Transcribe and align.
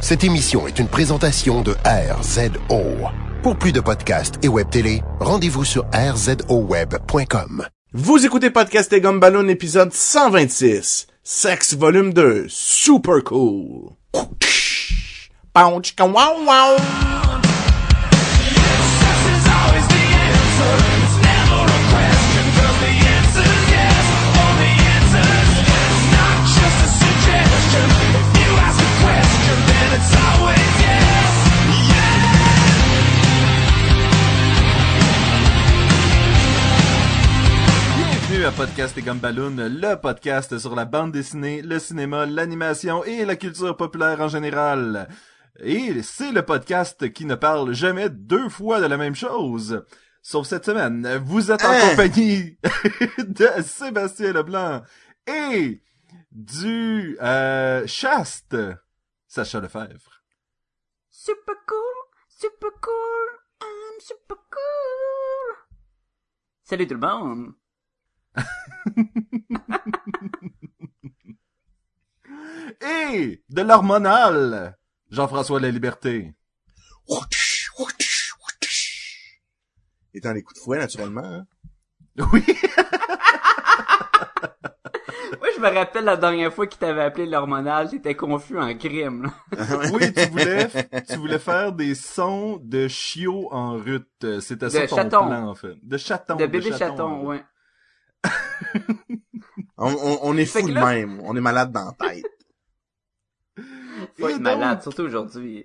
Cette 0.00 0.22
émission 0.22 0.68
est 0.68 0.78
une 0.78 0.86
présentation 0.86 1.60
de 1.60 1.74
RZO. 1.84 3.08
Pour 3.42 3.56
plus 3.56 3.72
de 3.72 3.80
podcasts 3.80 4.36
et 4.44 4.48
web 4.48 4.70
télé, 4.70 5.02
rendez-vous 5.18 5.64
sur 5.64 5.86
rzoweb.com. 5.92 7.66
Vous 7.92 8.24
écoutez 8.24 8.50
Podcast 8.50 8.92
et 8.92 9.00
Gumballoon 9.00 9.48
épisode 9.48 9.92
126. 9.92 11.08
Sex 11.24 11.74
volume 11.74 12.12
2. 12.12 12.46
Super 12.48 13.24
cool. 13.24 13.90
Wow, 15.56 16.44
wow. 16.46 17.47
Podcast 38.58 38.98
et 38.98 39.02
Gumballoon, 39.02 39.56
le 39.56 39.94
podcast 39.94 40.58
sur 40.58 40.74
la 40.74 40.84
bande 40.84 41.12
dessinée, 41.12 41.62
le 41.62 41.78
cinéma, 41.78 42.26
l'animation 42.26 43.04
et 43.04 43.24
la 43.24 43.36
culture 43.36 43.76
populaire 43.76 44.20
en 44.20 44.28
général. 44.28 45.08
Et 45.60 46.02
c'est 46.02 46.32
le 46.32 46.42
podcast 46.42 47.12
qui 47.12 47.24
ne 47.24 47.34
parle 47.36 47.72
jamais 47.72 48.08
deux 48.10 48.48
fois 48.48 48.80
de 48.80 48.86
la 48.86 48.96
même 48.96 49.14
chose. 49.14 49.84
Sauf 50.22 50.46
cette 50.46 50.64
semaine, 50.64 51.18
vous 51.24 51.50
êtes 51.52 51.64
en 51.64 51.70
Hein? 51.70 51.90
compagnie 51.90 52.58
de 53.18 53.48
Sébastien 53.62 54.32
Leblanc 54.32 54.82
et 55.26 55.80
du 56.32 57.16
euh, 57.22 57.86
chaste 57.86 58.56
Sacha 59.26 59.60
Lefebvre. 59.60 60.22
Super 61.10 61.54
cool, 61.66 62.28
super 62.28 62.70
cool, 62.80 63.28
I'm 63.62 64.00
super 64.00 64.36
cool. 64.50 65.56
Salut 66.64 66.86
tout 66.86 66.94
le 66.94 67.00
monde. 67.00 67.52
Et 72.80 73.42
de 73.48 73.62
l'hormonal, 73.62 74.76
Jean-François 75.10 75.60
La 75.60 75.70
Liberté. 75.70 76.34
Et 80.14 80.20
dans 80.20 80.32
les 80.32 80.42
coups 80.42 80.58
de 80.58 80.64
fouet, 80.64 80.78
naturellement. 80.78 81.22
hein. 81.24 81.46
Oui. 82.32 82.42
Moi, 85.38 85.48
je 85.54 85.60
me 85.60 85.68
rappelle 85.68 86.04
la 86.04 86.16
dernière 86.16 86.52
fois 86.52 86.66
qu'il 86.66 86.78
t'avait 86.80 87.02
appelé 87.02 87.26
l'hormonal, 87.26 87.88
t'étais 87.90 88.14
confus 88.16 88.58
en 88.58 88.74
crime. 88.76 89.30
là. 89.52 89.64
Oui, 89.92 90.12
tu 90.12 90.26
voulais, 90.30 90.68
tu 91.08 91.16
voulais 91.16 91.38
faire 91.38 91.72
des 91.72 91.94
sons 91.94 92.58
de 92.62 92.88
chiots 92.88 93.48
en 93.52 93.72
rut. 93.74 94.08
C'était 94.40 94.70
ça 94.70 94.80
De 94.82 94.86
ton 94.86 94.96
chaton. 94.96 95.26
plan, 95.26 95.48
en 95.48 95.54
fait. 95.54 95.74
De 95.82 95.96
chaton. 95.96 96.36
De 96.36 96.46
bébé 96.46 96.72
chaton, 96.76 97.24
ouais. 97.26 97.42
On, 99.80 99.92
on, 99.92 100.18
on 100.22 100.36
est 100.36 100.44
fou 100.46 100.66
de 100.68 100.74
là- 100.74 100.84
même. 100.86 101.20
On 101.22 101.36
est 101.36 101.40
malade 101.40 101.70
dans 101.72 101.84
la 101.98 102.08
tête. 102.08 102.24
Faut 104.18 104.28
Et 104.28 104.32
être 104.32 104.36
donc- 104.38 104.42
malade, 104.42 104.82
surtout 104.82 105.02
aujourd'hui. 105.02 105.64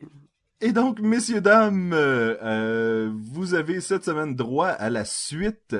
Et 0.61 0.71
donc, 0.71 0.99
messieurs, 0.99 1.41
dames, 1.41 1.93
euh, 1.93 2.37
euh, 2.43 3.11
vous 3.15 3.53
avez 3.55 3.81
cette 3.81 4.05
semaine 4.05 4.35
droit 4.35 4.67
à 4.69 4.89
la 4.89 5.03
suite 5.03 5.75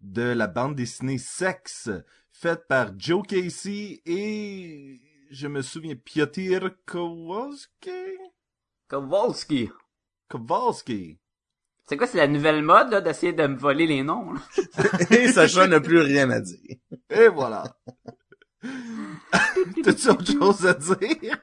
de 0.00 0.22
la 0.22 0.46
bande 0.46 0.74
dessinée 0.74 1.16
Sex, 1.18 1.88
faite 2.32 2.66
par 2.68 2.90
Joe 2.98 3.22
Casey 3.26 4.02
et, 4.04 5.00
je 5.30 5.46
me 5.46 5.62
souviens, 5.62 5.94
Piotr 5.94 6.70
Kowalski? 6.86 7.90
Kowalski. 8.88 9.70
Kowalski. 10.28 11.18
C'est 11.88 11.96
quoi, 11.96 12.06
c'est 12.06 12.18
la 12.18 12.26
nouvelle 12.26 12.62
mode, 12.62 12.90
là, 12.90 13.00
d'essayer 13.00 13.32
de 13.32 13.46
me 13.46 13.56
voler 13.56 13.86
les 13.86 14.02
noms, 14.02 14.32
là? 14.32 14.40
Et 15.10 15.28
Sacha 15.28 15.66
n'a 15.68 15.80
plus 15.80 16.00
rien 16.00 16.28
à 16.30 16.40
dire. 16.40 16.76
Et 17.10 17.28
voilà. 17.28 17.62
T'as-tu 19.84 20.08
autre 20.10 20.26
chose 20.26 20.66
à 20.66 20.74
dire? 20.74 21.38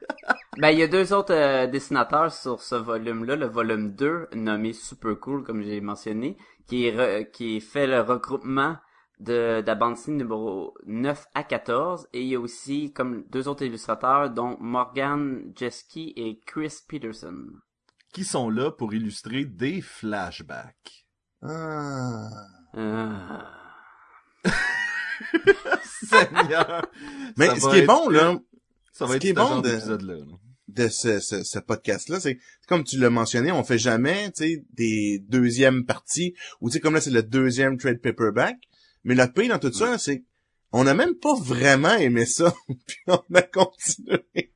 Ben, 0.58 0.70
il 0.70 0.78
y 0.78 0.82
a 0.82 0.86
deux 0.88 1.12
autres 1.12 1.32
euh, 1.34 1.66
dessinateurs 1.66 2.32
sur 2.32 2.60
ce 2.60 2.74
volume-là, 2.74 3.36
le 3.36 3.46
volume 3.46 3.94
2, 3.94 4.28
nommé 4.34 4.72
Super 4.74 5.18
Cool, 5.18 5.42
comme 5.44 5.62
j'ai 5.62 5.80
mentionné, 5.80 6.36
qui, 6.68 6.90
re- 6.90 7.30
qui 7.30 7.60
fait 7.60 7.86
le 7.86 8.00
regroupement 8.02 8.76
de, 9.20 9.62
de 9.62 9.66
la 9.66 9.74
bande 9.74 9.94
dessinée 9.94 10.18
numéro 10.18 10.74
9 10.86 11.26
à 11.34 11.42
14, 11.44 12.08
et 12.12 12.20
il 12.22 12.28
y 12.28 12.34
a 12.36 12.40
aussi 12.40 12.92
comme 12.92 13.24
deux 13.30 13.48
autres 13.48 13.64
illustrateurs, 13.64 14.30
dont 14.30 14.56
Morgan 14.60 15.52
Jeski 15.56 16.12
et 16.16 16.40
Chris 16.46 16.74
Peterson. 16.86 17.46
Qui 18.14 18.24
sont 18.24 18.48
là 18.48 18.70
pour 18.70 18.94
illustrer 18.94 19.44
des 19.44 19.80
flashbacks. 19.82 21.04
Ah. 21.42 22.28
Seigneur! 26.08 26.90
Mais 27.36 27.48
Ça 27.48 27.56
ce 27.56 27.68
qui 27.70 27.76
est 27.76 27.80
être- 27.80 27.86
bon, 27.86 28.08
là, 28.08 28.38
Ça 28.92 29.04
va 29.06 29.10
ce 29.12 29.16
être 29.16 29.22
qui 29.22 29.28
est 29.28 29.32
bon 29.32 29.60
de- 29.60 29.68
là. 29.68 30.24
de 30.68 30.88
ce, 30.88 31.18
ce, 31.20 31.42
ce 31.42 31.58
podcast-là, 31.58 32.20
c'est 32.20 32.38
comme 32.68 32.84
tu 32.84 32.98
l'as 32.98 33.10
mentionné, 33.10 33.50
on 33.52 33.64
fait 33.64 33.78
jamais, 33.78 34.32
des 34.72 35.18
deuxièmes 35.28 35.84
parties, 35.84 36.34
ou 36.60 36.68
tu 36.70 36.74
sais, 36.74 36.80
comme 36.80 36.94
là, 36.94 37.00
c'est 37.00 37.10
le 37.10 37.22
deuxième 37.24 37.76
trade 37.78 38.00
paperback, 38.00 38.56
mais 39.02 39.14
le 39.16 39.26
pire 39.26 39.48
dans 39.50 39.58
tout 39.58 39.72
ça, 39.72 39.98
c'est 39.98 40.24
on 40.72 40.84
n'a 40.84 40.94
même 40.94 41.14
pas 41.16 41.34
vraiment 41.34 41.94
aimé 41.94 42.26
ça, 42.26 42.54
puis 42.86 42.98
on 43.08 43.22
a 43.34 43.42
continué 43.42 44.52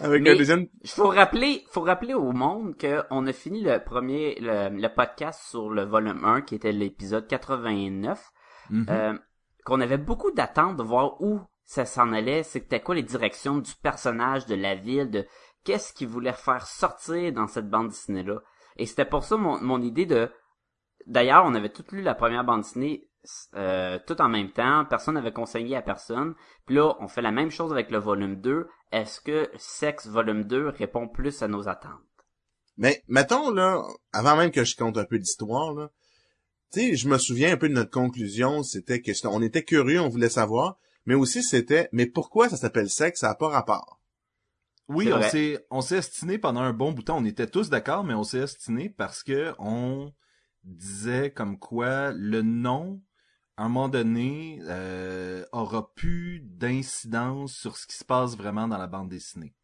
avec 0.00 0.22
Mais- 0.22 0.36
deuxième... 0.36 0.66
faut 0.86 1.08
rappeler, 1.08 1.64
faut 1.70 1.82
rappeler 1.82 2.14
au 2.14 2.32
monde 2.32 2.76
que 2.76 3.02
on 3.10 3.26
a 3.26 3.32
fini 3.32 3.62
le 3.62 3.78
premier, 3.82 4.36
le, 4.40 4.68
le 4.70 4.88
podcast 4.94 5.40
sur 5.48 5.70
le 5.70 5.84
volume 5.84 6.24
1, 6.24 6.42
qui 6.42 6.54
était 6.54 6.72
l'épisode 6.72 7.26
89, 7.26 8.30
Mhm. 8.70 8.86
euh, 8.90 9.18
qu'on 9.64 9.80
avait 9.80 9.98
beaucoup 9.98 10.30
d'attentes 10.30 10.76
de 10.76 10.82
voir 10.82 11.20
où 11.20 11.40
ça 11.64 11.84
s'en 11.84 12.12
allait, 12.12 12.42
c'était 12.42 12.80
quoi 12.80 12.94
les 12.94 13.02
directions 13.02 13.58
du 13.58 13.72
personnage, 13.82 14.46
de 14.46 14.54
la 14.54 14.74
ville, 14.74 15.10
de 15.10 15.26
qu'est-ce 15.64 15.92
qu'il 15.92 16.08
voulait 16.08 16.32
faire 16.32 16.66
sortir 16.66 17.32
dans 17.32 17.46
cette 17.46 17.68
bande 17.70 17.88
dessinée-là. 17.88 18.40
Et 18.76 18.86
c'était 18.86 19.04
pour 19.04 19.24
ça 19.24 19.36
mon, 19.36 19.60
mon 19.60 19.80
idée 19.82 20.06
de... 20.06 20.30
D'ailleurs, 21.06 21.44
on 21.44 21.54
avait 21.54 21.68
tout 21.72 21.84
lu 21.92 22.02
la 22.02 22.14
première 22.14 22.44
bande 22.44 22.62
dessinée 22.62 23.08
euh, 23.54 23.98
tout 24.06 24.20
en 24.20 24.28
même 24.28 24.50
temps, 24.50 24.84
personne 24.84 25.14
n'avait 25.14 25.32
conseillé 25.32 25.76
à 25.76 25.82
personne. 25.82 26.34
Puis 26.66 26.76
là, 26.76 26.96
on 27.00 27.08
fait 27.08 27.22
la 27.22 27.32
même 27.32 27.50
chose 27.50 27.72
avec 27.72 27.90
le 27.90 27.98
volume 27.98 28.40
2. 28.40 28.68
Est-ce 28.90 29.20
que 29.20 29.50
Sex 29.56 30.06
volume 30.06 30.44
2 30.44 30.68
répond 30.68 31.08
plus 31.08 31.42
à 31.42 31.48
nos 31.48 31.68
attentes? 31.68 32.00
Mais 32.76 33.02
mettons, 33.06 33.50
là, 33.50 33.82
avant 34.12 34.36
même 34.36 34.50
que 34.50 34.64
je 34.64 34.76
compte 34.76 34.98
un 34.98 35.04
peu 35.04 35.18
d'histoire, 35.18 35.72
là, 35.74 35.90
tu 36.72 36.80
sais, 36.80 36.96
je 36.96 37.08
me 37.08 37.18
souviens 37.18 37.52
un 37.52 37.56
peu 37.56 37.68
de 37.68 37.74
notre 37.74 37.90
conclusion, 37.90 38.62
c'était 38.62 39.02
que 39.02 39.12
on 39.26 39.42
était 39.42 39.62
curieux, 39.62 40.00
on 40.00 40.08
voulait 40.08 40.30
savoir, 40.30 40.78
mais 41.04 41.14
aussi 41.14 41.42
c'était, 41.42 41.88
mais 41.92 42.06
pourquoi 42.06 42.48
ça 42.48 42.56
s'appelle 42.56 42.88
sexe, 42.88 43.20
ça 43.20 43.28
n'a 43.28 43.34
pas 43.34 43.48
rapport? 43.48 44.00
Oui, 44.88 45.12
on 45.12 45.22
s'est, 45.22 45.64
on 45.70 45.80
s'est 45.80 45.98
estiné 45.98 46.38
pendant 46.38 46.60
un 46.60 46.72
bon 46.72 46.92
bout 46.92 47.02
de 47.02 47.06
temps. 47.06 47.18
On 47.18 47.24
était 47.24 47.46
tous 47.46 47.70
d'accord, 47.70 48.04
mais 48.04 48.14
on 48.14 48.24
s'est 48.24 48.40
estiné 48.40 48.90
parce 48.90 49.22
que 49.22 49.54
on 49.58 50.12
disait 50.64 51.30
comme 51.30 51.58
quoi 51.58 52.12
le 52.12 52.42
nom, 52.42 53.00
à 53.56 53.64
un 53.64 53.68
moment 53.68 53.88
donné, 53.88 54.58
euh, 54.62 55.44
aura 55.52 55.92
plus 55.94 56.40
d'incidence 56.40 57.54
sur 57.54 57.76
ce 57.76 57.86
qui 57.86 57.96
se 57.96 58.04
passe 58.04 58.36
vraiment 58.36 58.68
dans 58.68 58.78
la 58.78 58.86
bande 58.86 59.08
dessinée. 59.08 59.54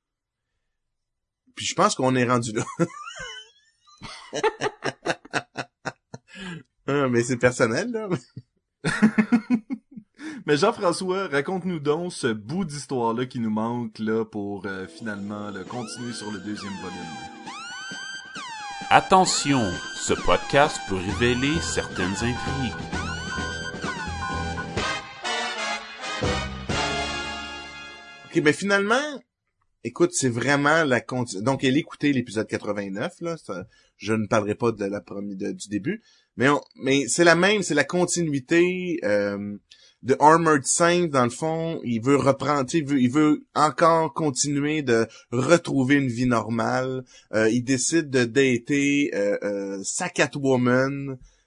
Puis 1.54 1.66
je 1.66 1.74
pense 1.74 1.94
qu'on 1.94 2.14
est 2.14 2.28
rendu 2.28 2.52
là. 2.52 2.64
Ah, 6.90 7.06
mais 7.06 7.22
c'est 7.22 7.36
personnel, 7.36 7.90
là. 7.92 8.08
Mais 10.46 10.56
Jean-François, 10.56 11.28
raconte-nous 11.28 11.80
donc 11.80 12.14
ce 12.14 12.28
bout 12.28 12.64
d'histoire-là 12.64 13.26
qui 13.26 13.40
nous 13.40 13.50
manque 13.50 13.98
là 13.98 14.24
pour 14.24 14.64
euh, 14.64 14.86
finalement 14.86 15.50
le 15.50 15.64
continuer 15.64 16.14
sur 16.14 16.30
le 16.30 16.38
deuxième 16.38 16.72
volume. 16.80 16.96
Attention, 18.88 19.70
ce 19.96 20.14
podcast 20.14 20.80
peut 20.88 20.96
révéler 20.96 21.60
certaines 21.60 22.14
intrigues. 22.14 23.07
Ben 28.40 28.52
finalement, 28.54 29.22
écoute, 29.84 30.10
c'est 30.12 30.28
vraiment 30.28 30.84
la. 30.84 31.00
Donc, 31.42 31.64
elle 31.64 31.76
écoutait 31.76 32.12
l'épisode 32.12 32.46
89, 32.46 33.14
là. 33.20 33.36
je 33.96 34.12
ne 34.12 34.26
parlerai 34.26 34.54
pas 34.54 34.72
de 34.72 34.84
la 34.84 35.02
du 35.52 35.68
début. 35.68 36.02
Mais, 36.36 36.48
on- 36.48 36.60
mais 36.76 37.06
c'est 37.08 37.24
la 37.24 37.34
même, 37.34 37.62
c'est 37.62 37.74
la 37.74 37.84
continuité 37.84 39.00
euh, 39.04 39.56
de 40.02 40.16
Armored 40.20 40.64
Saint, 40.64 41.06
dans 41.08 41.24
le 41.24 41.30
fond. 41.30 41.80
Il 41.84 42.00
veut 42.00 42.16
reprendre, 42.16 42.68
il 42.72 42.84
veut, 42.86 43.00
il 43.00 43.10
veut 43.10 43.44
encore 43.54 44.14
continuer 44.14 44.82
de 44.82 45.06
retrouver 45.32 45.96
une 45.96 46.08
vie 46.08 46.26
normale. 46.26 47.04
Euh, 47.34 47.50
il 47.50 47.62
décide 47.64 48.10
de 48.10 48.24
dater 48.24 49.10
euh, 49.14 49.36
euh, 49.42 49.80
sa. 49.84 50.08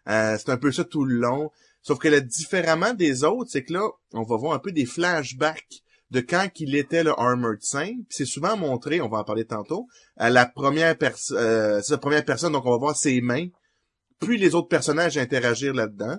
Euh, 0.08 0.38
c'est 0.38 0.50
un 0.50 0.58
peu 0.58 0.72
ça 0.72 0.84
tout 0.84 1.06
le 1.06 1.16
long. 1.16 1.52
Sauf 1.84 1.98
que 2.00 2.08
là, 2.08 2.20
différemment 2.20 2.94
des 2.94 3.24
autres, 3.24 3.50
c'est 3.52 3.64
que 3.64 3.74
là, 3.74 3.88
on 4.14 4.24
va 4.24 4.36
voir 4.36 4.54
un 4.54 4.60
peu 4.60 4.72
des 4.72 4.86
flashbacks 4.86 5.82
de 6.12 6.19
quand 6.22 6.48
qu'il 6.54 6.75
était 6.75 7.04
le 7.04 7.12
Armored 7.19 7.62
Saint. 7.62 7.94
Puis 7.94 8.06
c'est 8.10 8.25
souvent 8.25 8.56
montré, 8.58 9.02
on 9.02 9.10
va 9.10 9.19
en 9.19 9.24
parler 9.24 9.46
tantôt, 9.46 9.88
à 10.18 10.30
la 10.30 10.46
première 10.46 10.98
personne, 10.98 11.38
euh, 11.40 11.81
c'est 11.81 11.94
la 11.94 11.98
première 11.98 12.25
personne, 12.25 12.54
donc 12.54 12.66
on 12.66 12.72
va 12.72 12.78
voir 12.78 12.96
ses 12.96 13.22
mains, 13.22 13.48
puis 14.19 14.38
les 14.38 14.54
autres 14.56 14.68
personnages 14.68 15.18
interagir 15.18 15.74
là-dedans. 15.74 16.18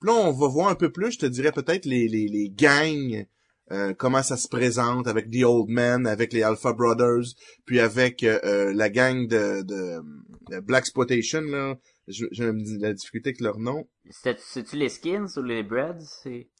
Puis 0.00 0.10
là, 0.10 0.14
on 0.16 0.32
va 0.32 0.48
voir 0.48 0.68
un 0.68 0.74
peu 0.74 0.90
plus, 0.90 1.12
je 1.12 1.18
te 1.20 1.26
dirais 1.26 1.52
peut-être 1.52 1.84
les, 1.86 2.08
les, 2.08 2.26
les 2.26 2.50
gangs, 2.50 3.26
euh, 3.70 3.94
comment 3.94 4.22
ça 4.22 4.36
se 4.36 4.48
présente 4.48 5.06
avec 5.06 5.30
The 5.30 5.44
Old 5.44 5.68
Man, 5.68 6.06
avec 6.06 6.32
les 6.32 6.42
Alpha 6.42 6.72
Brothers, 6.72 7.34
puis 7.64 7.80
avec 7.80 8.22
euh, 8.22 8.38
euh, 8.44 8.72
la 8.74 8.90
gang 8.90 9.26
de, 9.28 9.62
de, 9.62 10.00
de 10.50 10.60
Black 10.60 10.80
Exploitation, 10.84 11.40
là. 11.42 11.76
Je- 12.06 12.26
J'ai 12.32 12.52
la 12.78 12.92
difficulté 12.92 13.30
avec 13.30 13.40
leur 13.40 13.58
nom. 13.58 13.88
C'est- 14.10 14.38
C'est-tu 14.40 14.76
les 14.76 14.90
skins 14.90 15.26
ou 15.38 15.42
les 15.42 15.62
breads? 15.62 16.04
C'est... 16.22 16.50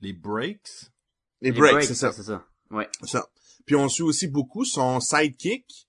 Les 0.00 0.14
breaks? 0.14 0.70
Les, 1.40 1.50
Les 1.52 1.58
Breaks, 1.58 1.84
c'est 1.84 1.94
ça. 1.94 2.12
C'est 2.12 2.22
ça. 2.24 2.46
Ouais. 2.70 2.88
ça. 3.04 3.28
Puis 3.66 3.76
on 3.76 3.88
suit 3.88 4.02
aussi 4.02 4.28
beaucoup 4.28 4.64
son 4.64 5.00
sidekick, 5.00 5.88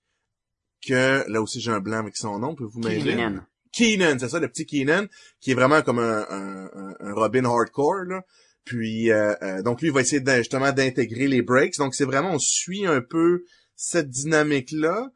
que 0.86 1.24
là 1.30 1.42
aussi 1.42 1.60
j'ai 1.60 1.70
un 1.70 1.80
blanc 1.80 1.98
avec 1.98 2.16
son 2.16 2.38
nom, 2.38 2.54
pouvez-vous 2.54 2.80
m'aider? 2.80 3.16
Keenan. 3.16 3.40
Keenan, 3.72 4.18
c'est 4.18 4.28
ça, 4.28 4.40
le 4.40 4.48
petit 4.48 4.66
Keenan, 4.66 5.06
qui 5.40 5.52
est 5.52 5.54
vraiment 5.54 5.82
comme 5.82 5.98
un, 5.98 6.26
un, 6.28 6.94
un- 7.00 7.14
Robin 7.14 7.44
hardcore, 7.44 8.04
là. 8.06 8.24
Puis, 8.64 9.10
euh, 9.10 9.34
euh, 9.42 9.62
donc 9.62 9.80
lui, 9.80 9.88
il 9.88 9.94
va 9.94 10.00
essayer 10.02 10.22
justement 10.36 10.70
d'intégrer 10.72 11.26
les 11.28 11.40
breaks. 11.42 11.78
Donc, 11.78 11.94
c'est 11.94 12.04
vraiment, 12.04 12.32
on 12.32 12.38
suit 12.38 12.84
un 12.86 13.00
peu 13.00 13.44
cette 13.74 14.10
dynamique-là. 14.10 15.10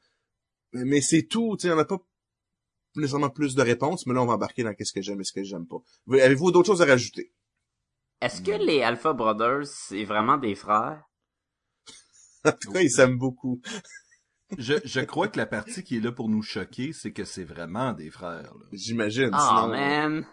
Mais 0.73 1.01
c'est 1.03 1.23
tout, 1.25 1.57
tu 1.59 1.67
sais, 1.69 1.73
on 1.73 1.77
n'a 1.77 1.85
pas 1.85 1.99
nécessairement 2.97 3.31
plus 3.31 3.55
de 3.55 3.63
réponses, 3.63 4.07
mais 4.07 4.15
là, 4.15 4.23
on 4.23 4.27
va 4.27 4.35
embarquer 4.35 4.63
dans 4.63 4.73
qu'est-ce 4.75 4.93
que 4.93 5.03
j'aime 5.03 5.21
et 5.21 5.25
ce 5.25 5.33
que 5.33 5.45
j'aime 5.45 5.67
pas. 5.67 5.77
Vous- 6.07 6.15
Avez-vous 6.15 6.51
d'autres 6.53 6.67
choses 6.69 6.83
à 6.83 6.87
rajouter? 6.87 7.33
Est-ce 8.21 8.41
que 8.43 8.53
les 8.53 8.83
Alpha 8.83 9.13
Brothers, 9.13 9.67
c'est 9.67 10.05
vraiment 10.05 10.37
des 10.39 10.55
frères? 10.55 11.03
En 12.45 12.53
tout 12.53 12.73
cas, 12.73 12.81
ils 12.81 12.91
s'aiment 12.91 13.19
beaucoup. 13.19 13.61
Je, 14.59 14.75
je 14.85 15.01
crois 15.01 15.29
que 15.29 15.39
la 15.39 15.47
partie 15.47 15.83
qui 15.83 15.97
est 15.97 16.01
là 16.01 16.13
pour 16.13 16.29
nous 16.29 16.43
choquer, 16.43 16.93
c'est 16.93 17.13
que 17.13 17.25
c'est 17.25 17.45
vraiment 17.45 17.93
des 17.93 18.11
frères. 18.11 18.43
là. 18.55 18.67
J'imagine. 18.73 19.31
Oh 19.33 19.39
sinon- 19.39 19.69
man! 19.69 20.27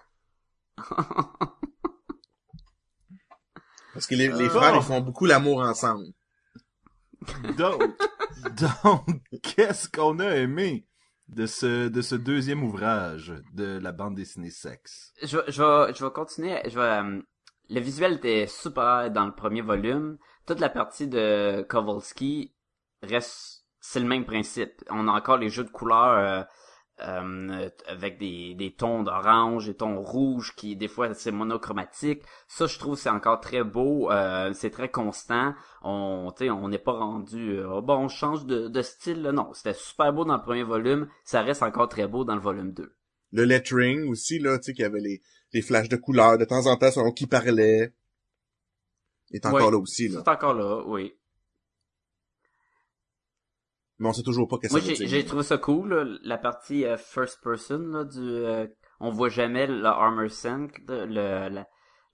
Parce 3.93 4.07
que 4.07 4.15
les, 4.15 4.27
les 4.29 4.45
Ah. 4.45 4.49
frères, 4.49 4.75
ils 4.75 4.81
font 4.83 5.01
beaucoup 5.01 5.25
l'amour 5.25 5.59
ensemble. 5.61 6.05
Donc, 7.57 7.83
donc 8.59 9.05
qu'est-ce 9.43 9.87
qu'on 9.89 10.19
a 10.19 10.35
aimé 10.37 10.87
de 11.27 11.45
ce, 11.45 11.87
de 11.87 12.01
ce 12.01 12.15
deuxième 12.15 12.63
ouvrage 12.63 13.33
de 13.53 13.77
la 13.79 13.91
bande 13.91 14.15
dessinée 14.15 14.49
Sexe? 14.51 15.13
je, 15.21 15.37
je 15.47 16.03
vais 16.05 16.11
continuer. 16.11 16.59
Je 16.65 16.75
vais, 16.79 16.81
euh, 16.81 17.21
le 17.71 17.79
visuel 17.79 18.13
était 18.15 18.47
super 18.47 19.09
dans 19.12 19.25
le 19.25 19.31
premier 19.33 19.62
volume. 19.62 20.18
Toute 20.45 20.59
la 20.59 20.69
partie 20.69 21.07
de 21.07 21.65
Kowalski 21.69 22.53
reste, 23.01 23.65
c'est 23.79 24.00
le 24.00 24.07
même 24.07 24.25
principe. 24.25 24.83
On 24.89 25.07
a 25.07 25.12
encore 25.12 25.38
les 25.38 25.50
jeux 25.50 25.63
de 25.63 25.69
couleurs 25.69 26.18
euh, 26.18 26.44
euh, 27.07 27.69
avec 27.88 28.19
des, 28.19 28.53
des 28.56 28.73
tons 28.75 29.03
d'orange, 29.03 29.68
des 29.68 29.73
tons 29.73 30.01
rouges 30.01 30.53
qui 30.56 30.75
des 30.75 30.89
fois 30.89 31.13
c'est 31.13 31.31
monochromatique. 31.31 32.23
Ça, 32.47 32.68
je 32.68 32.77
trouve 32.77 32.97
c'est 32.97 33.09
encore 33.09 33.39
très 33.39 33.63
beau. 33.63 34.12
euh, 34.12 34.51
c'est 34.53 34.69
très 34.69 34.89
constant. 34.89 35.56
On, 35.81 36.31
tu 36.38 36.50
on 36.50 36.67
n'est 36.67 36.77
pas 36.77 36.91
rendu 36.91 37.57
euh, 37.57 37.77
Oh, 37.77 37.81
bon, 37.81 37.95
on 37.95 38.07
change 38.09 38.45
de, 38.45 38.67
de 38.67 38.81
style. 38.81 39.21
Là. 39.21 39.31
Non, 39.31 39.53
c'était 39.53 39.74
super 39.74 40.12
beau 40.12 40.25
dans 40.25 40.35
le 40.35 40.44
premier 40.44 40.63
volume. 40.63 41.07
Ça 41.24 41.41
reste 41.41 41.63
encore 41.63 41.88
très 41.88 42.07
beau 42.07 42.25
dans 42.25 42.35
le 42.35 42.41
volume 42.41 42.74
2. 42.74 42.94
Le 43.31 43.45
lettering 43.45 44.09
aussi, 44.09 44.39
là, 44.39 44.57
tu 44.59 44.65
sais, 44.65 44.74
qu'il 44.74 44.83
y 44.83 44.85
avait 44.85 45.00
les, 45.00 45.21
les 45.53 45.62
flashs 45.62 45.89
de 45.89 45.98
couleurs. 45.98 46.38
De 46.38 46.45
temps 46.45 46.65
en 46.68 46.77
temps, 46.77 46.92
selon 46.92 47.12
qui 47.12 47.27
parlait. 47.27 47.94
Il 49.30 49.38
est 49.38 49.45
encore 49.45 49.65
Ouais. 49.65 49.71
là 49.71 49.77
aussi, 49.77 50.07
là. 50.09 50.21
C'est 50.24 50.31
encore 50.31 50.53
là, 50.53 50.83
oui. 50.88 51.13
Mais 54.00 54.09
on 54.09 54.13
sait 54.13 54.24
toujours 54.24 54.48
pas 54.48 54.57
qu'est-ce 54.57 54.74
Moi, 54.74 54.81
que 54.81 54.95
ça 54.95 55.06
j'ai 55.06 55.25
trouvé 55.25 55.44
ça 55.44 55.57
cool, 55.57 55.94
là, 55.94 56.18
la 56.24 56.38
partie 56.38 56.86
euh, 56.86 56.98
first 56.98 57.39
person 57.44 57.77
là, 57.80 58.03
du. 58.03 58.19
euh, 58.19 58.68
on 59.00 59.12
voit 59.12 59.30
jamais 59.30 59.68
le 59.68 59.86
Armor 59.86 60.30
Sync, 60.31 60.81
le, 60.88 61.06
le 61.50 61.62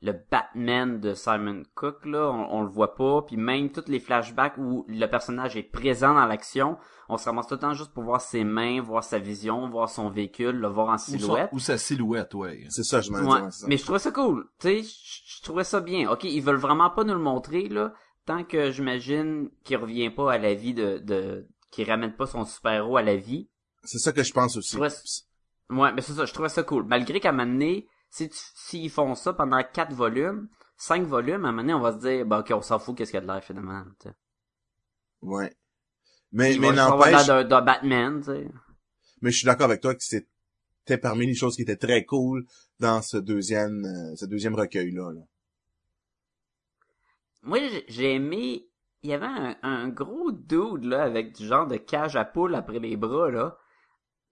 le 0.02 0.14
Batman 0.30 1.00
de 1.00 1.14
Simon 1.16 1.64
Cook 1.74 2.06
là, 2.06 2.30
on, 2.32 2.58
on 2.60 2.62
le 2.62 2.70
voit 2.70 2.94
pas. 2.96 3.24
Puis 3.24 3.36
même 3.38 3.72
tous 3.72 3.86
les 3.88 4.00
flashbacks 4.00 4.58
où 4.58 4.86
le 4.88 5.06
personnage 5.08 5.58
est 5.58 5.64
présent 5.64 6.14
dans 6.14 6.26
l'action, 6.26 6.78
on 7.10 7.18
se 7.18 7.26
ramasse 7.26 7.48
tout 7.48 7.56
le 7.56 7.60
temps 7.60 7.74
juste 7.74 7.92
pour 7.94 8.04
voir 8.04 8.22
ses 8.22 8.44
mains, 8.44 8.80
voir 8.82 9.04
sa 9.04 9.18
vision, 9.18 9.68
voir 9.70 9.90
son 9.90 10.10
véhicule, 10.10 10.56
le 10.58 10.68
voir 10.68 10.90
en 10.90 10.96
Ou, 10.96 10.98
son- 11.00 11.12
silhouette. 11.18 11.50
ou 11.52 11.60
sa 11.60 11.78
silhouette, 11.78 12.34
ouais. 12.36 12.66
C'est 12.70 12.84
ça, 12.84 13.02
je 13.02 13.12
m'en 13.12 13.20
Ouais, 13.20 13.42
mais 13.68 13.78
je 13.78 13.84
trouvais 13.84 14.00
ça 14.00 14.12
cool. 14.12 14.48
Tu 14.60 14.68
sais, 14.68 14.84
je 14.84 15.38
je 15.38 15.42
trouvais 15.44 15.64
ça 15.64 15.80
bien. 15.82 16.12
Ok, 16.12 16.24
ils 16.26 16.42
veulent 16.42 16.56
vraiment 16.58 16.90
pas 16.90 17.04
nous 17.04 17.14
le 17.14 17.20
montrer 17.20 17.68
là, 17.70 17.94
tant 18.26 18.44
que 18.44 18.72
j'imagine 18.72 19.50
qu'il 19.64 19.78
revient 19.78 20.10
pas 20.10 20.34
à 20.34 20.38
la 20.38 20.54
vie 20.54 20.74
de, 20.74 20.98
de 21.00 21.48
qu'il 21.72 21.90
ramène 21.90 22.14
pas 22.16 22.26
son 22.28 22.44
super-héros 22.46 22.98
à 22.98 23.02
la 23.02 23.16
vie. 23.16 23.48
C'est 23.84 24.00
ça 24.00 24.12
que 24.12 24.24
je 24.24 24.34
pense 24.34 24.58
aussi. 24.58 24.72
Je 24.72 24.78
trouvais- 24.78 25.82
Ouais, 25.82 25.92
mais 25.94 26.02
c'est 26.02 26.14
ça, 26.14 26.26
je 26.26 26.34
trouvais 26.34 26.50
ça 26.50 26.64
cool. 26.64 26.86
Malgré 26.86 27.20
qu'à 27.20 27.30
un 27.30 27.34
moment 27.34 27.52
donné, 27.52 27.88
si 28.10 28.30
tu- 28.30 28.38
s'ils 28.56 28.90
font 28.90 29.16
ça 29.16 29.34
pendant 29.34 29.64
quatre 29.64 29.94
volumes, 29.94 30.50
cinq 30.78 31.04
volumes, 31.06 31.46
à 31.46 31.50
un 31.50 31.52
moment 31.52 31.62
donné, 31.64 31.74
on 31.74 31.80
va 31.82 31.94
se 31.94 32.00
dire, 32.00 32.26
bah 32.26 32.40
ok, 32.40 32.52
on 32.56 32.62
s'en 32.62 32.80
fout 32.80 32.98
qu'est-ce 32.98 33.12
qu'il 33.12 33.20
y 33.20 33.24
a 33.24 33.28
de 33.28 33.32
l'air 33.32 33.44
finalement. 33.44 33.84
tu 34.00 34.10
sais. 34.10 34.16
Ouais. 35.22 35.56
Mais, 36.34 36.56
Il 36.56 36.62
mais 36.62 36.74
n'empêche, 36.74 37.28
d'un 37.28 37.62
Batman, 37.62 38.20
tu 38.20 38.26
sais. 38.26 38.48
mais 39.22 39.30
je 39.32 39.38
suis 39.38 39.46
d'accord 39.46 39.66
avec 39.66 39.82
toi 39.82 39.94
que 39.94 40.04
c'était 40.04 40.98
parmi 40.98 41.28
les 41.28 41.36
choses 41.36 41.56
qui 41.56 41.62
étaient 41.64 41.76
très 41.78 42.06
cool 42.06 42.46
dans 42.80 43.02
ce 43.04 43.18
deuxième, 43.18 43.86
euh, 43.86 44.16
ce 44.16 44.26
deuxième 44.26 44.56
recueil-là. 44.56 45.12
là. 45.14 45.22
Moi, 47.42 47.60
j'ai- 47.70 47.86
j'ai 47.88 48.14
aimé, 48.16 48.68
il 49.04 49.10
y 49.10 49.14
avait 49.14 49.26
un, 49.26 49.56
un 49.64 49.88
gros 49.90 50.32
dude, 50.32 50.84
là, 50.84 51.04
avec 51.04 51.36
du 51.36 51.46
genre 51.48 51.66
de 51.68 51.78
cage 51.78 52.16
à 52.16 52.26
poule 52.26 52.54
après 52.56 52.80
les 52.80 52.96
bras, 52.96 53.32
là, 53.32 53.58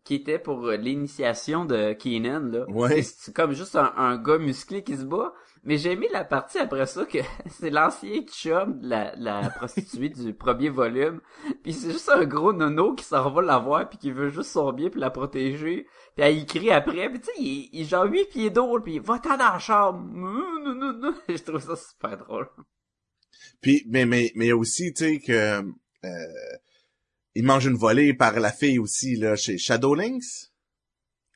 qui 0.06 0.14
était 0.14 0.40
pour 0.40 0.68
euh, 0.68 0.78
l'initiation 0.78 1.66
de 1.66 1.94
Keenan, 1.94 2.52
là. 2.52 2.70
Ouais. 2.70 3.02
C'est 3.02 3.34
comme 3.36 3.54
juste 3.54 3.76
un, 3.76 3.92
un 3.98 4.18
gars 4.18 4.38
musclé 4.38 4.84
qui 4.84 4.96
se 4.96 5.04
bat. 5.04 5.34
Mais 5.64 5.80
j'ai 5.80 5.94
aimé 5.94 6.08
la 6.14 6.24
partie 6.24 6.60
après 6.60 6.86
ça 6.86 7.06
que 7.06 7.18
c'est 7.50 7.72
l'ancien 7.72 8.22
chum 8.22 8.80
de 8.80 8.88
la, 8.88 9.16
la 9.16 9.50
prostituée 9.50 10.10
du 10.10 10.36
premier 10.36 10.70
volume. 10.70 11.22
Puis 11.64 11.74
c'est 11.74 11.92
juste 11.92 12.10
un 12.10 12.24
gros 12.24 12.54
nono 12.54 12.94
qui 12.94 13.04
s'en 13.04 13.32
va 13.32 13.42
la 13.42 13.58
voir 13.58 13.90
puis 13.90 13.98
qui 13.98 14.12
veut 14.12 14.30
juste 14.30 14.52
son 14.52 14.72
bien 14.74 14.90
puis 14.90 15.00
la 15.00 15.10
protéger. 15.10 15.88
Puis 16.16 16.24
elle 16.24 16.38
y 16.38 16.46
crie 16.46 16.70
après. 16.70 17.10
Puis 17.10 17.20
tu 17.20 17.26
sais, 17.26 17.32
il, 17.40 17.70
il 17.74 17.86
genre 17.88 18.06
huit 18.06 18.30
pieds 18.30 18.52
d'eau 18.52 18.80
puis 18.80 19.00
va-t'en 19.00 19.38
dans 19.38 19.54
la 19.54 19.60
chambre. 19.60 20.08
Non, 20.14 20.62
non, 20.64 20.76
non, 20.76 20.94
non. 20.94 21.16
Je 21.28 21.42
trouve 21.42 21.62
ça 21.62 21.76
super 21.76 22.16
drôle. 22.16 22.48
Puis, 23.60 23.84
mais, 23.90 24.06
mais, 24.06 24.32
mais 24.36 24.52
aussi, 24.52 24.94
tu 24.94 25.04
sais, 25.04 25.20
que, 25.20 25.64
euh, 26.06 26.58
il 27.36 27.44
mange 27.44 27.66
une 27.66 27.76
volée 27.78 28.14
par 28.14 28.40
la 28.40 28.52
fille 28.52 28.80
aussi, 28.80 29.16
là, 29.16 29.36
chez 29.36 29.58
Shadowlinks? 29.58 30.52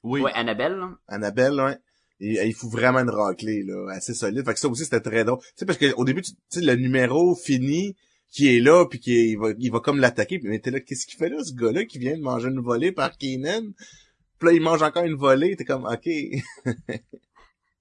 Oui. 0.03 0.21
Ouais, 0.21 0.31
Annabelle, 0.33 0.73
là. 0.73 0.97
Annabelle, 1.07 1.59
ouais. 1.61 1.77
Et, 2.21 2.47
il 2.47 2.53
faut 2.53 2.69
vraiment 2.69 2.99
une 2.99 3.09
raclée, 3.09 3.63
là, 3.63 3.91
assez 3.93 4.13
solide. 4.13 4.45
Fait 4.45 4.53
que 4.53 4.59
ça 4.59 4.67
aussi, 4.67 4.83
c'était 4.83 5.01
très 5.01 5.23
drôle. 5.23 5.39
Tu 5.39 5.47
sais, 5.57 5.65
parce 5.65 5.77
qu'au 5.77 6.05
début, 6.05 6.21
tu 6.21 6.31
sais, 6.49 6.61
le 6.61 6.75
numéro 6.75 7.35
fini, 7.35 7.95
qui 8.31 8.55
est 8.55 8.59
là, 8.59 8.85
puis 8.85 8.99
qui 8.99 9.13
est- 9.15 9.29
il 9.31 9.37
va, 9.37 9.49
il 9.57 9.71
va 9.71 9.79
comme 9.79 9.99
l'attaquer, 9.99 10.39
puis 10.39 10.49
mais 10.49 10.59
t'es 10.59 10.71
là, 10.71 10.79
qu'est-ce 10.79 11.07
qu'il 11.07 11.17
fait 11.17 11.29
là, 11.29 11.43
ce 11.43 11.53
gars-là, 11.53 11.85
qui 11.85 11.97
vient 11.99 12.15
de 12.15 12.21
manger 12.21 12.49
une 12.49 12.59
volée 12.61 12.91
par 12.91 13.17
Keenan? 13.17 13.71
Puis 14.37 14.47
là, 14.47 14.53
il 14.53 14.61
mange 14.61 14.81
encore 14.81 15.03
une 15.03 15.15
volée, 15.15 15.55
t'es 15.55 15.65
comme, 15.65 15.85
ok. 15.85 16.07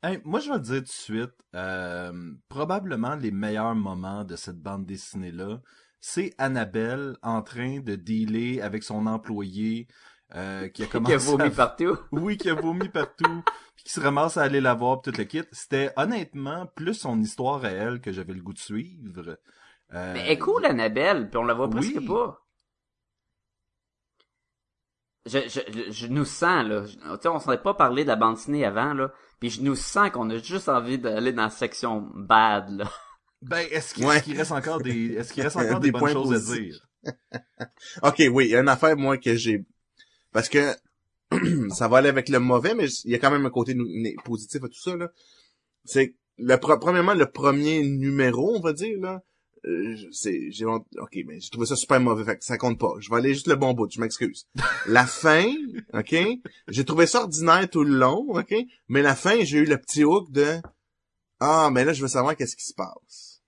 Hey, 0.00 0.20
moi, 0.24 0.38
je 0.38 0.48
vais 0.48 0.58
te 0.58 0.64
dire 0.64 0.76
tout 0.76 0.82
de 0.84 0.88
suite, 0.88 1.34
euh, 1.56 2.12
probablement 2.48 3.16
les 3.16 3.32
meilleurs 3.32 3.74
moments 3.74 4.22
de 4.24 4.36
cette 4.36 4.60
bande 4.60 4.86
dessinée-là, 4.86 5.60
c'est 6.00 6.34
Annabelle 6.38 7.16
en 7.22 7.42
train 7.42 7.80
de 7.80 7.94
dealer 7.96 8.60
avec 8.62 8.82
son 8.84 9.06
employé 9.06 9.88
euh, 10.34 10.68
qui 10.68 10.82
a 10.82 10.86
Qui 10.86 10.92
commencé 10.92 11.14
a 11.14 11.18
vomi 11.18 11.44
à... 11.44 11.50
partout. 11.50 11.96
Oui, 12.12 12.36
qui 12.36 12.50
a 12.50 12.54
vomi 12.54 12.88
partout, 12.88 13.42
puis 13.76 13.84
qui 13.84 13.92
se 13.92 14.00
ramasse 14.00 14.36
à 14.36 14.42
aller 14.42 14.60
la 14.60 14.74
voir, 14.74 15.00
puis 15.00 15.10
tout 15.12 15.18
le 15.18 15.24
kit. 15.24 15.42
C'était 15.52 15.90
honnêtement 15.96 16.66
plus 16.76 16.94
son 16.94 17.18
histoire 17.20 17.64
à 17.64 17.70
elle 17.70 18.00
que 18.00 18.12
j'avais 18.12 18.34
le 18.34 18.42
goût 18.42 18.52
de 18.52 18.58
suivre. 18.58 19.38
Euh, 19.94 20.12
Mais 20.12 20.20
elle 20.26 20.32
est 20.32 20.38
cool, 20.38 20.66
Annabelle, 20.66 21.30
puis 21.30 21.38
on 21.38 21.44
la 21.44 21.54
voit 21.54 21.70
presque 21.70 21.96
Oui. 21.96 22.06
pas. 22.06 22.44
Je, 25.26 25.40
je, 25.48 25.90
je, 25.90 26.06
nous 26.06 26.24
sens, 26.24 26.64
là. 26.66 26.84
Je- 26.86 26.96
Tu 26.96 27.22
sais, 27.22 27.28
on 27.28 27.38
s'en 27.38 27.52
est 27.52 27.62
pas 27.62 27.74
parlé 27.74 28.02
de 28.02 28.08
la 28.08 28.16
bande 28.16 28.36
dessinée 28.36 28.64
avant, 28.64 28.94
là. 28.94 29.12
Puis 29.40 29.50
je 29.50 29.62
nous 29.62 29.74
sens 29.76 30.10
qu'on 30.10 30.30
a 30.30 30.38
juste 30.38 30.68
envie 30.70 30.98
d'aller 30.98 31.32
dans 31.32 31.42
la 31.44 31.50
section 31.50 32.00
bad, 32.14 32.70
là. 32.70 32.90
Ben, 33.42 33.66
est-ce 33.70 33.94
qu'il 33.94 34.04
Ouais. 34.04 34.18
reste 34.18 34.52
encore 34.52 34.80
des, 34.80 35.14
est-ce 35.14 35.32
qu'il 35.32 35.42
reste 35.44 35.56
encore 35.56 35.80
Des 35.80 35.88
des, 35.88 35.92
bonnes 35.92 36.00
points 36.00 36.12
choses 36.12 36.32
à 36.50 36.54
dire? 36.54 36.86
Ok, 38.02 38.22
oui, 38.32 38.46
il 38.46 38.50
y 38.50 38.56
a 38.56 38.60
une 38.60 38.68
affaire, 38.68 38.96
moi, 38.96 39.16
que 39.18 39.34
j'ai... 39.36 39.64
Parce 40.32 40.48
que 40.48 40.74
ça 41.70 41.88
va 41.88 41.98
aller 41.98 42.08
avec 42.08 42.28
le 42.28 42.40
mauvais, 42.40 42.74
mais 42.74 42.86
il 43.04 43.10
y 43.10 43.14
a 43.14 43.18
quand 43.18 43.30
même 43.30 43.46
un 43.46 43.50
côté 43.50 43.76
positif 44.24 44.62
à 44.64 44.68
tout 44.68 44.80
ça, 44.80 44.96
là. 44.96 45.10
C'est, 45.84 46.14
le 46.38 46.54
pre- 46.56 46.78
premièrement, 46.80 47.14
le 47.14 47.26
premier 47.30 47.82
numéro, 47.82 48.56
on 48.56 48.60
va 48.60 48.72
dire, 48.72 48.98
là, 49.00 49.22
euh, 49.66 49.96
c'est, 50.12 50.50
j'ai, 50.50 50.64
ok, 50.64 51.18
mais 51.26 51.40
j'ai 51.40 51.50
trouvé 51.50 51.66
ça 51.66 51.76
super 51.76 52.00
mauvais, 52.00 52.24
fait 52.24 52.38
que 52.38 52.44
ça 52.44 52.58
compte 52.58 52.78
pas. 52.78 52.92
Je 53.00 53.10
vais 53.10 53.16
aller 53.16 53.34
juste 53.34 53.48
le 53.48 53.56
bon 53.56 53.72
bout, 53.74 53.90
je 53.90 54.00
m'excuse. 54.00 54.46
La 54.86 55.06
fin, 55.06 55.52
ok, 55.94 56.16
j'ai 56.68 56.84
trouvé 56.84 57.06
ça 57.06 57.22
ordinaire 57.22 57.68
tout 57.70 57.84
le 57.84 57.96
long, 57.96 58.26
ok, 58.28 58.54
mais 58.88 59.02
la 59.02 59.14
fin, 59.14 59.44
j'ai 59.44 59.58
eu 59.58 59.64
le 59.64 59.78
petit 59.78 60.04
hook 60.04 60.30
de, 60.30 60.56
ah, 61.40 61.70
mais 61.72 61.84
là, 61.84 61.92
je 61.92 62.02
veux 62.02 62.08
savoir 62.08 62.36
qu'est-ce 62.36 62.56
qui 62.56 62.64
se 62.64 62.74
passe. 62.74 63.42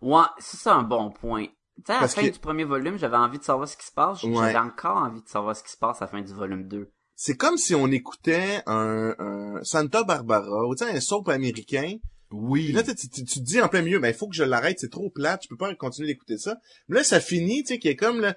Ouais, 0.00 0.24
c'est 0.38 0.56
ça 0.58 0.74
un 0.74 0.82
bon 0.82 1.10
point. 1.10 1.46
Tu 1.46 1.82
sais, 1.86 1.92
à 1.92 2.00
la 2.02 2.08
fin 2.08 2.22
que- 2.22 2.32
du 2.32 2.38
premier 2.38 2.64
volume, 2.64 2.98
j'avais 2.98 3.16
envie 3.16 3.38
de 3.38 3.44
savoir 3.44 3.68
ce 3.68 3.76
qui 3.76 3.86
se 3.86 3.92
passe. 3.92 4.22
Ouais. 4.22 4.34
J'avais 4.34 4.58
encore 4.58 4.96
envie 4.96 5.22
de 5.22 5.28
savoir 5.28 5.56
ce 5.56 5.62
qui 5.62 5.70
se 5.72 5.76
passe 5.76 6.00
à 6.02 6.06
la 6.06 6.10
fin 6.10 6.20
du 6.20 6.32
volume 6.32 6.66
2. 6.68 6.90
C'est 7.14 7.36
comme 7.36 7.56
si 7.56 7.74
on 7.74 7.88
écoutait 7.88 8.62
un, 8.66 9.14
un 9.18 9.64
Santa 9.64 10.04
Barbara, 10.04 10.66
ou 10.66 10.74
tu 10.76 10.84
sais, 10.84 10.90
un 10.90 11.00
soap 11.00 11.28
américain. 11.28 11.96
Oui. 12.30 12.64
Puis 12.66 12.72
là, 12.72 12.82
tu, 12.82 12.94
tu, 12.94 13.08
tu 13.24 13.24
te 13.24 13.44
dis 13.44 13.60
en 13.60 13.68
plein 13.68 13.82
milieu, 13.82 13.98
ben, 13.98 14.08
il 14.08 14.14
faut 14.14 14.28
que 14.28 14.36
je 14.36 14.44
l'arrête, 14.44 14.78
c'est 14.78 14.90
trop 14.90 15.10
plate, 15.10 15.42
je 15.44 15.48
peux 15.48 15.56
pas 15.56 15.74
continuer 15.74 16.08
d'écouter 16.08 16.38
ça. 16.38 16.56
Mais 16.88 16.98
là, 16.98 17.04
ça 17.04 17.20
finit, 17.20 17.62
tu 17.62 17.68
sais, 17.74 17.78
qui 17.78 17.88
est 17.88 17.96
comme 17.96 18.20
là, 18.20 18.36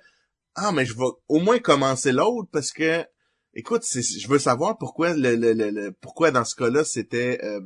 ah, 0.55 0.72
mais 0.72 0.86
je 0.86 0.96
vais 0.98 1.05
au 1.27 1.39
moins 1.39 1.60
commencer 1.60 2.12
l'autre 2.12 2.50
parce 2.51 2.72
que, 2.72 3.05
écoute, 3.53 3.84
c'est, 3.84 4.01
je 4.01 4.27
veux 4.27 4.39
savoir 4.39 4.77
pourquoi 4.77 5.13
le, 5.13 5.36
le, 5.36 5.53
le, 5.53 5.70
le- 5.70 5.91
pourquoi 5.91 6.31
dans 6.31 6.46
ce 6.46 6.55
cas-là, 6.55 6.84
c'était, 6.84 7.39
euh, 7.43 7.60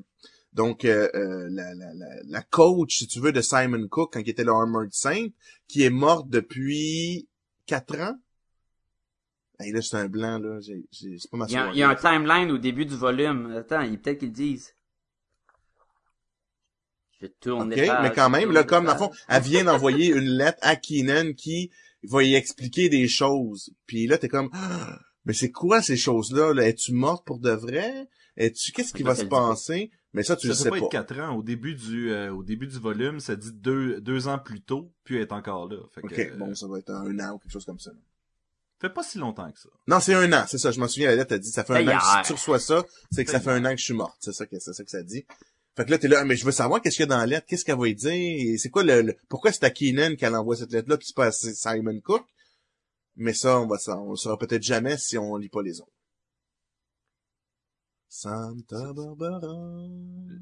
donc, 0.56 0.86
euh, 0.86 1.10
euh, 1.16 1.48
la, 1.52 1.76
la, 1.76 1.94
la, 1.94 2.08
la 2.26 2.42
coach, 2.42 3.00
si 3.00 3.08
tu 3.08 3.20
veux, 3.20 3.34
de 3.34 3.42
Simon 3.42 3.88
Cook, 3.90 4.14
quand 4.14 4.22
il 4.22 4.30
était 4.30 4.46
le 4.46 4.54
Armored 4.54 4.94
Saint, 4.94 5.28
qui 5.68 5.84
est 5.84 5.90
morte 5.90 6.30
depuis 6.30 7.28
quatre 7.66 8.00
ans. 8.00 8.16
Hey, 9.60 9.74
là, 9.74 9.82
c'est 9.82 9.98
un 9.98 10.08
blanc, 10.08 10.40
là, 10.40 10.60
j'ai, 10.62 10.86
j'ai, 10.92 11.18
c'est 11.20 11.30
pas 11.30 11.38
ma 11.38 11.46
Il 11.48 11.52
y, 11.52 11.58
a, 11.58 11.72
il 11.74 11.78
y 11.78 11.84
a 11.84 11.90
un 11.90 11.96
timeline 11.96 12.52
au 12.52 12.58
début 12.58 12.86
du 12.86 12.96
volume. 12.96 13.54
Attends, 13.56 13.82
il 13.82 14.00
peut-être 14.00 14.20
qu'ils 14.20 14.32
disent. 14.32 14.74
Je 17.22 17.28
tourne 17.28 17.72
OK, 17.72 17.76
les 17.76 17.88
pages, 17.88 18.00
mais 18.04 18.16
quand 18.16 18.30
même, 18.30 18.52
là, 18.52 18.64
comme, 18.64 18.86
dans 18.86 18.94
le 18.94 18.98
fond, 18.98 19.12
elle 19.28 19.44
vient 19.44 19.66
d'envoyer 19.66 20.08
une 20.08 20.38
lettre 20.38 20.60
à 20.62 20.78
Keenan 20.78 21.34
qui 21.34 21.70
va 22.04 22.24
y 22.24 22.34
expliquer 22.36 22.88
des 22.88 23.08
choses. 23.10 23.74
Puis 23.88 24.08
là, 24.08 24.18
t'es 24.18 24.30
comme, 24.30 24.50
Ah, 24.54 25.00
mais 25.26 25.34
c'est 25.34 25.52
quoi 25.52 25.82
ces 25.82 25.98
choses-là? 25.98 26.54
Là? 26.54 26.68
Es-tu 26.68 26.94
morte 26.94 27.26
pour 27.26 27.40
de 27.40 27.52
vrai? 27.52 28.08
Es-tu, 28.38 28.72
qu'est-ce 28.72 28.94
qui 28.94 29.04
Là, 29.04 29.14
va 29.14 29.16
se 29.16 29.26
passer? 29.26 29.92
Mais 30.16 30.24
ça, 30.24 30.36
tu 30.36 30.48
ça 30.48 30.54
le 30.54 30.58
peut 30.58 30.64
sais 30.64 30.70
pas 30.70 30.90
pas. 30.90 30.98
être 31.04 31.08
4 31.08 31.20
ans. 31.22 31.36
Au 31.38 31.44
début 31.44 31.76
du 31.76 32.12
euh, 32.12 32.34
au 32.34 32.42
début 32.44 32.68
du 32.68 32.80
volume, 32.80 33.20
ça 33.20 33.36
dit 33.36 33.52
deux, 33.54 34.02
deux 34.02 34.28
ans 34.28 34.40
plus 34.40 34.62
tôt, 34.62 34.92
puis 35.04 35.16
elle 35.18 35.22
est 35.24 35.32
encore 35.32 35.68
là. 35.70 35.78
Fait 35.94 36.02
que, 36.02 36.08
OK, 36.08 36.20
euh, 36.20 36.36
bon, 36.38 36.56
ça 36.56 36.68
va 36.68 36.80
être 36.80 36.90
un 36.92 37.20
an 37.20 37.34
ou 37.34 37.40
quelque 37.40 37.52
chose 37.52 37.66
comme 37.66 37.80
ça. 37.80 37.92
fait 38.80 38.90
pas 38.90 39.04
si 39.04 39.18
longtemps 39.18 39.52
que 39.52 39.60
ça. 39.60 39.70
Non, 39.88 40.00
c'est 40.00 40.14
un 40.14 40.32
an, 40.34 40.46
c'est 40.48 40.58
ça. 40.58 40.72
Je 40.72 40.80
m'en 40.80 40.88
souviens, 40.88 41.10
la 41.10 41.16
lettre 41.18 41.36
a 41.36 41.38
dit, 41.38 41.50
ça 41.52 41.64
fait 41.64 41.74
un 41.76 41.88
an 41.88 42.00
que 42.00 42.06
si 42.06 42.28
tu 42.28 42.34
reçois 42.34 42.60
ça, 42.60 42.84
c'est 43.12 43.24
que 43.26 43.32
ça 43.32 43.40
fait 43.40 43.52
un 43.52 43.64
an 43.66 43.72
que 43.72 43.78
je 43.80 43.84
suis 43.86 43.94
morte. 43.94 44.16
C'est 44.20 44.34
ça 44.34 44.46
que, 44.46 44.58
c'est 44.60 44.74
ça 44.74 44.84
que 44.84 44.90
ça 44.92 45.04
dit. 45.04 45.26
Fait 45.78 45.84
que 45.86 45.92
là, 45.92 45.98
t'es 45.98 46.08
là, 46.08 46.24
mais 46.24 46.38
je 46.38 46.46
veux 46.46 46.52
savoir 46.54 46.82
qu'est-ce 46.82 46.96
qu'il 46.96 47.04
y 47.04 47.10
a 47.10 47.10
dans 47.10 47.18
la 47.18 47.26
lettre, 47.26 47.46
qu'est-ce 47.48 47.66
qu'elle 47.66 47.78
va 47.78 47.88
y 47.90 47.96
dire, 47.96 48.12
et 48.14 48.58
c'est 48.58 48.70
quoi 48.70 48.84
le, 48.84 49.02
le- 49.02 49.16
pourquoi 49.28 49.52
c'est 49.52 49.66
à 49.66 49.70
Keenan 49.70 50.16
qu'elle 50.16 50.34
envoie 50.36 50.56
cette 50.56 50.72
lettre-là, 50.72 50.98
puis 50.98 51.08
c'est 51.08 51.16
pas 51.16 51.26
à 51.26 51.32
Simon 51.34 52.00
Cook? 52.00 52.24
Mais 53.18 53.34
ça, 53.34 53.60
on 53.60 53.68
va 53.68 53.78
ça, 53.78 53.98
on 53.98 54.12
le 54.12 54.16
saura 54.16 54.38
peut-être 54.38 54.64
jamais 54.64 54.98
si 54.98 55.18
on 55.18 55.36
lit 55.36 55.50
pas 55.50 55.62
les 55.62 55.82
autres. 55.82 55.92
Santa 58.18 58.94
Barbara. 58.94 59.42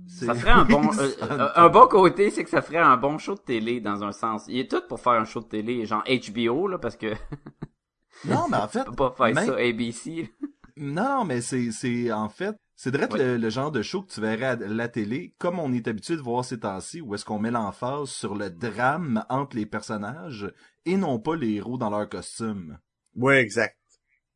C'est- 0.08 0.28
Ça 0.28 0.36
ferait 0.36 0.52
un 0.52 0.64
bon, 0.66 0.92
euh, 1.00 1.50
un 1.56 1.70
bon 1.70 1.88
côté, 1.88 2.30
c'est 2.30 2.44
que 2.44 2.50
ça 2.52 2.62
ferait 2.62 2.78
un 2.78 2.98
bon 2.98 3.18
show 3.18 3.34
de 3.34 3.40
télé 3.40 3.82
dans 3.82 4.04
un 4.04 4.12
sens. 4.12 4.44
Il 4.48 4.60
est 4.60 4.70
tout 4.70 4.84
pour 4.88 5.00
faire 5.00 5.14
un 5.14 5.26
show 5.26 5.40
de 5.42 5.48
télé, 5.48 5.84
genre 5.88 6.04
HBO, 6.08 6.68
là, 6.68 6.78
parce 6.78 6.96
que 6.96 7.08
Non, 8.26 8.48
mais 8.48 8.58
en 8.58 8.68
fait, 8.68 8.84
peut 8.86 8.92
pas 8.96 9.12
faire 9.18 9.34
même- 9.34 9.48
ça 9.48 9.56
ABC. 9.56 10.32
Non, 10.78 11.26
mais 11.26 11.42
c'est, 11.42 11.72
c'est, 11.72 12.12
en 12.12 12.30
fait, 12.30 12.56
c'est 12.76 12.92
direct 12.92 13.14
Ouais. 13.14 13.20
le, 13.24 13.38
le 13.38 13.50
genre 13.50 13.72
de 13.72 13.82
show 13.82 14.04
que 14.04 14.12
tu 14.14 14.22
verrais 14.22 14.46
à 14.46 14.56
la 14.56 14.88
télé, 14.88 15.34
comme 15.40 15.58
on 15.58 15.74
est 15.74 15.88
habitué 15.88 16.16
de 16.16 16.22
voir 16.22 16.46
ces 16.46 16.60
temps-ci, 16.60 17.02
où 17.02 17.16
est-ce 17.16 17.26
qu'on 17.26 17.40
met 17.40 17.52
l'emphase 17.52 18.10
sur 18.10 18.36
le 18.36 18.52
drame 18.52 19.26
entre 19.30 19.56
les 19.56 19.66
personnages 19.66 20.52
et 20.86 20.96
non 20.96 21.20
pas 21.20 21.36
les 21.36 21.54
héros 21.56 21.78
dans 21.80 21.90
leur 21.90 22.08
costume. 22.08 22.78
Ouais, 23.16 23.40
exact. 23.42 23.78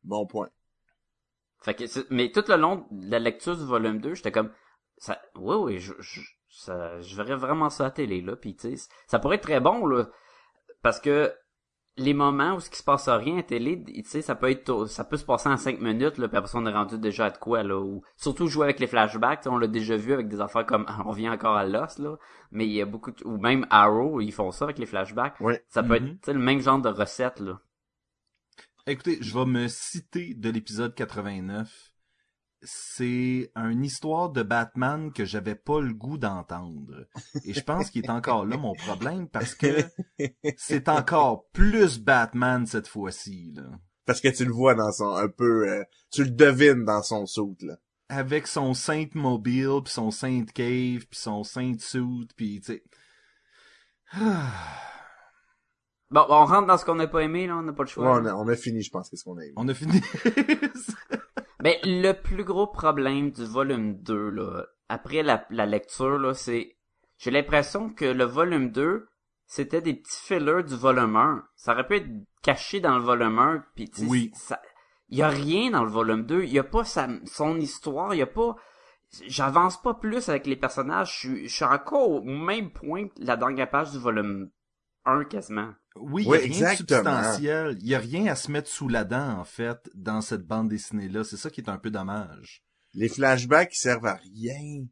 Bon 0.02 0.26
point. 0.26 0.48
Fait 1.60 1.74
que, 1.74 1.84
mais 2.10 2.30
tout 2.30 2.44
le 2.48 2.56
long 2.56 2.86
de 2.90 3.10
la 3.10 3.18
lecture 3.18 3.56
du 3.56 3.64
volume 3.64 4.00
2, 4.00 4.14
j'étais 4.14 4.32
comme, 4.32 4.50
ça, 4.98 5.20
oui, 5.36 5.56
oui, 5.56 5.78
je, 5.78 5.92
je, 5.98 6.20
ça, 6.50 7.00
je 7.00 7.16
verrais 7.16 7.36
vraiment 7.36 7.68
ça 7.70 7.84
à 7.84 7.86
la 7.88 7.90
télé, 7.92 8.20
là, 8.20 8.36
pis 8.36 8.54
tu 8.56 8.76
sais, 8.76 8.88
ça 9.06 9.18
pourrait 9.18 9.36
être 9.36 9.42
très 9.42 9.60
bon, 9.60 9.86
là, 9.86 10.06
parce 10.82 11.00
que 11.00 11.32
les 11.96 12.14
moments 12.14 12.54
où 12.54 12.60
ce 12.60 12.70
qui 12.70 12.76
se 12.78 12.84
passe 12.84 13.08
rien 13.08 13.38
à 13.38 13.42
télé, 13.42 13.82
tu 13.84 14.04
sais, 14.04 14.22
ça 14.22 14.36
peut 14.36 14.48
être, 14.50 14.86
ça 14.86 15.04
peut 15.04 15.16
se 15.16 15.24
passer 15.24 15.48
en 15.48 15.56
cinq 15.56 15.80
minutes, 15.80 16.16
là, 16.18 16.28
puis 16.28 16.36
après 16.36 16.48
ça, 16.48 16.58
on 16.58 16.66
est 16.66 16.72
rendu 16.72 16.96
déjà 16.96 17.26
à 17.26 17.30
de 17.30 17.38
quoi, 17.38 17.64
là, 17.64 17.76
ou, 17.80 18.02
surtout 18.16 18.46
jouer 18.46 18.64
avec 18.66 18.78
les 18.78 18.86
flashbacks, 18.86 19.40
tu 19.40 19.44
sais, 19.44 19.48
on 19.50 19.58
l'a 19.58 19.66
déjà 19.66 19.96
vu 19.96 20.12
avec 20.12 20.28
des 20.28 20.40
affaires 20.40 20.64
comme, 20.64 20.86
on 21.04 21.10
revient 21.10 21.28
encore 21.28 21.56
à 21.56 21.64
l'os, 21.66 21.98
là, 21.98 22.16
mais 22.52 22.66
il 22.66 22.72
y 22.72 22.80
a 22.80 22.86
beaucoup, 22.86 23.10
de- 23.10 23.24
ou 23.24 23.36
même 23.38 23.66
Arrow, 23.70 24.20
ils 24.20 24.30
font 24.32 24.52
ça 24.52 24.64
avec 24.66 24.78
les 24.78 24.86
flashbacks. 24.86 25.40
Ouais. 25.40 25.60
Ça 25.68 25.82
peut 25.82 25.98
Mhm. 25.98 26.06
être, 26.06 26.12
tu 26.12 26.18
sais, 26.26 26.32
le 26.34 26.38
même 26.38 26.60
genre 26.60 26.78
de 26.78 26.88
recette, 26.88 27.40
là. 27.40 27.58
Écoutez, 28.88 29.18
je 29.20 29.38
vais 29.38 29.44
me 29.44 29.68
citer 29.68 30.32
de 30.32 30.48
l'épisode 30.48 30.94
89. 30.94 31.92
C'est 32.62 33.52
une 33.54 33.84
histoire 33.84 34.30
de 34.30 34.42
Batman 34.42 35.12
que 35.12 35.26
j'avais 35.26 35.56
pas 35.56 35.82
le 35.82 35.92
goût 35.92 36.16
d'entendre. 36.16 37.06
Et 37.44 37.52
je 37.52 37.60
pense 37.60 37.90
qu'il 37.90 38.06
est 38.06 38.10
encore 38.10 38.46
là 38.46 38.56
mon 38.56 38.74
problème 38.74 39.28
parce 39.28 39.54
que 39.54 39.84
c'est 40.56 40.88
encore 40.88 41.50
plus 41.50 41.98
Batman 41.98 42.64
cette 42.64 42.88
fois-ci, 42.88 43.52
là. 43.54 43.64
Parce 44.06 44.22
que 44.22 44.28
tu 44.28 44.46
le 44.46 44.52
vois 44.52 44.74
dans 44.74 44.90
son, 44.90 45.14
un 45.16 45.28
peu, 45.28 45.68
euh, 45.68 45.84
tu 46.10 46.24
le 46.24 46.30
devines 46.30 46.86
dans 46.86 47.02
son 47.02 47.26
soute, 47.26 47.60
là. 47.60 47.76
avec 48.08 48.46
son 48.46 48.72
Saint 48.72 49.08
Mobile, 49.12 49.82
puis 49.84 49.92
son 49.92 50.10
Saint 50.10 50.46
Cave, 50.46 51.04
puis 51.04 51.18
son 51.20 51.44
Saint 51.44 51.74
Suit, 51.78 52.28
puis 52.34 52.62
tu 52.62 52.72
sais. 52.72 52.82
Ah. 54.12 54.97
Bon, 56.10 56.24
on 56.28 56.44
rentre 56.46 56.66
dans 56.66 56.78
ce 56.78 56.84
qu'on 56.86 56.94
n'a 56.94 57.06
pas 57.06 57.20
aimé, 57.20 57.46
là, 57.46 57.56
on 57.56 57.62
n'a 57.62 57.72
pas 57.72 57.82
le 57.82 57.88
Ouais, 57.88 57.92
choix. 57.92 58.18
on 58.20 58.24
a, 58.24 58.34
on 58.34 58.48
a 58.48 58.56
fini, 58.56 58.82
je 58.82 58.90
pense, 58.90 59.10
qu'est-ce 59.10 59.24
qu'on 59.24 59.36
a 59.36 59.42
aimé. 59.44 59.52
On 59.56 59.68
a 59.68 59.74
fini. 59.74 60.00
Ben, 61.60 61.74
le 61.82 62.12
plus 62.12 62.44
gros 62.44 62.68
problème 62.68 63.32
du 63.32 63.44
volume 63.44 63.96
2, 64.02 64.30
là, 64.30 64.64
après 64.88 65.24
la, 65.24 65.44
la 65.50 65.66
lecture, 65.66 66.16
là, 66.16 66.32
c'est, 66.32 66.76
j'ai 67.18 67.32
l'impression 67.32 67.90
que 67.90 68.04
le 68.04 68.22
volume 68.24 68.70
2, 68.70 69.08
c'était 69.44 69.80
des 69.80 69.94
petits 69.94 70.20
fillers 70.22 70.62
du 70.62 70.76
volume 70.76 71.16
1. 71.16 71.44
Ça 71.56 71.72
aurait 71.72 71.86
pu 71.88 71.96
être 71.96 72.08
caché 72.42 72.78
dans 72.78 72.96
le 72.96 73.02
volume 73.02 73.40
1, 73.40 73.64
puis 73.74 73.90
tu 73.90 74.02
sais, 74.02 74.06
Oui. 74.06 74.30
ça, 74.34 74.60
y 75.10 75.20
a 75.20 75.28
rien 75.28 75.72
dans 75.72 75.82
le 75.82 75.90
volume 75.90 76.24
2. 76.26 76.44
Y 76.44 76.60
a 76.60 76.64
pas 76.64 76.84
sa, 76.84 77.08
son 77.24 77.58
histoire, 77.58 78.14
y 78.14 78.22
a 78.22 78.26
pas, 78.26 78.54
j'avance 79.26 79.82
pas 79.82 79.94
plus 79.94 80.28
avec 80.28 80.46
les 80.46 80.56
personnages. 80.56 81.12
Je 81.14 81.18
suis, 81.18 81.48
je 81.48 81.54
suis 81.56 81.64
encore 81.64 82.08
au 82.08 82.22
même 82.22 82.70
point 82.70 83.08
que 83.08 83.14
la 83.18 83.36
dernière 83.36 83.68
page 83.68 83.90
du 83.90 83.98
volume 83.98 84.48
1, 85.08 85.24
quasiment. 85.24 85.72
Oui, 85.96 86.22
il 86.24 86.28
Oui, 86.28 86.38
y 86.38 86.40
a 86.40 86.44
rien 86.44 86.72
de 86.72 86.76
substantiel. 86.76 87.78
Il 87.80 87.88
y 87.88 87.94
a 87.94 87.98
rien 87.98 88.26
à 88.26 88.34
se 88.34 88.50
mettre 88.50 88.68
sous 88.68 88.88
la 88.88 89.04
dent, 89.04 89.38
en 89.38 89.44
fait, 89.44 89.90
dans 89.94 90.20
cette 90.20 90.46
bande 90.46 90.68
dessinée-là. 90.68 91.24
C'est 91.24 91.36
ça 91.36 91.50
qui 91.50 91.60
est 91.60 91.70
un 91.70 91.78
peu 91.78 91.90
dommage. 91.90 92.62
Les 92.94 93.08
flashbacks, 93.08 93.74
ils 93.74 93.80
servent 93.80 94.06
à 94.06 94.14
rien. 94.14 94.86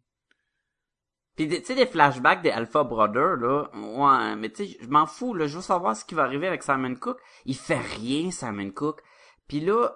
Pis 1.37 1.49
tu 1.49 1.63
sais, 1.65 1.75
des 1.75 1.87
flashbacks 1.87 2.43
des 2.43 2.51
Alpha 2.51 2.83
Brothers, 2.83 3.37
là, 3.37 3.69
ouais, 3.75 4.37
mais 4.37 4.51
tu 4.51 4.67
sais, 4.67 4.79
je 4.81 4.89
m'en 4.89 5.05
fous, 5.05 5.35
là, 5.35 5.47
je 5.47 5.57
veux 5.57 5.63
savoir 5.63 5.95
ce 5.95 6.05
qui 6.05 6.15
va 6.15 6.23
arriver 6.23 6.47
avec 6.47 6.63
Simon 6.63 6.95
Cook. 6.95 7.19
Il 7.45 7.57
fait 7.57 7.79
rien, 7.79 8.31
Simon 8.31 8.71
Cook. 8.71 9.03
Puis 9.47 9.61
là, 9.61 9.95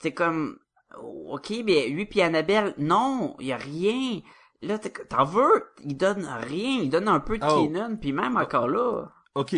c'est 0.00 0.12
comme, 0.12 0.58
ok, 1.00 1.52
mais 1.64 1.88
lui 1.88 2.06
puis 2.06 2.22
Annabelle, 2.22 2.74
non, 2.76 3.36
il 3.38 3.46
y 3.46 3.52
a 3.52 3.56
rien. 3.56 4.20
Là, 4.62 4.78
t'es- 4.78 4.90
t'en 4.90 5.24
veux, 5.24 5.64
il 5.84 5.96
donne 5.96 6.24
rien, 6.24 6.80
il 6.82 6.88
donne 6.90 7.08
un 7.08 7.20
peu 7.20 7.36
de 7.38 7.44
Oh. 7.48 7.66
Kenan, 7.66 7.96
puis 7.96 8.12
même 8.12 8.36
encore 8.36 8.68
là. 8.68 9.08
OK. 9.34 9.56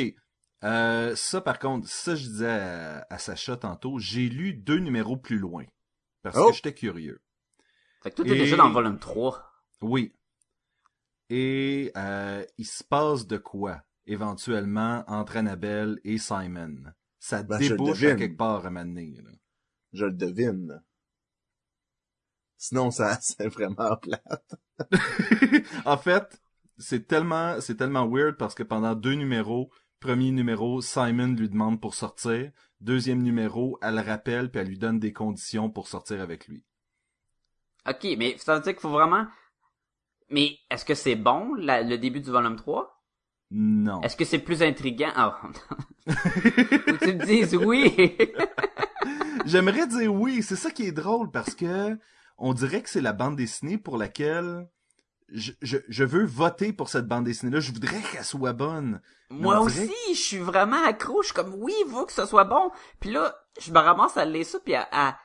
Euh, 0.64 1.14
ça, 1.14 1.40
par 1.42 1.58
contre, 1.58 1.86
ça, 1.88 2.14
je 2.14 2.26
disais 2.26 2.48
à, 2.48 3.06
à 3.10 3.18
Sacha 3.18 3.56
tantôt, 3.56 3.98
j'ai 3.98 4.28
lu 4.30 4.54
deux 4.54 4.78
numéros 4.78 5.16
plus 5.18 5.38
loin. 5.38 5.64
Parce 6.22 6.36
Oh. 6.38 6.48
que 6.48 6.54
j'étais 6.54 6.72
curieux. 6.72 7.20
Fait 8.02 8.10
que 8.10 8.16
tout 8.16 8.24
est 8.26 8.30
Et- 8.34 8.38
déjà 8.38 8.56
dans 8.56 8.68
le 8.68 8.72
volume 8.72 8.98
3. 8.98 9.52
Oui. 9.82 10.14
Et 11.30 11.92
euh, 11.96 12.44
il 12.58 12.66
se 12.66 12.82
passe 12.84 13.26
de 13.26 13.36
quoi, 13.36 13.82
éventuellement, 14.06 15.04
entre 15.06 15.36
Annabelle 15.36 15.98
et 16.04 16.18
Simon? 16.18 16.76
Ça 17.18 17.42
Ben, 17.42 17.58
débouche 17.58 18.02
à 18.04 18.14
quelque 18.14 18.36
part 18.36 18.64
à 18.66 18.70
m'amener. 18.70 19.14
Je 19.92 20.04
le 20.06 20.12
devine. 20.12 20.82
Sinon, 22.56 22.90
ça, 22.90 23.18
c'est 23.20 23.48
vraiment 23.48 23.96
plate. 23.96 24.56
en 25.84 25.96
fait, 25.96 26.40
c'est 26.78 27.06
tellement, 27.06 27.60
c'est 27.60 27.76
tellement 27.76 28.08
weird 28.08 28.36
parce 28.36 28.54
que 28.54 28.62
pendant 28.62 28.94
deux 28.94 29.14
numéros, 29.14 29.70
premier 30.00 30.30
numéro, 30.30 30.80
Simon 30.80 31.34
lui 31.34 31.48
demande 31.48 31.80
pour 31.80 31.94
sortir. 31.94 32.50
Deuxième 32.80 33.22
numéro, 33.22 33.78
elle 33.82 33.94
le 33.96 34.02
rappelle 34.02 34.50
puis 34.50 34.60
elle 34.60 34.68
lui 34.68 34.78
donne 34.78 34.98
des 34.98 35.12
conditions 35.12 35.70
pour 35.70 35.88
sortir 35.88 36.20
avec 36.20 36.48
lui. 36.48 36.64
Ok, 37.88 38.06
mais 38.18 38.36
ça 38.38 38.54
veut 38.56 38.62
dire 38.62 38.72
qu'il 38.72 38.80
faut 38.80 38.90
vraiment... 38.90 39.26
Mais 40.30 40.58
est-ce 40.70 40.84
que 40.84 40.94
c'est 40.94 41.16
bon, 41.16 41.54
la- 41.54 41.82
le 41.82 41.98
début 41.98 42.20
du 42.20 42.30
volume 42.30 42.56
3? 42.56 43.02
Non. 43.50 44.00
Est-ce 44.00 44.16
que 44.16 44.24
c'est 44.24 44.38
plus 44.38 44.62
intriguant? 44.62 45.12
Ah. 45.14 45.40
Faut 46.06 46.12
que 46.12 47.04
tu 47.04 47.14
me 47.14 47.24
dises 47.24 47.54
oui. 47.54 48.16
J'aimerais 49.44 49.86
dire 49.86 50.12
oui, 50.12 50.42
c'est 50.42 50.56
ça 50.56 50.70
qui 50.70 50.86
est 50.86 50.92
drôle 50.92 51.30
parce 51.30 51.54
que 51.54 51.96
on 52.38 52.52
dirait 52.52 52.82
que 52.82 52.90
c'est 52.90 53.00
la 53.00 53.12
bande 53.12 53.36
dessinée 53.36 53.78
pour 53.78 53.96
laquelle 53.96 54.68
je, 55.32 55.52
je, 55.62 55.78
je 55.88 56.04
veux 56.04 56.24
voter 56.24 56.72
pour 56.72 56.88
cette 56.88 57.06
bande 57.06 57.24
dessinée-là. 57.24 57.60
Je 57.60 57.72
voudrais 57.72 58.00
qu'elle 58.12 58.24
soit 58.24 58.52
bonne. 58.52 59.00
Moi 59.30 59.60
aussi, 59.60 59.90
je 60.10 60.20
suis 60.20 60.38
vraiment 60.38 60.84
accro. 60.84 61.22
Je 61.22 61.26
suis 61.28 61.34
comme, 61.34 61.54
oui, 61.58 61.72
il 61.86 61.90
faut 61.90 62.04
que 62.06 62.12
ce 62.12 62.26
soit 62.26 62.44
bon. 62.44 62.70
Puis 63.00 63.10
là, 63.10 63.34
je 63.60 63.72
me 63.72 63.78
ramasse 63.78 64.16
à 64.16 64.24
lire 64.24 64.44
ça, 64.46 64.58
puis 64.60 64.74
à... 64.74 64.86
à- 64.92 65.16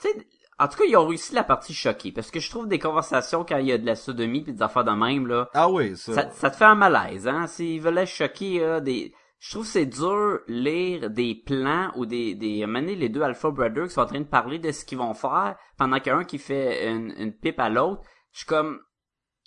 Tu 0.00 0.08
sais, 0.08 0.26
En 0.58 0.68
tout 0.68 0.78
cas, 0.78 0.84
ils 0.86 0.96
ont 0.96 1.06
réussi 1.06 1.34
la 1.34 1.42
partie 1.44 1.74
choquée. 1.74 2.12
Parce 2.12 2.30
que 2.30 2.38
je 2.40 2.48
trouve 2.48 2.68
des 2.68 2.78
conversations 2.78 3.44
quand 3.44 3.56
il 3.58 3.66
y 3.66 3.72
a 3.72 3.78
de 3.78 3.84
la 3.86 3.96
sodomie 3.96 4.42
pis 4.44 4.52
des 4.52 4.62
affaires 4.62 4.84
de 4.84 4.92
même, 4.92 5.26
là. 5.26 5.48
Ah 5.54 5.68
oui, 5.68 5.96
ça. 5.96 6.14
Ça, 6.14 6.30
ça 6.30 6.50
te 6.50 6.56
fait 6.56 6.64
un 6.64 6.74
malaise, 6.76 7.26
hein. 7.26 7.46
S'ils 7.46 7.80
veulent 7.80 8.06
choquer, 8.06 8.62
euh, 8.62 8.80
des, 8.80 9.12
je 9.40 9.52
trouve 9.52 9.64
que 9.64 9.72
c'est 9.72 9.86
dur 9.86 10.40
lire 10.48 11.10
des 11.10 11.34
plans 11.34 11.90
ou 11.96 12.04
des, 12.04 12.34
des, 12.34 12.66
mener 12.66 12.94
les 12.94 13.08
deux 13.08 13.22
Alpha 13.22 13.50
Brothers 13.50 13.88
qui 13.88 13.94
sont 13.94 14.02
en 14.02 14.06
train 14.06 14.20
de 14.20 14.24
parler 14.24 14.58
de 14.58 14.70
ce 14.70 14.84
qu'ils 14.84 14.98
vont 14.98 15.14
faire 15.14 15.56
pendant 15.78 15.98
qu'un 15.98 16.24
qui 16.24 16.38
fait 16.38 16.86
une, 16.86 17.14
une 17.16 17.32
pipe 17.32 17.58
à 17.58 17.70
l'autre. 17.70 18.02
Je 18.32 18.40
suis 18.40 18.46
comme, 18.46 18.80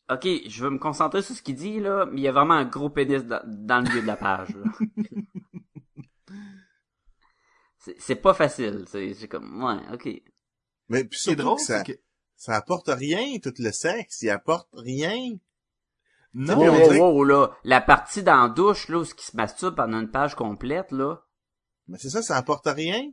ok, 0.10 0.28
je 0.48 0.64
veux 0.64 0.72
me 0.72 0.80
concentrer 0.80 1.22
sur 1.22 1.36
ce 1.36 1.44
qu'il 1.44 1.56
dit, 1.56 1.80
là, 1.80 2.08
mais 2.12 2.22
il 2.22 2.24
y 2.24 2.28
a 2.28 2.32
vraiment 2.32 2.56
un 2.56 2.66
gros 2.66 2.90
pénis 2.90 3.24
dans, 3.24 3.42
dans 3.46 3.84
le 3.84 3.90
milieu 3.90 4.02
de 4.02 4.08
la 4.08 4.16
page, 4.16 4.50
là. 4.56 4.64
c'est, 7.78 7.96
c'est 8.00 8.16
pas 8.16 8.34
facile, 8.34 8.86
c'est, 8.88 9.14
c'est 9.14 9.28
comme, 9.28 9.64
ouais, 9.64 9.78
ok. 9.94 10.10
Mais 10.90 11.04
puis 11.04 11.20
Ce 11.20 11.24
qui 11.24 11.30
est 11.30 11.34
surtout 11.34 11.44
drôle, 11.44 11.58
que 11.58 11.64
ça, 11.64 11.84
c'est 11.84 11.94
que... 11.94 12.00
ça 12.36 12.56
apporte 12.56 12.90
rien, 12.90 13.38
tout 13.42 13.54
le 13.60 13.72
sexe. 13.72 14.24
Il 14.24 14.32
apporte 14.32 14.70
rien. 14.74 15.38
Non, 16.34 17.24
là, 17.24 17.52
la 17.64 17.80
partie 17.82 18.24
dans 18.24 18.44
la 18.44 18.50
douche, 18.50 18.88
là, 18.90 18.98
où 19.00 19.06
ce 19.06 19.14
qui 19.14 19.26
se 19.26 19.38
masturbe 19.38 19.76
pendant 19.76 20.00
une 20.00 20.10
page 20.10 20.36
complète, 20.36 20.92
là. 20.92 21.22
Mais 21.88 21.98
c'est 22.00 22.10
ça, 22.10 22.22
ça 22.22 22.38
apporte 22.38 22.66
rien. 22.66 23.12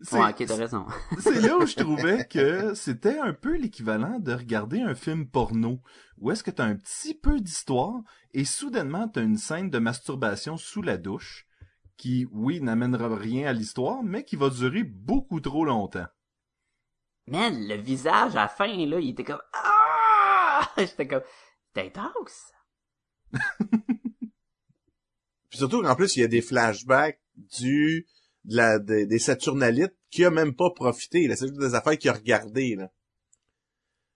c'est- 0.00 0.18
Ouais, 0.18 0.30
ok, 0.30 0.44
t'as 0.46 0.56
raison. 0.56 0.86
c'est 1.20 1.40
là 1.40 1.56
où 1.56 1.66
je 1.66 1.76
trouvais 1.76 2.26
que 2.26 2.74
c'était 2.74 3.18
un 3.18 3.32
peu 3.32 3.56
l'équivalent 3.56 4.18
de 4.18 4.32
regarder 4.32 4.80
un 4.80 4.94
film 4.94 5.28
porno, 5.28 5.80
où 6.18 6.30
est-ce 6.32 6.42
que 6.42 6.50
t'as 6.50 6.64
un 6.64 6.76
petit 6.76 7.14
peu 7.14 7.40
d'histoire, 7.40 7.94
et 8.32 8.44
soudainement 8.44 9.08
t'as 9.08 9.22
une 9.22 9.36
scène 9.38 9.70
de 9.70 9.78
masturbation 9.78 10.56
sous 10.56 10.82
la 10.82 10.96
douche, 10.96 11.46
qui, 11.96 12.26
oui, 12.32 12.60
n'amènera 12.60 13.14
rien 13.16 13.48
à 13.48 13.52
l'histoire, 13.52 14.02
mais 14.04 14.24
qui 14.24 14.36
va 14.36 14.50
durer 14.50 14.82
beaucoup 14.84 15.40
trop 15.40 15.64
longtemps. 15.64 16.06
Man, 17.26 17.54
le 17.68 17.74
visage 17.76 18.36
à 18.36 18.42
la 18.42 18.48
fin, 18.48 18.66
là, 18.86 18.98
il 19.00 19.10
était 19.10 19.24
comme, 19.24 19.42
ah! 19.52 20.68
J'étais 20.78 21.06
comme, 21.06 21.22
t'es 21.74 21.86
intense. 21.86 22.52
Puis 25.50 25.58
surtout 25.58 25.82
qu'en 25.82 25.94
plus, 25.96 26.16
il 26.16 26.20
y 26.20 26.24
a 26.24 26.28
des 26.28 26.42
flashbacks 26.42 27.20
du 27.36 28.06
de 28.44 28.56
la, 28.56 28.78
des- 28.78 29.06
des 29.06 29.18
Saturnalites 29.18 29.94
qui 30.10 30.24
a 30.24 30.30
même 30.30 30.54
pas 30.54 30.70
profité. 30.70 31.26
là. 31.26 31.36
C'est 31.36 31.48
juste 31.48 31.58
des 31.60 31.74
affaires 31.74 31.96
qu'il 31.98 32.10
a 32.10 32.14
regardées. 32.14 32.76
Là. 32.76 32.90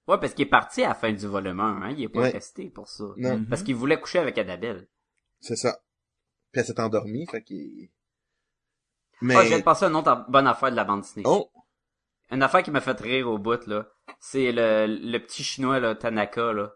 Ouais, 0.09 0.19
parce 0.19 0.35
qu'il 0.35 0.47
est 0.47 0.51
parti 0.51 0.83
à 0.83 0.89
la 0.89 0.95
fin 0.95 1.13
du 1.13 1.27
volume 1.27 1.61
1, 1.61 1.83
hein. 1.83 1.91
Il 1.97 2.03
est 2.03 2.09
pas 2.09 2.21
Ouais. 2.21 2.31
resté 2.31 2.69
pour 2.71 2.89
ça. 2.89 3.05
Non, 3.17 3.39
Mhm. 3.39 3.47
Parce 3.49 3.63
qu'il 3.63 3.75
voulait 3.75 4.01
coucher 4.01 4.19
avec 4.19 4.37
Annabelle. 4.39 4.89
c'est 5.41 5.57
ça. 5.57 5.83
Puis 6.53 6.61
elle 6.61 6.67
s'est 6.67 6.81
endormie, 6.81 7.27
fait 7.27 7.43
qu'il... 7.43 7.91
Mais... 9.23 9.35
Ah, 9.37 9.43
je 9.45 9.49
viens 9.49 9.59
de 9.59 9.65
passer 9.65 9.85
à 9.85 9.89
une 9.89 9.97
autre 9.97 10.27
bonne 10.29 10.47
affaire 10.47 10.71
de 10.71 10.77
la 10.77 10.85
bande 10.85 11.01
dessinée. 11.03 11.25
Oh! 11.27 11.51
Une 12.31 12.43
affaire 12.43 12.63
qui 12.63 12.71
m'a 12.71 12.81
fait 12.81 12.99
rire 13.01 13.29
au 13.29 13.39
bout, 13.39 13.67
là. 13.67 13.89
C'est 14.21 14.53
le, 14.53 14.87
le 14.87 15.19
petit 15.19 15.45
chinois, 15.45 15.81
là, 15.81 15.95
Tanaka, 15.95 16.53
là. 16.53 16.75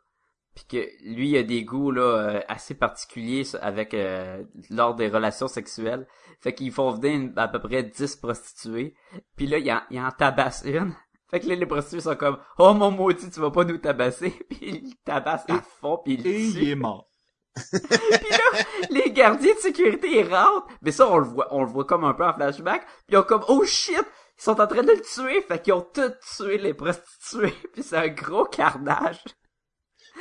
Puis 0.57 0.65
que 0.65 0.89
lui, 1.05 1.29
il 1.31 1.37
a 1.37 1.43
des 1.45 1.63
goûts, 1.65 1.91
là, 1.93 2.01
euh, 2.03 2.41
assez 2.49 2.75
particuliers 2.75 3.45
avec, 3.61 3.95
euh, 3.95 4.43
lors 4.71 4.95
des 4.97 5.09
relations 5.09 5.47
sexuelles. 5.49 6.09
Fait 6.41 6.55
qu'ils 6.55 6.73
font 6.73 6.91
venir 6.93 7.15
une- 7.15 7.39
à 7.39 7.47
peu 7.47 7.61
près 7.61 7.83
10 7.85 8.17
prostituées. 8.17 8.95
Puis 9.37 9.47
là, 9.47 9.59
il 9.59 9.71
en, 9.71 9.83
il 9.91 10.01
en 10.01 10.11
tabasse 10.11 10.63
une. 10.67 10.95
Fait 11.31 11.41
que 11.41 11.47
là, 11.49 11.55
les 11.57 11.67
prostituées 11.67 12.01
sont 12.01 12.17
comme, 12.17 12.39
oh 12.59 12.73
mon 12.73 12.91
maudit, 12.91 13.31
tu 13.31 13.39
vas 13.41 13.51
pas 13.51 13.65
nous 13.65 13.79
tabasser. 13.79 14.31
Puis 14.51 14.59
il 14.63 14.97
tabasse 15.05 15.45
à 15.49 15.61
fond, 15.61 16.01
puis 16.05 16.15
il 16.15 16.27
Et 16.27 16.33
tue. 16.53 16.59
il 16.63 16.69
est 16.71 16.75
mort. 16.75 17.09
Puis 17.73 18.31
là, 18.31 18.61
les 18.91 19.11
gardiens 19.13 19.55
de 19.55 19.59
sécurité 19.59 20.21
ils 20.21 20.29
rentrent, 20.35 20.67
mais 20.83 20.93
ça 20.93 21.09
on 21.11 21.17
le 21.19 21.25
voit, 21.25 21.49
on 21.53 21.63
le 21.65 21.71
voit 21.71 21.85
comme 21.87 22.05
un 22.05 22.13
peu 22.15 22.25
en 22.25 22.35
flashback. 22.35 22.83
Puis 22.85 23.15
ils 23.15 23.17
ont 23.17 23.23
comme 23.23 23.45
oh 23.49 23.65
shit, 23.65 23.97
ils 24.39 24.43
sont 24.43 24.61
en 24.61 24.67
train 24.67 24.83
de 24.83 24.93
le 24.93 25.01
tuer, 25.01 25.41
fait 25.43 25.63
qu'ils 25.63 25.73
ont 25.73 25.81
tous 25.95 26.13
tué 26.37 26.59
les 26.59 26.75
prostituées. 26.75 27.55
Puis 27.73 27.83
c'est 27.83 27.97
un 27.97 28.09
gros 28.09 28.45
carnage. 28.45 29.23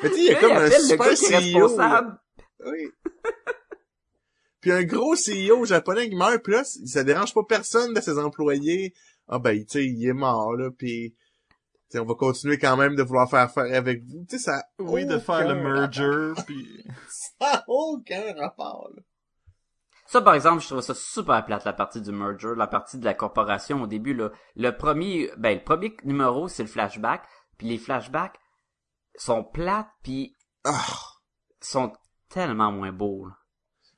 Mais 0.04 0.10
tu 0.10 0.16
sais, 0.16 0.22
il 0.22 0.26
y 0.26 0.34
a 0.34 0.40
comme 0.40 0.52
un 0.52 0.70
super 0.70 1.18
CEO. 1.18 1.78
Oui. 2.66 2.90
Puis 4.66 4.72
un 4.72 4.84
gros 4.84 5.16
CEO 5.16 5.64
japonais 5.66 6.10
qui 6.10 6.16
meurt, 6.16 6.42
puis 6.44 6.54
là, 6.54 6.64
ça 6.64 7.04
dérange 7.04 7.36
pas 7.36 7.44
personne 7.48 7.94
de 7.94 8.02
ses 8.02 8.18
employés. 8.18 8.96
Ah 9.28 9.38
ben, 9.38 9.56
tu 9.60 9.66
sais, 9.70 9.86
il 9.86 10.08
est 10.08 10.14
mort, 10.14 10.56
là, 10.56 10.72
puis... 10.76 11.12
tu 11.12 11.56
sais, 11.90 12.00
on 12.00 12.06
va 12.06 12.16
continuer 12.16 12.58
quand 12.58 12.76
même 12.76 12.96
de 12.96 13.04
vouloir 13.04 13.30
faire 13.30 13.42
affaire 13.42 13.72
avec 13.72 14.04
vous. 14.06 14.26
Tu 14.28 14.40
sais, 14.40 14.44
ça... 14.44 14.64
Oui, 14.80 15.06
de 15.06 15.20
faire 15.20 15.48
le 15.48 15.54
merger, 15.54 16.34
puis... 16.48 16.84
Ça 17.40 17.58
a 17.58 17.64
aucun 17.68 18.34
rapport, 18.40 18.90
là. 18.96 19.04
Ça 20.08 20.22
par 20.22 20.36
exemple, 20.36 20.62
je 20.62 20.68
trouve 20.68 20.82
ça 20.82 20.94
super 20.94 21.46
plate 21.46 21.66
la 21.66 21.74
partie 21.74 22.02
du 22.02 22.12
merger, 22.12 22.54
la 22.56 22.68
partie 22.68 22.98
de 22.98 23.06
la 23.06 23.14
corporation 23.14 23.82
au 23.82 23.88
début 23.88 24.14
là. 24.14 24.32
Le 24.56 24.72
premier, 24.72 25.32
ben 25.38 25.58
le 25.58 25.64
premier 25.64 25.98
numéro 26.04 26.48
c'est 26.48 26.62
le 26.62 26.70
flashback, 26.70 27.24
puis 27.58 27.68
les 27.68 27.80
flashbacks 27.80 28.40
sont 29.18 29.44
plates 29.44 29.90
puis 30.04 30.36
Ah, 30.64 30.86
sont 31.62 31.94
tellement 32.30 32.72
moins 32.72 32.92
beaux. 32.92 33.28
là. 33.28 33.34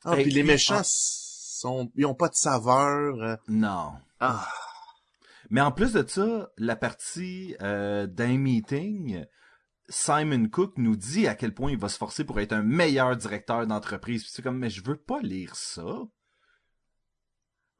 ah 0.06 0.16
puis 0.16 0.26
les 0.32 0.44
méchants 0.44 0.78
ah. 0.80 0.84
sont... 0.84 1.92
Ils 1.96 2.06
ont 2.06 2.16
pas 2.16 2.30
de 2.30 2.36
saveur. 2.36 3.16
euh. 3.22 3.36
Non. 3.48 3.94
Ah. 4.20 4.48
Mais 5.50 5.62
en 5.62 5.72
plus 5.72 5.94
de 5.94 6.06
ça, 6.08 6.50
la 6.58 6.76
partie 6.76 7.56
euh, 7.62 8.06
d'un 8.06 8.38
meeting, 8.38 9.26
Simon 9.90 10.50
Cook 10.50 10.74
nous 10.78 10.96
dit 10.98 11.28
à 11.28 11.36
quel 11.36 11.54
point 11.54 11.72
il 11.72 11.78
va 11.78 11.88
se 11.90 11.98
forcer 11.98 12.26
pour 12.26 12.40
être 12.42 12.52
un 12.54 12.64
meilleur 12.64 13.16
directeur 13.16 13.66
d'entreprise. 13.66 14.24
Puis 14.24 14.32
C'est 14.34 14.42
comme, 14.42 14.58
mais 14.58 14.70
je 14.70 14.84
veux 14.84 14.98
pas 14.98 15.22
lire 15.22 15.56
ça. 15.56 15.86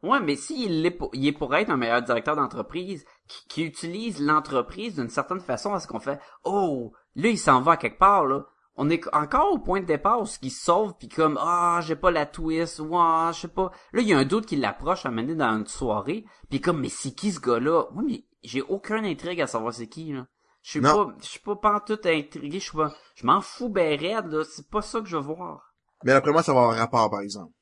Ouais, 0.04 0.20
mais 0.20 0.36
s'il 0.36 0.86
est 0.86 0.92
pour, 0.92 1.10
il 1.14 1.26
est 1.28 1.32
pour 1.32 1.56
être 1.56 1.72
un 1.72 1.78
meilleur 1.78 2.04
directeur 2.04 2.36
d'entreprise, 2.36 3.04
qui, 3.28 3.48
qui 3.48 3.64
utilise 3.64 4.22
l'entreprise 4.22 4.96
d'une 4.96 5.10
certaine 5.10 5.40
façon 5.40 5.74
à 5.74 5.80
ce 5.80 5.88
qu'on 5.88 6.00
fait, 6.00 6.20
oh, 6.44 6.94
là, 7.16 7.30
il 7.30 7.40
s'en 7.40 7.62
va 7.62 7.74
à 7.74 7.78
quelque 7.78 7.98
part, 7.98 8.26
là. 8.26 8.46
On 8.80 8.92
est 8.92 9.04
encore 9.12 9.52
au 9.52 9.58
point 9.58 9.82
de 9.82 9.88
départ 9.88 10.22
où 10.22 10.28
ce 10.28 10.38
qui 10.38 10.52
sauve 10.52 10.94
puis 11.00 11.10
comme, 11.10 11.40
ah, 11.42 11.80
j'ai 11.82 11.96
pas 11.96 12.12
la 12.12 12.28
twist, 12.28 12.80
ou 12.80 12.96
ah, 12.96 13.32
je 13.34 13.42
sais 13.42 13.48
pas. 13.48 13.72
Là, 13.92 14.02
il 14.02 14.08
y 14.08 14.14
a 14.14 14.20
un 14.20 14.26
doute 14.26 14.46
qui 14.46 14.56
l'approche 14.56 15.08
à 15.08 15.10
mener 15.10 15.34
dans 15.34 15.58
une 15.58 15.66
soirée, 15.66 16.26
puis 16.52 16.62
comme, 16.62 16.82
mais 16.82 16.90
c'est 16.90 17.16
qui 17.16 17.32
ce 17.32 17.40
gars-là? 17.40 17.86
Oui, 17.96 18.04
mais 18.06 18.26
j'ai 18.44 18.62
aucune 18.62 19.04
intrigue 19.04 19.42
à 19.42 19.48
savoir 19.48 19.74
c'est 19.74 19.88
qui, 19.88 20.14
là. 20.14 20.28
Je 20.62 20.72
suis 20.72 20.82
pas, 20.82 21.08
je 21.22 21.26
suis 21.26 21.40
pas 21.40 21.56
pantoute 21.56 22.06
intrigué, 22.06 22.60
je 22.60 22.66
suis 22.66 22.78
pas, 22.78 22.94
je 23.16 23.26
m'en 23.26 23.42
fous 23.42 23.70
ben 23.70 24.00
raide, 24.00 24.28
là. 24.28 24.44
C'est 24.44 24.70
pas 24.70 24.84
ça 24.84 25.00
que 25.00 25.08
je 25.08 25.18
veux 25.18 25.24
voir. 25.24 25.74
Mais 26.04 26.12
après 26.12 26.32
moi, 26.32 26.44
ça 26.44 26.54
va 26.54 26.60
avoir 26.60 26.76
un 26.76 26.80
rapport, 26.80 27.10
par 27.10 27.22
exemple. 27.22 27.54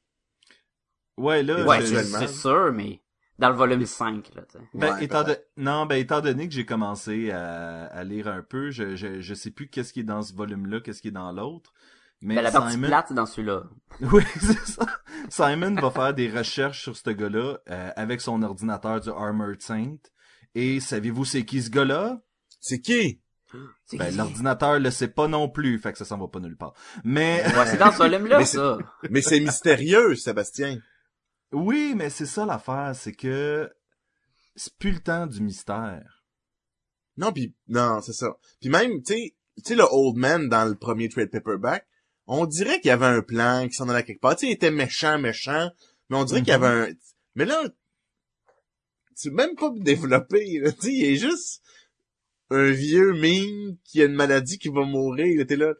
Ouais, 1.17 1.43
là, 1.43 1.65
Ouais, 1.65 1.81
je- 1.85 1.95
c'est 2.03 2.27
sûr, 2.27 2.71
mais 2.73 3.01
dans 3.39 3.49
le 3.49 3.55
volume 3.55 3.85
5, 3.85 4.33
là, 4.35 4.43
tu 4.43 4.57
sais. 4.57 4.63
Ben, 4.73 4.93
Ouais, 4.95 5.03
étant 5.05 5.23
de... 5.23 5.37
Non, 5.57 5.85
ben, 5.85 5.95
étant 5.95 6.21
donné 6.21 6.47
que 6.47 6.53
j'ai 6.53 6.65
commencé 6.65 7.31
à, 7.31 7.85
à 7.85 8.03
lire 8.03 8.27
un 8.27 8.41
peu, 8.41 8.71
je, 8.71 8.95
je, 8.95 9.21
je 9.21 9.33
sais 9.33 9.51
plus 9.51 9.67
qu'est-ce 9.69 9.93
qui 9.93 10.01
est 10.01 10.03
dans 10.03 10.21
ce 10.21 10.33
volume-là, 10.33 10.79
qu'est-ce 10.81 11.01
qui 11.01 11.09
est 11.09 11.11
dans 11.11 11.31
l'autre. 11.31 11.73
Mais 12.21 12.35
Ben, 12.35 12.41
la 12.43 12.51
partie 12.51 12.73
Simon... 12.73 12.87
plate, 12.87 13.05
c'est 13.09 13.13
dans 13.13 13.25
celui-là. 13.25 13.63
Oui, 14.01 14.23
c'est 14.39 14.65
ça. 14.67 14.85
Simon 15.29 15.75
va 15.75 15.89
faire 15.91 16.13
des 16.13 16.29
recherches 16.29 16.81
sur 16.83 16.95
ce 16.97 17.09
gars-là 17.09 17.57
euh, 17.69 17.89
avec 17.95 18.21
son 18.21 18.41
ordinateur 18.41 18.99
du 19.01 19.09
Armored 19.09 19.61
Saint. 19.61 19.97
Et 20.53 20.79
savez-vous 20.79 21.25
c'est 21.25 21.43
qui 21.43 21.61
ce 21.61 21.69
gars-là? 21.69 22.21
C'est 22.59 22.79
qui? 22.79 23.19
Ben, 23.93 24.15
l'ordinateur 24.17 24.79
le 24.79 24.91
sait 24.91 25.07
pas 25.07 25.27
non 25.27 25.47
plus, 25.49 25.77
fait 25.79 25.91
que 25.93 25.97
ça 25.97 26.03
s'en 26.05 26.17
va 26.17 26.27
pas 26.27 26.39
nulle 26.39 26.57
part. 26.57 26.73
Mais, 27.03 27.43
Ouais, 27.55 27.65
c'est 27.67 27.77
dans 27.77 27.91
ce 27.91 27.97
volume-là, 27.99 28.43
ça. 28.45 28.77
Mais 29.09 29.21
c'est 29.21 29.39
mystérieux, 29.39 30.15
Sébastien. 30.15 30.79
Oui, 31.51 31.93
mais 31.95 32.09
c'est 32.09 32.25
ça 32.25 32.45
l'affaire, 32.45 32.93
c'est 32.95 33.13
que 33.13 33.71
c'est 34.55 34.75
plus 34.77 34.91
le 34.91 34.99
temps 34.99 35.27
du 35.27 35.41
mystère. 35.41 36.23
Non, 37.17 37.31
puis 37.31 37.55
non, 37.67 38.01
c'est 38.01 38.13
ça. 38.13 38.37
Puis 38.59 38.69
même, 38.69 39.01
tu 39.03 39.13
sais, 39.13 39.35
tu 39.57 39.63
sais 39.63 39.75
le 39.75 39.85
old 39.89 40.17
man 40.17 40.49
dans 40.49 40.65
le 40.65 40.75
premier 40.75 41.09
trade 41.09 41.31
paperback, 41.31 41.87
on 42.27 42.45
dirait 42.45 42.79
qu'il 42.81 42.89
y 42.89 42.91
avait 42.91 43.05
un 43.05 43.21
plan, 43.21 43.63
qu'il 43.63 43.73
s'en 43.73 43.89
allait 43.89 44.03
quelque 44.03 44.21
part. 44.21 44.35
Tu 44.35 44.41
sais, 44.41 44.51
il 44.51 44.53
était 44.53 44.71
méchant, 44.71 45.19
méchant, 45.19 45.71
mais 46.09 46.17
on 46.17 46.25
dirait 46.25 46.41
qu'il 46.41 46.49
y 46.49 46.51
avait 46.51 46.67
un. 46.67 46.93
Mais 47.35 47.45
là, 47.45 47.63
c'est 49.15 49.31
même 49.31 49.55
pas 49.55 49.71
développé. 49.75 50.61
Tu 50.63 50.71
sais, 50.81 50.93
il 50.93 51.05
est 51.05 51.15
juste 51.15 51.61
un 52.49 52.71
vieux 52.71 53.13
mine 53.13 53.77
qui 53.83 54.01
a 54.01 54.05
une 54.05 54.13
maladie 54.13 54.57
qui 54.59 54.69
va 54.69 54.85
mourir. 54.85 55.25
Il 55.25 55.39
était 55.39 55.55
là. 55.55 55.73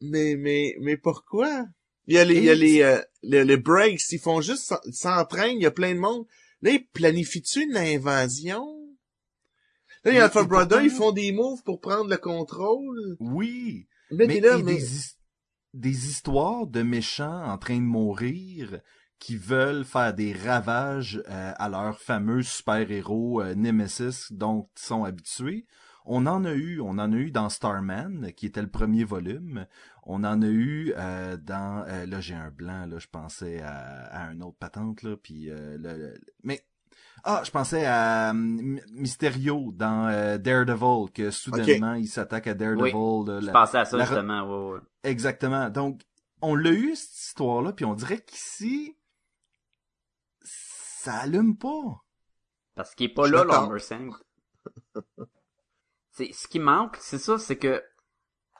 Mais 0.00 0.36
mais 0.36 0.74
mais 0.80 0.96
pourquoi? 0.96 1.66
Il 2.06 2.14
y 2.14 2.18
a 2.18 2.24
les 2.24 2.36
il 2.36 2.44
y 2.44 2.50
a 2.50 2.54
les 2.54 2.82
euh, 2.82 3.00
les, 3.22 3.44
les 3.44 3.56
breaks, 3.56 4.10
ils 4.10 4.18
font 4.18 4.40
juste 4.40 4.64
s'en- 4.64 4.80
s'entraînent, 4.90 5.56
il 5.56 5.62
y 5.62 5.66
a 5.66 5.70
plein 5.70 5.94
de 5.94 6.00
monde. 6.00 6.26
Là, 6.62 6.72
ils 6.72 6.86
planifient-tu 6.86 7.62
une 7.62 7.76
invasion? 7.76 8.66
Là, 10.04 10.12
les 10.12 10.18
Alpha 10.18 10.42
Brothers, 10.42 10.82
ils 10.82 10.90
font 10.90 11.12
des 11.12 11.32
moves 11.32 11.62
pour 11.62 11.80
prendre 11.80 12.10
le 12.10 12.16
contrôle. 12.16 13.16
Oui, 13.20 13.86
Mais, 14.10 14.26
mais, 14.26 14.40
là, 14.40 14.58
mais... 14.58 14.78
des, 14.78 14.86
des 15.74 16.08
histoires 16.08 16.66
de 16.66 16.82
méchants 16.82 17.44
en 17.44 17.56
train 17.58 17.76
de 17.76 17.82
mourir 17.82 18.80
qui 19.20 19.36
veulent 19.36 19.84
faire 19.84 20.12
des 20.12 20.32
ravages 20.32 21.22
euh, 21.28 21.52
à 21.56 21.68
leurs 21.68 22.00
fameux 22.00 22.42
super-héros 22.42 23.40
euh, 23.40 23.54
Nemesis 23.54 24.26
dont 24.30 24.68
ils 24.76 24.82
sont 24.82 25.04
habitués. 25.04 25.66
On 26.04 26.26
en 26.26 26.44
a 26.44 26.52
eu, 26.52 26.80
on 26.80 26.90
en 26.98 27.12
a 27.12 27.16
eu 27.16 27.30
dans 27.30 27.48
Starman, 27.48 28.32
qui 28.34 28.46
était 28.46 28.62
le 28.62 28.68
premier 28.70 29.04
volume. 29.04 29.66
On 30.04 30.24
en 30.24 30.42
a 30.42 30.46
eu 30.46 30.92
euh, 30.96 31.36
dans, 31.36 31.84
euh, 31.88 32.06
là 32.06 32.20
j'ai 32.20 32.34
un 32.34 32.50
blanc, 32.50 32.86
là 32.86 32.98
je 32.98 33.06
pensais 33.08 33.60
à, 33.62 34.06
à 34.06 34.24
un 34.26 34.40
autre 34.40 34.56
patente 34.58 35.02
là, 35.02 35.16
puis 35.16 35.50
euh, 35.50 35.76
le, 35.78 35.96
le- 35.96 36.20
mais 36.42 36.64
Ah, 37.24 37.42
je 37.44 37.50
pensais 37.52 37.86
à 37.86 38.30
euh, 38.30 38.32
Mysterio 38.34 39.72
dans 39.72 40.08
Daredevil, 40.38 41.10
que 41.12 41.30
soudainement 41.30 41.94
il 41.94 42.08
s'attaque 42.08 42.48
à 42.48 42.54
Daredevil. 42.54 42.82
Oui, 42.94 43.24
là, 43.26 43.40
je 43.40 43.46
la- 43.46 43.52
pensais 43.52 43.78
à 43.78 43.84
ça 43.84 43.96
la- 43.96 44.04
justement. 44.06 44.42
Ouais, 44.42 44.74
ouais. 44.74 44.80
Exactement. 45.04 45.70
Donc, 45.70 46.02
on 46.40 46.56
l'a 46.56 46.72
eu 46.72 46.96
cette 46.96 47.16
histoire-là, 47.28 47.72
puis 47.72 47.84
on 47.84 47.94
dirait 47.94 48.20
qu'ici, 48.20 48.96
ça 50.44 51.14
allume 51.14 51.56
pas. 51.56 52.02
Parce 52.74 52.94
qu'il 52.94 53.06
est 53.10 53.14
pas 53.14 53.26
Je 53.26 53.34
là, 53.34 53.78
Saint. 53.78 54.10
c'est 56.12 56.32
ce 56.32 56.46
qui 56.46 56.58
manque, 56.58 56.96
c'est 57.00 57.18
ça, 57.18 57.38
c'est 57.38 57.56
que 57.56 57.82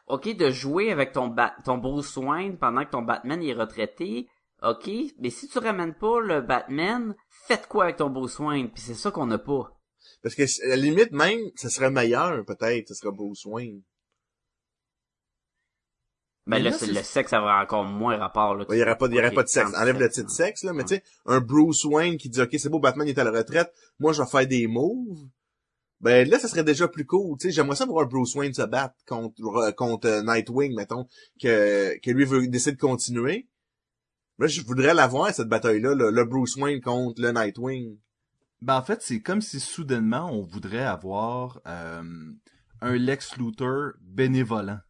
ok 0.06 0.36
de 0.36 0.50
jouer 0.50 0.90
avec 0.90 1.12
ton 1.12 1.28
Bat- 1.28 1.54
ton 1.64 1.78
Bruce 1.78 2.16
Wayne 2.16 2.58
pendant 2.58 2.84
que 2.84 2.90
ton 2.90 3.02
Batman 3.02 3.42
est 3.42 3.52
retraité, 3.54 4.28
ok, 4.62 4.90
mais 5.18 5.30
si 5.30 5.48
tu 5.48 5.58
ramènes 5.58 5.94
pas 5.94 6.20
le 6.20 6.40
Batman, 6.40 7.14
faites 7.46 7.66
quoi 7.68 7.84
avec 7.84 7.96
ton 7.96 8.10
Bruce 8.10 8.38
Wayne? 8.38 8.70
Puis 8.70 8.82
c'est 8.82 8.94
ça 8.94 9.10
qu'on 9.10 9.26
n'a 9.26 9.38
pas. 9.38 9.78
Parce 10.22 10.34
que, 10.34 10.42
à 10.64 10.68
la 10.68 10.76
limite, 10.76 11.12
même, 11.12 11.40
ce 11.56 11.68
serait 11.68 11.90
meilleur, 11.90 12.44
peut-être, 12.44 12.88
ce 12.88 12.94
serait 12.94 13.12
Bruce 13.12 13.44
Wayne. 13.44 13.82
Ben 16.44 16.60
Mais 16.60 16.70
là, 16.70 16.76
le 16.80 17.02
sexe 17.02 17.32
aurait 17.34 17.62
encore 17.62 17.84
moins 17.84 18.16
rapport 18.16 18.56
là. 18.56 18.64
Il 18.70 18.76
y 18.76 18.82
aurait 18.82 18.98
pas, 18.98 19.06
il 19.06 19.14
y 19.14 19.18
aurait 19.18 19.30
pas 19.30 19.44
de 19.44 19.48
sexe. 19.48 19.72
Enlève 19.76 20.00
le 20.00 20.08
titre 20.10 20.26
hein. 20.28 20.34
sexe, 20.34 20.64
là, 20.64 20.72
mais 20.72 20.82
tu 20.82 20.96
sais, 20.96 21.04
un 21.26 21.40
Bruce 21.40 21.84
Wayne 21.84 22.16
qui 22.16 22.28
dit, 22.28 22.40
OK, 22.40 22.50
c'est 22.58 22.68
beau, 22.68 22.80
Batman 22.80 23.06
il 23.06 23.10
est 23.10 23.20
à 23.20 23.24
la 23.24 23.30
retraite, 23.30 23.72
moi, 24.00 24.12
je 24.12 24.22
vais 24.22 24.28
faire 24.28 24.46
des 24.46 24.66
moves. 24.66 25.28
Ben, 26.02 26.28
là, 26.28 26.38
ça 26.38 26.48
serait 26.48 26.64
déjà 26.64 26.88
plus 26.88 27.06
cool, 27.06 27.38
tu 27.38 27.46
sais. 27.48 27.52
J'aimerais 27.52 27.76
ça 27.76 27.86
voir 27.86 28.08
Bruce 28.08 28.34
Wayne 28.34 28.52
se 28.52 28.62
battre 28.62 28.96
contre, 29.06 29.40
euh, 29.56 29.72
contre 29.72 30.08
euh, 30.08 30.22
Nightwing, 30.22 30.74
mettons, 30.74 31.06
que, 31.40 31.96
que 32.00 32.10
lui 32.10 32.24
veut, 32.24 32.46
décide 32.48 32.74
de 32.74 32.80
continuer. 32.80 33.48
Là, 34.38 34.48
je 34.48 34.62
voudrais 34.62 34.94
la 34.94 35.06
voir, 35.06 35.32
cette 35.32 35.48
bataille-là, 35.48 35.94
le, 35.94 36.10
le 36.10 36.24
Bruce 36.24 36.56
Wayne 36.56 36.80
contre 36.80 37.22
le 37.22 37.30
Nightwing. 37.30 37.98
Ben, 38.62 38.76
en 38.78 38.82
fait, 38.82 39.00
c'est 39.02 39.20
comme 39.20 39.40
si 39.40 39.60
soudainement 39.60 40.28
on 40.32 40.42
voudrait 40.42 40.84
avoir 40.84 41.60
euh, 41.66 42.02
un 42.80 42.94
Lex 42.96 43.36
Luthor 43.36 43.92
bénévolent. 44.00 44.80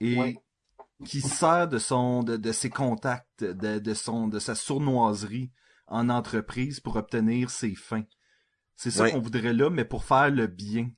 Et 0.00 0.16
Ouais. 0.18 0.36
qui 1.04 1.20
sert 1.20 1.68
de 1.68 1.78
son 1.78 2.22
de, 2.22 2.36
de 2.36 2.52
ses 2.52 2.70
contacts, 2.70 3.42
de, 3.44 3.78
de 3.78 3.94
son 3.94 4.28
de 4.28 4.38
sa 4.38 4.54
sournoiserie 4.54 5.50
en 5.88 6.08
entreprise 6.10 6.80
pour 6.80 6.96
obtenir 6.96 7.50
ses 7.50 7.74
fins. 7.74 8.04
C'est 8.76 8.90
ça 8.90 9.04
Ouais. 9.04 9.12
qu'on 9.12 9.20
voudrait 9.20 9.52
là, 9.52 9.70
mais 9.70 9.84
pour 9.84 10.04
faire 10.04 10.30
le 10.30 10.46
bien. 10.46 10.90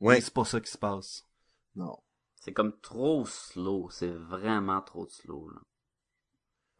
Ouais. 0.00 0.20
C'est 0.20 0.32
pas 0.32 0.44
ça 0.44 0.60
qui 0.60 0.70
se 0.70 0.78
passe. 0.78 1.26
Non. 1.74 1.98
C'est 2.36 2.52
comme 2.52 2.78
trop 2.80 3.26
slow, 3.26 3.90
c'est 3.90 4.10
vraiment 4.12 4.80
trop 4.80 5.06
slow 5.08 5.50
là. 5.50 5.60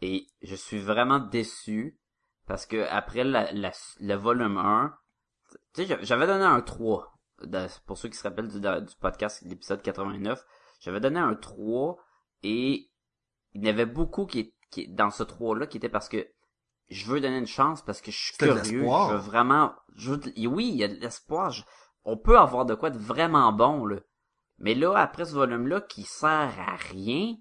Et 0.00 0.26
je 0.40 0.54
suis 0.54 0.78
vraiment 0.78 1.18
déçu 1.18 1.98
parce 2.46 2.64
que 2.64 2.86
après 2.88 3.24
la, 3.24 3.52
la- 3.52 3.72
le 4.00 4.14
volume 4.14 4.56
1, 4.56 4.96
tu 5.50 5.58
sais 5.82 5.86
j'a- 5.86 6.02
j'avais 6.02 6.26
donné 6.26 6.44
un 6.44 6.62
3 6.62 7.12
de- 7.42 7.66
pour 7.84 7.98
ceux 7.98 8.08
qui 8.08 8.16
se 8.16 8.22
rappellent 8.22 8.48
du, 8.48 8.60
du 8.60 8.96
podcast 9.00 9.42
l'épisode 9.42 9.82
89, 9.82 10.42
j'avais 10.80 11.00
donné 11.00 11.18
un 11.20 11.34
3 11.34 11.98
et 12.42 12.90
il 13.52 13.62
y 13.64 13.66
en 13.68 13.70
avait 13.72 13.84
beaucoup 13.86 14.24
qui 14.26 14.54
qui 14.70 14.88
dans 14.88 15.10
ce 15.10 15.22
3 15.24 15.58
là 15.58 15.66
qui 15.66 15.76
était 15.76 15.88
parce 15.90 16.08
que 16.08 16.26
je 16.90 17.06
veux 17.06 17.20
donner 17.20 17.38
une 17.38 17.46
chance 17.46 17.82
parce 17.82 18.00
que 18.00 18.10
je 18.10 18.18
suis 18.18 18.36
curieux, 18.62 18.82
je 19.08 19.12
veux 19.14 19.18
vraiment 19.20 19.72
je 19.96 20.12
veux 20.12 20.20
oui, 20.48 20.68
il 20.68 20.76
y 20.76 20.84
a 20.84 20.88
de 20.88 20.94
l'espoir, 21.00 21.50
je- 21.50 21.62
on 22.04 22.16
peut 22.16 22.38
avoir 22.38 22.64
de 22.66 22.74
quoi 22.74 22.90
de 22.90 22.98
vraiment 22.98 23.52
bon 23.52 23.84
là. 23.86 23.96
Mais 24.58 24.74
là, 24.74 24.94
après 24.96 25.24
ce 25.24 25.34
volume-là, 25.34 25.80
qui 25.82 26.02
sert 26.02 26.30
à 26.58 26.76
rien, 26.90 27.34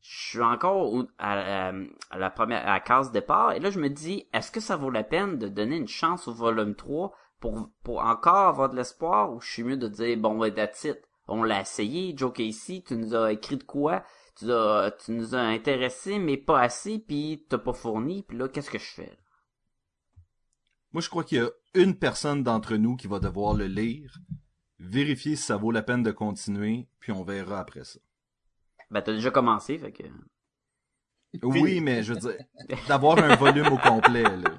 je 0.00 0.28
suis 0.30 0.40
encore 0.42 1.04
à, 1.18 1.68
à- 1.68 1.72
à 2.10 2.18
la 2.18 2.30
première 2.30 2.62
à 2.66 2.72
la 2.74 2.80
case 2.80 3.10
départ, 3.12 3.52
et 3.52 3.60
là 3.60 3.70
je 3.70 3.80
me 3.80 3.88
dis, 3.88 4.28
est-ce 4.32 4.50
que 4.52 4.60
ça 4.60 4.76
vaut 4.76 4.90
la 4.90 5.04
peine 5.04 5.38
de 5.38 5.48
donner 5.48 5.76
une 5.76 5.88
chance 5.88 6.28
au 6.28 6.32
volume 6.34 6.74
3 6.74 7.12
pour, 7.40 7.70
pour 7.84 8.00
encore 8.00 8.48
avoir 8.48 8.70
de 8.70 8.76
l'espoir, 8.76 9.32
ou 9.32 9.40
je 9.40 9.50
suis 9.50 9.62
mieux 9.62 9.76
de 9.76 9.88
dire, 9.88 10.16
bon, 10.16 10.38
ouais, 10.38 10.52
that's 10.54 10.84
it. 10.84 10.98
On 11.28 11.42
l'a 11.42 11.60
essayé, 11.60 12.14
Joe 12.16 12.32
Casey, 12.32 12.82
tu 12.86 12.96
nous 12.96 13.14
as 13.14 13.32
écrit 13.32 13.56
de 13.56 13.64
quoi, 13.64 14.02
tu, 14.36 14.52
as, 14.52 14.90
tu 15.04 15.12
nous 15.12 15.34
as 15.34 15.40
intéressés, 15.40 16.18
mais 16.18 16.36
pas 16.36 16.60
assez, 16.60 16.98
puis 16.98 17.44
t'as 17.48 17.58
pas 17.58 17.72
fourni, 17.72 18.22
puis 18.22 18.36
là, 18.38 18.48
qu'est-ce 18.48 18.70
que 18.70 18.78
je 18.78 18.84
fais? 18.84 19.18
Moi, 20.92 21.02
je 21.02 21.08
crois 21.10 21.24
qu'il 21.24 21.38
y 21.38 21.40
a 21.42 21.50
une 21.74 21.96
personne 21.98 22.42
d'entre 22.42 22.76
nous 22.76 22.96
qui 22.96 23.06
va 23.06 23.18
devoir 23.18 23.54
le 23.54 23.66
lire, 23.66 24.18
vérifier 24.78 25.36
si 25.36 25.42
ça 25.42 25.56
vaut 25.56 25.70
la 25.70 25.82
peine 25.82 26.02
de 26.02 26.10
continuer, 26.10 26.88
puis 27.00 27.12
on 27.12 27.22
verra 27.22 27.60
après 27.60 27.84
ça. 27.84 27.98
Ben, 28.90 29.02
t'as 29.02 29.12
déjà 29.12 29.30
commencé, 29.30 29.78
fait 29.78 29.92
que... 29.92 30.04
Oui, 31.42 31.80
mais 31.80 32.02
je 32.02 32.14
veux 32.14 32.20
dire, 32.20 32.38
d'avoir 32.88 33.18
un 33.18 33.36
volume 33.36 33.66
au 33.68 33.78
complet, 33.78 34.22
là. 34.22 34.58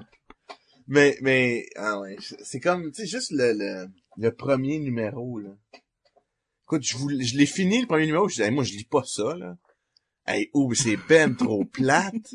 Mais, 0.90 1.18
mais, 1.20 1.66
ah 1.76 2.00
ouais, 2.00 2.16
c'est 2.20 2.60
comme, 2.60 2.90
tu 2.92 3.02
sais, 3.02 3.06
juste 3.06 3.30
le, 3.32 3.52
le, 3.52 3.90
le 4.16 4.34
premier 4.34 4.78
numéro, 4.78 5.38
là. 5.38 5.50
Écoute, 6.64 6.82
je, 6.82 6.96
voulais- 6.96 7.22
je 7.22 7.36
l'ai 7.36 7.44
fini, 7.44 7.82
le 7.82 7.86
premier 7.86 8.06
numéro, 8.06 8.26
je 8.26 8.36
disais, 8.36 8.46
Hey, 8.46 8.50
moi, 8.54 8.64
je 8.64 8.72
lis 8.72 8.84
pas 8.84 9.02
ça, 9.04 9.36
là. 9.36 9.58
Hey, 10.30 10.50
oh, 10.52 10.74
c'est 10.74 10.98
ben 11.08 11.34
trop 11.34 11.64
plate. 11.64 12.34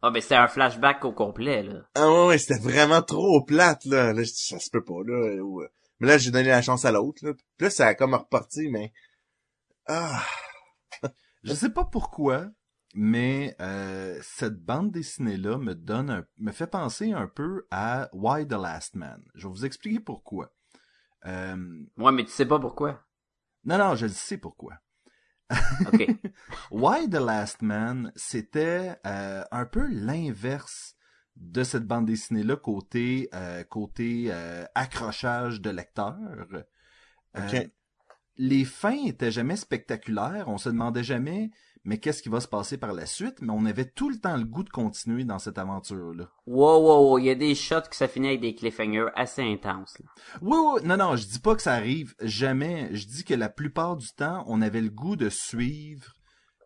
Ah, 0.00 0.10
ben, 0.10 0.22
c'est 0.22 0.34
un 0.34 0.48
flashback 0.48 1.04
au 1.04 1.12
complet, 1.12 1.62
là. 1.62 1.82
Ah 1.94 2.08
ouais, 2.10 2.26
ouais, 2.28 2.38
c'était 2.38 2.58
vraiment 2.58 3.02
trop 3.02 3.44
plate, 3.44 3.84
là. 3.84 4.14
Là, 4.14 4.22
je 4.22 4.30
dis, 4.30 4.46
ça 4.46 4.58
se 4.58 4.70
peut 4.70 4.82
pas, 4.82 5.02
là. 5.04 5.12
euh. 5.14 5.68
Mais 6.00 6.08
là, 6.08 6.16
j'ai 6.16 6.30
donné 6.30 6.48
la 6.48 6.62
chance 6.62 6.86
à 6.86 6.92
l'autre, 6.92 7.22
là. 7.22 7.34
Puis 7.34 7.64
là, 7.66 7.70
ça 7.70 7.86
a 7.88 7.94
comme 7.94 8.14
reparti, 8.14 8.68
mais... 8.70 8.94
Ah, 9.86 10.22
Je 11.42 11.52
sais 11.52 11.68
pas 11.70 11.84
pourquoi, 11.84 12.46
mais 12.94 13.54
euh, 13.60 14.18
cette 14.22 14.56
bande 14.64 14.90
dessinée-là 14.90 15.58
me 15.58 15.74
donne 15.74 16.08
un, 16.10 16.24
me 16.38 16.50
fait 16.52 16.66
penser 16.66 17.12
un 17.12 17.28
peu 17.28 17.66
à 17.70 18.08
Why 18.14 18.46
the 18.48 18.52
Last 18.52 18.94
Man. 18.94 19.22
Je 19.34 19.46
vais 19.46 19.52
vous 19.52 19.64
expliquer 19.66 20.00
pourquoi. 20.00 20.50
Euh, 21.26 21.84
Ouais, 21.98 22.12
mais 22.12 22.24
tu 22.24 22.30
sais 22.30 22.46
pas 22.46 22.58
pourquoi. 22.58 23.04
non, 23.64 23.76
non, 23.76 23.94
je 23.96 24.06
le 24.06 24.12
sais 24.12 24.38
pourquoi. 24.38 24.74
Why 26.70 27.08
the 27.08 27.14
Last 27.14 27.62
Man, 27.62 28.12
c'était 28.16 28.96
euh, 29.06 29.44
un 29.50 29.66
peu 29.66 29.86
l'inverse 29.86 30.96
de 31.36 31.62
cette 31.62 31.84
bande 31.84 32.06
dessinée-là 32.06 32.56
côté 32.56 33.28
euh, 33.34 33.62
côté 33.64 34.26
euh, 34.30 34.64
accrochage 34.74 35.60
de 35.60 35.70
lecteur. 35.70 36.16
Les 38.38 38.64
fins 38.64 39.04
étaient 39.06 39.30
jamais 39.30 39.56
spectaculaires, 39.56 40.48
on 40.48 40.58
se 40.58 40.68
demandait 40.68 41.04
jamais 41.04 41.50
mais 41.86 41.98
qu'est-ce 41.98 42.20
qui 42.22 42.28
va 42.28 42.40
se 42.40 42.48
passer 42.48 42.76
par 42.76 42.92
la 42.92 43.06
suite, 43.06 43.40
mais 43.40 43.52
on 43.52 43.64
avait 43.64 43.86
tout 43.86 44.10
le 44.10 44.18
temps 44.18 44.36
le 44.36 44.44
goût 44.44 44.62
de 44.64 44.68
continuer 44.70 45.24
dans 45.24 45.38
cette 45.38 45.56
aventure-là. 45.56 46.28
Wow, 46.46 46.80
wow, 46.82 47.10
wow, 47.10 47.18
il 47.18 47.24
y 47.26 47.30
a 47.30 47.34
des 47.34 47.54
shots 47.54 47.88
que 47.88 47.96
ça 47.96 48.08
finit 48.08 48.28
avec 48.28 48.40
des 48.40 48.54
cliffhangers 48.54 49.08
assez 49.14 49.42
intenses. 49.42 49.98
Là. 50.00 50.06
Oui, 50.42 50.58
oui, 50.58 50.80
non, 50.84 50.96
non, 50.98 51.16
je 51.16 51.26
dis 51.26 51.38
pas 51.38 51.54
que 51.54 51.62
ça 51.62 51.72
arrive 51.74 52.14
jamais. 52.20 52.88
Je 52.94 53.06
dis 53.06 53.24
que 53.24 53.34
la 53.34 53.48
plupart 53.48 53.96
du 53.96 54.08
temps, 54.12 54.44
on 54.46 54.60
avait 54.60 54.82
le 54.82 54.90
goût 54.90 55.16
de 55.16 55.28
suivre 55.30 56.12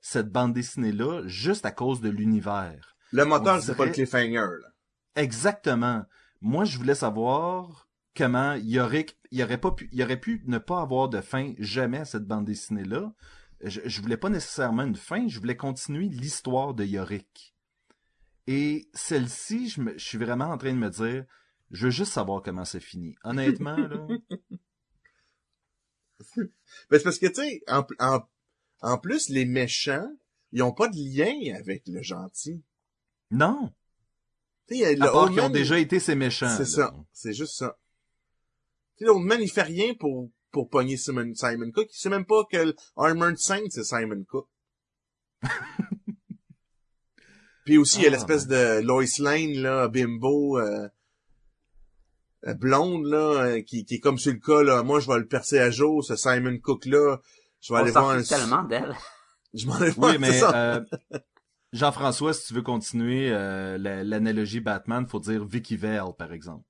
cette 0.00 0.33
bande 0.33 0.54
dessinée-là 0.54 1.22
juste 1.26 1.66
à 1.66 1.70
cause 1.70 2.00
de 2.00 2.09
l'univers. 2.09 2.96
le 3.12 3.24
moteur, 3.24 3.56
On 3.56 3.61
c'est 3.61 3.74
pas 3.76 3.85
le 3.85 3.90
dirait- 3.92 4.06
cliffhanger, 4.06 4.35
là. 4.62 4.68
Exactement. 5.16 6.04
Moi, 6.40 6.64
je 6.64 6.78
voulais 6.78 6.94
savoir 6.94 7.88
comment 8.16 8.54
il 8.54 8.70
y 8.70 8.80
aurait, 8.80 9.06
il 9.30 9.38
y 9.38 9.44
aurait 9.44 9.59
pas 9.59 9.72
pu, 9.72 9.88
il 9.92 9.98
y 9.98 10.02
aurait 10.02 10.16
pu 10.20 10.42
ne 10.46 10.59
pas 10.59 10.80
avoir 10.80 11.09
de 11.09 11.20
fin 11.20 11.52
jamais 11.59 11.98
à 11.98 12.04
cette 12.04 12.24
bande 12.26 12.46
dessinée-là. 12.46 13.12
Je, 13.62 13.81
je 13.85 14.01
voulais 14.01 14.16
pas 14.16 14.31
nécessairement 14.31 14.85
une 14.85 14.96
fin, 14.96 15.29
je 15.29 15.38
voulais 15.38 15.57
continuer 15.57 16.09
l'histoire 16.09 16.75
de 16.75 16.85
Yorick. 16.85 17.55
Et 18.46 18.88
celle-ci, 18.94 19.68
je, 19.68 19.81
me- 19.83 19.99
je 19.99 20.05
suis 20.05 20.18
vraiment 20.18 20.46
en 20.46 20.59
train 20.59 20.73
de 20.73 20.79
me 20.79 20.88
dire, 20.90 21.25
je 21.70 21.85
veux 21.87 21.90
juste 21.90 22.12
savoir 22.12 22.42
comment 22.42 22.64
ça 22.64 22.81
finit. 22.81 23.14
Honnêtement, 23.23 23.77
là. 23.77 24.07
Ben, 26.37 26.99
c'est 26.99 27.03
parce 27.03 27.18
que, 27.18 27.27
tu 27.27 27.35
sais, 27.35 27.62
en, 27.68 27.85
en, 27.99 28.20
en 28.83 28.99
plus, 28.99 29.29
les 29.31 29.44
méchants, 29.46 30.09
ils 30.53 30.62
ont 30.62 30.73
pas 30.73 30.88
de 30.88 30.96
lien 30.96 31.57
avec 31.59 31.83
le 31.87 32.03
gentil. 32.03 32.62
Non. 33.31 33.73
Tu 34.68 34.77
sais, 34.77 34.94
le 34.96 35.03
À 35.03 35.07
part 35.07 35.16
Old 35.23 35.31
qu'ils 35.33 35.40
ont 35.40 35.44
Man, 35.44 35.53
déjà 35.53 35.79
été 35.79 35.99
ces 36.01 36.14
méchants. 36.14 36.55
C'est 36.57 36.64
ça. 36.66 36.94
C'est 37.12 37.33
juste 37.33 37.55
ça. 37.55 37.79
Tu 38.96 38.99
sais, 38.99 39.05
l'Old 39.07 39.25
Man, 39.25 39.40
il 39.40 39.51
fait 39.51 39.62
rien 39.62 39.94
pour, 39.94 40.31
pour 40.52 40.68
pogner 40.68 40.96
Simon, 40.96 41.34
Simon 41.34 41.70
Cook. 41.70 41.88
Il 41.92 41.98
sait 41.98 42.08
même 42.10 42.24
pas 42.26 42.44
que 42.50 42.74
Armored 42.96 43.38
Saint, 43.38 43.62
c'est 43.70 43.84
Simon 43.84 44.24
Cook. 44.28 44.48
Puis 47.64 47.78
aussi, 47.78 47.98
il 47.98 48.02
y 48.02 48.06
a 48.06 48.08
Ah, 48.08 48.12
l'espèce 48.12 48.46
de 48.46 48.80
Lois 48.80 49.04
Lane, 49.18 49.52
là, 49.62 49.88
bimbo, 49.88 50.58
euh, 50.58 50.88
euh, 52.46 52.54
blonde, 52.54 53.04
là, 53.06 53.42
euh, 53.44 53.62
qui, 53.62 53.84
qui 53.84 53.96
est 53.96 54.00
comme 54.00 54.18
sur 54.18 54.32
le 54.32 54.38
cas, 54.38 54.62
là. 54.62 54.82
Moi, 54.82 54.98
je 55.00 55.06
vais 55.08 55.18
le 55.18 55.26
percer 55.26 55.58
à 55.58 55.70
jour, 55.70 56.02
ce 56.04 56.16
Simon 56.16 56.58
Cook-là. 56.58 57.18
Je 57.60 57.72
vais 57.72 57.78
On 57.78 57.82
aller 57.82 57.90
voir 57.92 58.10
un... 58.10 58.22
tellement 58.22 58.64
d'elle. 58.64 58.96
Je 59.54 59.66
m'en 59.66 59.76
vais 59.78 59.90
voir, 59.90 60.12
Oui, 60.12 60.18
mais 60.20 60.40
euh, 60.54 60.80
Jean-François, 61.72 62.32
si 62.32 62.46
tu 62.46 62.54
veux 62.54 62.62
continuer 62.62 63.30
euh, 63.32 63.78
la- 63.78 64.04
l'analogie 64.04 64.60
Batman, 64.60 65.06
faut 65.08 65.18
dire 65.20 65.44
Vicky 65.44 65.76
Vale, 65.76 66.14
par 66.16 66.32
exemple. 66.32 66.64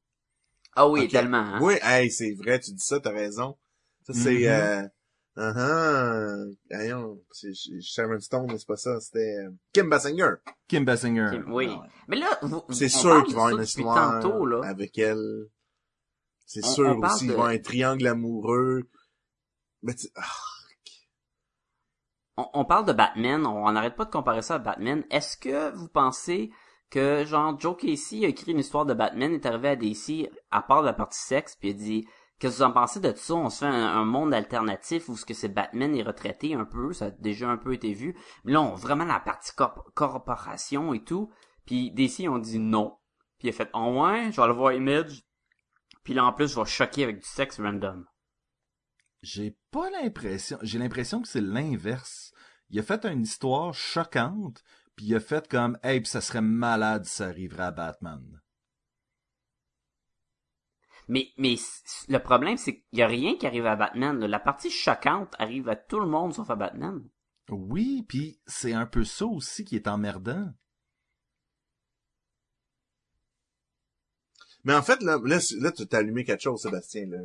Ah 0.74 0.88
oui, 0.88 1.06
tellement. 1.08 1.36
Hein? 1.38 1.58
Oui, 1.62 1.74
hey, 1.82 2.10
c'est 2.10 2.32
vrai, 2.32 2.58
tu 2.58 2.72
dis 2.72 2.82
ça, 2.82 2.98
t'as 2.98 3.12
raison. 3.12 3.56
Ça, 4.04 4.12
c'est... 4.14 4.38
Mhm. 4.40 4.44
euh, 4.46 4.88
Uh 5.36 5.42
-huh. 5.56 6.56
Voyons, 6.70 7.22
c'est 7.30 7.52
Sharon 7.80 8.18
Stone, 8.20 8.46
mais 8.50 8.58
c'est 8.58 8.66
pas 8.66 8.76
ça, 8.76 9.00
c'était 9.00 9.36
euh, 9.38 9.50
Kim 9.72 9.88
Basinger. 9.88 10.32
Kim 10.66 10.84
Basinger. 10.84 11.28
Kim- 11.30 11.52
oui. 11.52 11.68
Ah 11.70 11.80
ouais. 11.82 11.88
Mais 12.08 12.16
là, 12.16 12.38
vous, 12.42 12.62
C'est 12.70 12.88
sûr 12.88 13.24
qu'il 13.24 13.36
va 13.36 13.42
y 13.42 13.44
avoir 13.44 13.56
une 13.56 13.62
histoire 13.62 14.20
tantôt, 14.20 14.44
là. 14.44 14.60
avec 14.66 14.98
elle. 14.98 15.46
C'est 16.44 16.64
sûr 16.64 16.88
on 16.98 17.02
aussi, 17.06 17.26
de- 17.28 17.32
il 17.32 17.36
va 17.36 17.36
y 17.36 17.38
avoir 17.38 17.48
un 17.54 17.58
triangle 17.58 18.06
amoureux. 18.08 18.82
Mais 19.82 19.94
tu... 19.94 20.08
ah, 20.16 20.22
on, 22.36 22.46
on 22.54 22.64
parle 22.64 22.86
de 22.86 22.92
Batman, 22.92 23.46
on 23.46 23.70
n'arrête 23.72 23.96
pas 23.96 24.04
de 24.06 24.10
comparer 24.10 24.42
ça 24.42 24.56
à 24.56 24.58
Batman. 24.58 25.04
Est-ce 25.10 25.36
que 25.36 25.70
vous 25.74 25.88
pensez 25.88 26.50
que 26.90 27.24
genre 27.24 27.58
Joe 27.58 27.76
Casey 27.76 28.24
a 28.24 28.28
écrit 28.28 28.52
une 28.52 28.58
histoire 28.58 28.84
de 28.84 28.94
Batman, 28.94 29.32
est 29.32 29.46
arrivé 29.46 29.68
à 29.68 29.76
DC 29.76 30.28
à 30.50 30.60
part 30.62 30.82
de 30.82 30.86
la 30.86 30.92
partie 30.92 31.20
sexe, 31.20 31.54
puis 31.56 31.70
il 31.70 31.74
a 31.76 31.78
dit 31.78 32.08
qu'est-ce 32.40 32.59
que 32.59 32.62
vous 32.62 32.68
en 32.68 32.72
pensez 32.72 33.00
de 33.00 33.11
tout 33.12 33.18
ça? 33.18 33.35
On 33.35 33.50
se 33.50 33.59
fait 33.59 33.66
un, 33.66 34.05
monde 34.05 34.35
alternatif 34.35 35.09
où 35.09 35.16
ce 35.16 35.24
que 35.24 35.35
c'est 35.35 35.48
Batman 35.48 35.94
est 35.94 36.03
retraité 36.03 36.55
un 36.55 36.64
peu, 36.64 36.92
ça 36.92 37.07
a 37.07 37.11
déjà 37.11 37.48
un 37.48 37.59
peu 37.59 37.74
été 37.74 37.92
vu. 37.92 38.16
Mais 38.44 38.53
là, 38.53 38.62
on 38.62 38.74
vraiment 38.74 39.05
la 39.05 39.20
partie 39.20 39.53
corp- 39.53 39.92
corporation 39.94 40.92
et 40.94 41.05
tout. 41.05 41.31
Puis 41.66 41.92
DC 41.92 42.29
ont 42.29 42.38
dit 42.38 42.59
non. 42.59 42.98
Puis 43.38 43.48
il 43.48 43.50
a 43.50 43.53
fait 43.53 43.70
oh 43.74 44.03
ouais, 44.03 44.33
je 44.33 44.37
vais 44.37 44.42
aller 44.42 44.55
voir 44.55 44.72
Image. 44.72 45.22
Puis 46.03 46.14
là 46.14 46.24
en 46.24 46.33
plus, 46.33 46.48
je 46.48 46.59
vais 46.59 46.66
choquer 46.66 47.05
avec 47.05 47.18
du 47.18 47.29
sexe 47.29 47.61
random. 47.61 48.07
J'ai 49.22 49.57
pas 49.70 49.90
l'impression, 49.90 50.59
j'ai 50.62 50.79
l'impression 50.79 51.20
que 51.20 51.29
c'est 51.29 51.42
l'inverse. 51.42 52.33
Il 52.70 52.79
a 52.79 52.83
fait 52.83 53.05
une 53.05 53.22
histoire 53.22 53.74
choquante, 53.74 54.62
puis 54.96 55.07
il 55.07 55.14
a 55.14 55.20
fait 55.20 55.46
comme, 55.46 55.79
hey, 55.83 56.05
ça 56.07 56.22
serait 56.22 56.40
malade 56.40 57.05
si 57.05 57.16
ça 57.16 57.26
arriverait 57.26 57.64
à 57.64 57.70
Batman. 57.70 58.40
Mais, 61.11 61.57
le 62.09 62.18
problème, 62.18 62.57
c'est 62.57 62.77
qu'il 62.77 63.01
y 63.01 63.03
a 63.03 63.09
rien 63.09 63.37
qui 63.37 63.44
arrive 63.44 63.66
à 63.66 63.75
Batman. 63.75 64.20
là. 64.20 64.29
La 64.29 64.38
partie 64.38 64.70
choquante 64.70 65.35
arrive 65.38 65.68
à 65.68 65.75
tout 65.75 65.99
le 65.99 66.07
monde 66.07 66.33
sauf 66.33 66.49
à 66.51 66.55
Batman. 66.55 67.03
Oui, 67.51 68.05
puis 68.09 68.40
c'est 68.46 68.75
un 68.75 68.87
peu 68.87 69.03
ça 69.03 69.27
aussi 69.27 69.64
qui 69.64 69.75
est 69.75 69.88
emmerdant. 69.88 70.53
Mais 74.62 74.75
en 74.75 74.83
fait, 74.83 75.03
là, 75.03 75.18
là, 75.25 75.38
là 75.59 75.73
tu 75.73 75.87
t'as 75.88 75.99
allumé 75.99 76.25
quelque 76.25 76.42
chose, 76.42 76.62
Sébastien. 76.62 77.07
Là. 77.07 77.18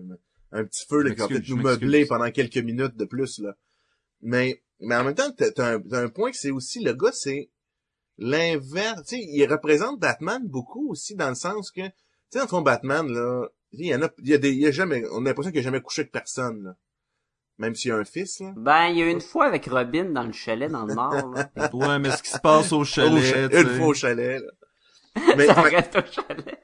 Un 0.52 0.66
petit 0.66 0.88
feu 0.88 1.04
là, 1.04 1.12
qui 1.12 1.20
va 1.20 1.28
peut-être 1.28 1.50
nous 1.50 1.58
meubler 1.58 2.08
pendant 2.08 2.32
quelques 2.32 2.58
minutes 2.58 2.96
de 2.96 3.06
plus. 3.06 3.38
là. 3.38 3.56
Mais, 4.22 4.64
mais 4.80 4.96
en 4.96 5.04
même 5.04 5.16
temps, 5.16 5.32
t'as 5.32 5.52
t'as 5.52 5.76
un, 5.76 5.82
t'as 5.82 6.02
un 6.02 6.10
point 6.10 6.32
que 6.32 6.38
c'est 6.38 6.50
aussi, 6.50 6.84
le 6.84 6.94
gars, 6.94 7.12
c'est 7.12 7.52
l'inverse. 8.18 9.04
Tu 9.04 9.18
sais, 9.18 9.22
il 9.22 9.46
représente 9.46 10.00
Batman 10.00 10.42
beaucoup 10.48 10.90
aussi 10.90 11.16
dans 11.16 11.30
le 11.30 11.36
sens 11.36 11.70
que, 11.70 11.82
tu 11.82 11.94
sais, 12.32 12.40
dans 12.40 12.46
le 12.46 12.50
fond, 12.50 12.62
Batman, 12.62 13.08
là, 13.08 13.48
il 13.80 13.88
y 13.88 13.96
en 13.96 14.02
a, 14.02 14.10
il 14.24 14.30
y 14.30 14.34
a 14.34 14.38
des, 14.38 14.52
il 14.52 14.60
y 14.60 14.68
a 14.68 14.72
jamais, 14.72 15.04
on 15.12 15.22
a 15.26 15.30
l'impression 15.30 15.52
qu'il 15.52 15.60
a 15.60 15.64
jamais 15.64 15.82
couché 15.82 16.02
avec 16.02 16.12
personne, 16.12 16.64
là. 16.64 16.76
Même 17.58 17.74
s'il 17.74 17.92
a 17.92 17.96
un 17.96 18.04
fils, 18.04 18.42
là. 18.42 18.54
Ben, 18.58 18.88
il 18.88 18.98
y 18.98 19.02
a 19.02 19.10
une 19.10 19.22
fois 19.22 19.46
avec 19.46 19.66
Robin 19.68 20.06
dans 20.12 20.24
le 20.24 20.34
chalet 20.34 20.70
dans 20.70 20.86
le 20.86 20.94
nord. 20.94 21.34
Là. 21.34 21.50
Ouais, 21.74 22.00
mais 22.00 22.12
ce 22.12 22.22
qui 22.22 22.30
se 22.30 22.40
passe 22.40 22.74
au 22.74 22.80
Au 22.82 22.84
chalet, 22.84 23.24
cha- 23.24 23.62
une 23.62 23.70
fois 23.78 23.88
au 23.88 23.94
chalet, 23.94 24.42
là. 24.42 24.52
Mais, 25.38 25.46
ça 25.48 25.56
fait- 25.56 25.76
reste 25.78 25.96
au 25.96 26.12
chalet. 26.12 26.60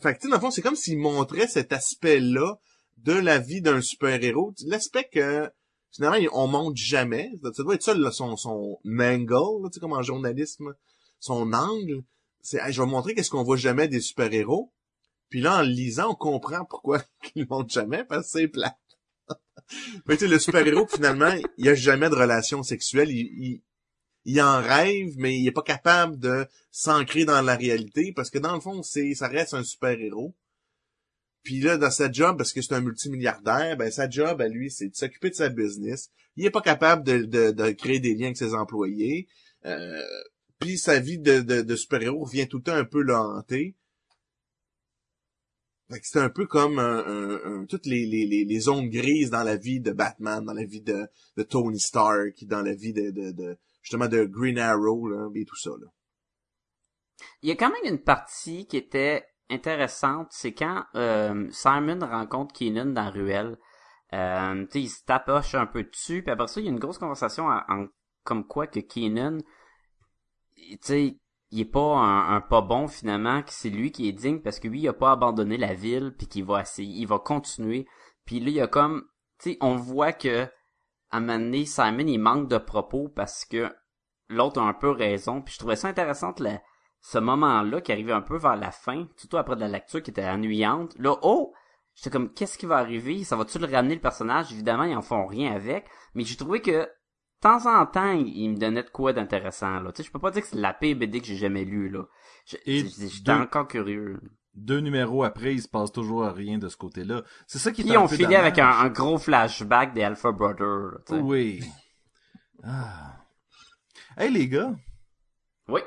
Fait 0.00 0.14
que, 0.14 0.18
tu 0.20 0.22
sais, 0.22 0.28
dans 0.28 0.36
le 0.36 0.40
fond, 0.40 0.50
c'est 0.52 0.62
comme 0.62 0.76
s'il 0.76 0.98
montrait 0.98 1.48
cet 1.48 1.72
aspect-là 1.72 2.54
de 2.98 3.12
la 3.14 3.38
vie 3.38 3.60
d'un 3.60 3.80
super-héros. 3.80 4.54
L'aspect 4.66 5.08
que, 5.12 5.50
finalement, 5.90 6.18
on 6.32 6.46
montre 6.46 6.76
jamais. 6.76 7.30
Ça 7.42 7.62
doit 7.64 7.74
être 7.74 7.82
ça, 7.82 7.94
là, 7.94 8.12
son, 8.12 8.36
son 8.36 8.78
angle, 8.86 9.32
là, 9.32 9.68
tu 9.68 9.74
sais, 9.74 9.80
comme 9.80 9.94
en 9.94 10.02
journalisme. 10.02 10.74
Son 11.18 11.52
angle. 11.52 12.02
C'est, 12.40 12.60
Hey, 12.60 12.72
je 12.72 12.80
vais 12.80 12.86
montrer 12.86 13.14
qu'est-ce 13.16 13.30
qu'on 13.30 13.42
voit 13.42 13.56
jamais 13.56 13.88
des 13.88 14.00
super-héros. 14.00 14.72
Puis 15.28 15.40
là, 15.40 15.58
en 15.58 15.62
le 15.62 15.68
lisant, 15.68 16.10
on 16.10 16.14
comprend 16.14 16.64
pourquoi 16.64 17.02
ils 17.34 17.42
le 17.42 17.46
montrent 17.48 17.72
jamais, 17.72 18.04
parce 18.04 18.32
que 18.32 18.38
c'est 18.40 18.48
plat. 18.48 18.76
Mais 20.06 20.16
tu 20.18 20.24
sais, 20.24 20.28
le 20.28 20.38
super-héros, 20.38 20.86
finalement, 20.86 21.34
il 21.58 21.68
a 21.68 21.74
jamais 21.74 22.08
de 22.08 22.14
relation 22.14 22.62
sexuelle. 22.62 23.10
Il, 23.10 23.26
il, 23.36 23.62
il 24.26 24.42
en 24.42 24.60
rêve, 24.60 25.14
mais 25.18 25.38
il 25.38 25.46
est 25.46 25.52
pas 25.52 25.62
capable 25.62 26.18
de 26.18 26.46
s'ancrer 26.72 27.24
dans 27.24 27.40
la 27.42 27.54
réalité 27.54 28.12
parce 28.12 28.28
que 28.28 28.38
dans 28.38 28.54
le 28.54 28.60
fond, 28.60 28.82
c'est 28.82 29.14
ça 29.14 29.28
reste 29.28 29.54
un 29.54 29.62
super-héros. 29.62 30.34
Puis 31.44 31.60
là, 31.60 31.76
dans 31.78 31.92
sa 31.92 32.10
job, 32.10 32.36
parce 32.36 32.52
que 32.52 32.60
c'est 32.60 32.74
un 32.74 32.80
multimilliardaire, 32.80 33.76
ben 33.76 33.88
sa 33.88 34.10
job 34.10 34.40
à 34.40 34.48
lui, 34.48 34.68
c'est 34.68 34.88
de 34.88 34.96
s'occuper 34.96 35.30
de 35.30 35.36
sa 35.36 35.48
business. 35.48 36.10
Il 36.34 36.44
est 36.44 36.50
pas 36.50 36.60
capable 36.60 37.04
de, 37.04 37.70
créer 37.70 38.00
des 38.00 38.14
liens 38.16 38.26
avec 38.26 38.36
ses 38.36 38.52
employés. 38.52 39.28
Euh, 39.64 40.02
puis 40.58 40.76
sa 40.76 40.98
vie 40.98 41.18
de, 41.18 41.40
de, 41.40 41.76
super-héros 41.76 42.24
revient 42.24 42.48
tout 42.48 42.56
le 42.56 42.62
temps 42.64 42.74
un 42.74 42.84
peu 42.84 43.02
le 43.02 43.14
hanter. 43.14 43.76
C'est 46.02 46.18
un 46.20 46.30
peu 46.30 46.46
comme 46.46 46.80
toutes 47.68 47.86
les, 47.86 48.06
les, 48.06 48.44
les, 48.44 48.60
zones 48.60 48.88
grises 48.88 49.30
dans 49.30 49.44
la 49.44 49.56
vie 49.56 49.80
de 49.80 49.92
Batman, 49.92 50.44
dans 50.44 50.52
la 50.52 50.64
vie 50.64 50.80
de, 50.80 51.06
de 51.36 51.42
Tony 51.44 51.78
Stark, 51.78 52.44
dans 52.44 52.62
la 52.62 52.74
vie 52.74 52.92
de, 52.92 53.10
de, 53.10 53.30
de 53.30 53.56
justement 53.82 54.08
de 54.08 54.24
Green 54.24 54.58
Arrow 54.58 55.08
là, 55.08 55.28
et 55.36 55.44
tout 55.44 55.56
ça. 55.56 55.70
Là. 55.70 55.86
Il 57.42 57.48
y 57.48 57.52
a 57.52 57.54
quand 57.54 57.70
même 57.70 57.92
une 57.94 58.02
partie 58.02 58.66
qui 58.66 58.76
était 58.76 59.24
intéressante, 59.48 60.28
c'est 60.30 60.52
quand 60.52 60.84
euh, 60.96 61.48
Simon 61.50 62.00
rencontre 62.00 62.52
Keenan 62.52 62.86
dans 62.86 63.04
la 63.04 63.10
ruelle. 63.10 63.56
Euh, 64.12 64.66
il 64.74 64.88
se 64.90 65.04
tapoche 65.04 65.54
un 65.54 65.66
peu 65.66 65.84
dessus, 65.84 66.22
puis 66.22 66.32
après 66.32 66.46
ça, 66.48 66.60
il 66.60 66.64
y 66.64 66.68
a 66.68 66.72
une 66.72 66.78
grosse 66.78 66.98
conversation 66.98 67.46
en- 67.46 67.86
comme 68.24 68.46
quoi 68.46 68.66
que 68.66 68.80
Keenan, 68.80 69.38
tu 70.56 70.78
sais, 70.80 71.18
il 71.56 71.62
est 71.62 71.64
pas 71.64 71.96
un, 71.98 72.40
pas 72.40 72.60
bon 72.60 72.86
finalement, 72.86 73.42
que 73.42 73.50
c'est 73.50 73.70
lui 73.70 73.90
qui 73.90 74.08
est 74.08 74.12
digne 74.12 74.40
parce 74.40 74.60
que 74.60 74.68
lui, 74.68 74.80
il 74.80 74.88
a 74.88 74.92
pas 74.92 75.12
abandonné 75.12 75.56
la 75.56 75.74
ville, 75.74 76.14
puis 76.16 76.26
qu'il 76.26 76.44
va 76.44 76.60
essayer, 76.60 77.00
il 77.00 77.06
va 77.06 77.18
continuer. 77.18 77.86
Puis 78.26 78.40
là, 78.40 78.48
il 78.48 78.54
y 78.54 78.60
a 78.60 78.66
comme, 78.66 79.04
tu 79.40 79.52
sais, 79.52 79.58
on 79.60 79.76
voit 79.76 80.12
que 80.12 80.48
à 81.10 81.18
un 81.18 81.20
moment 81.20 81.38
donné, 81.38 81.64
Simon, 81.64 82.06
il 82.06 82.18
manque 82.18 82.48
de 82.48 82.58
propos 82.58 83.08
parce 83.08 83.44
que 83.44 83.72
l'autre 84.28 84.60
a 84.60 84.64
un 84.64 84.74
peu 84.74 84.90
raison. 84.90 85.40
Puis 85.40 85.54
je 85.54 85.58
trouvais 85.58 85.76
ça 85.76 85.88
intéressant 85.88 86.34
ce 87.00 87.18
moment-là 87.18 87.80
qui 87.80 87.92
arrivait 87.92 88.12
un 88.12 88.22
peu 88.22 88.36
vers 88.36 88.56
la 88.56 88.70
fin, 88.72 89.06
surtout 89.16 89.36
après 89.36 89.56
la 89.56 89.68
lecture 89.68 90.02
qui 90.02 90.10
était 90.10 90.28
ennuyante. 90.28 90.94
Là, 90.98 91.16
oh! 91.22 91.54
J'étais 91.94 92.10
comme, 92.10 92.34
qu'est-ce 92.34 92.58
qui 92.58 92.66
va 92.66 92.76
arriver? 92.76 93.24
Ça 93.24 93.36
va-tu 93.36 93.58
le 93.58 93.66
ramener 93.66 93.94
le 93.94 94.02
personnage? 94.02 94.52
Évidemment, 94.52 94.84
ils 94.84 94.96
en 94.96 95.02
font 95.02 95.26
rien 95.26 95.54
avec. 95.54 95.86
Mais 96.14 96.24
j'ai 96.24 96.36
trouvé 96.36 96.60
que, 96.60 96.86
temps 97.40 97.66
en 97.66 97.86
temps, 97.86 98.12
il 98.12 98.50
me 98.50 98.56
donnait 98.56 98.82
de 98.82 98.90
quoi 98.90 99.12
d'intéressant, 99.12 99.80
là. 99.80 99.92
Tu 99.92 99.98
sais, 100.02 100.06
je 100.06 100.12
peux 100.12 100.18
pas 100.18 100.30
dire 100.30 100.42
que 100.42 100.48
c'est 100.48 100.56
la 100.58 100.72
pire 100.74 100.96
BD 100.96 101.20
que 101.20 101.26
j'ai 101.26 101.36
jamais 101.36 101.64
lue, 101.64 101.88
là. 101.88 102.04
J'étais 102.44 102.84
deux- 103.24 103.32
encore 103.32 103.68
curieux. 103.68 104.20
Deux 104.54 104.80
numéros 104.80 105.22
après, 105.22 105.52
il 105.54 105.60
se 105.60 105.68
passe 105.68 105.92
toujours 105.92 106.24
rien 106.26 106.56
de 106.58 106.68
ce 106.68 106.76
côté-là. 106.78 107.22
C'est 107.46 107.58
ça 107.58 107.72
qui 107.72 107.82
est 107.82 107.84
Puis 107.84 107.94
un 107.94 108.00
on 108.00 108.08
peu 108.08 108.16
filait 108.16 108.36
avec 108.36 108.58
un, 108.58 108.88
gros 108.88 109.18
flashback 109.18 109.92
des 109.92 110.02
Alpha 110.02 110.32
Brothers, 110.32 110.92
là, 110.92 110.98
tu 111.06 111.14
sais. 111.14 111.20
Oui. 111.20 111.60
Ah. 112.62 113.16
Hey 114.16 114.30
les 114.32 114.48
gars, 114.48 114.74
Oui. 115.68 115.80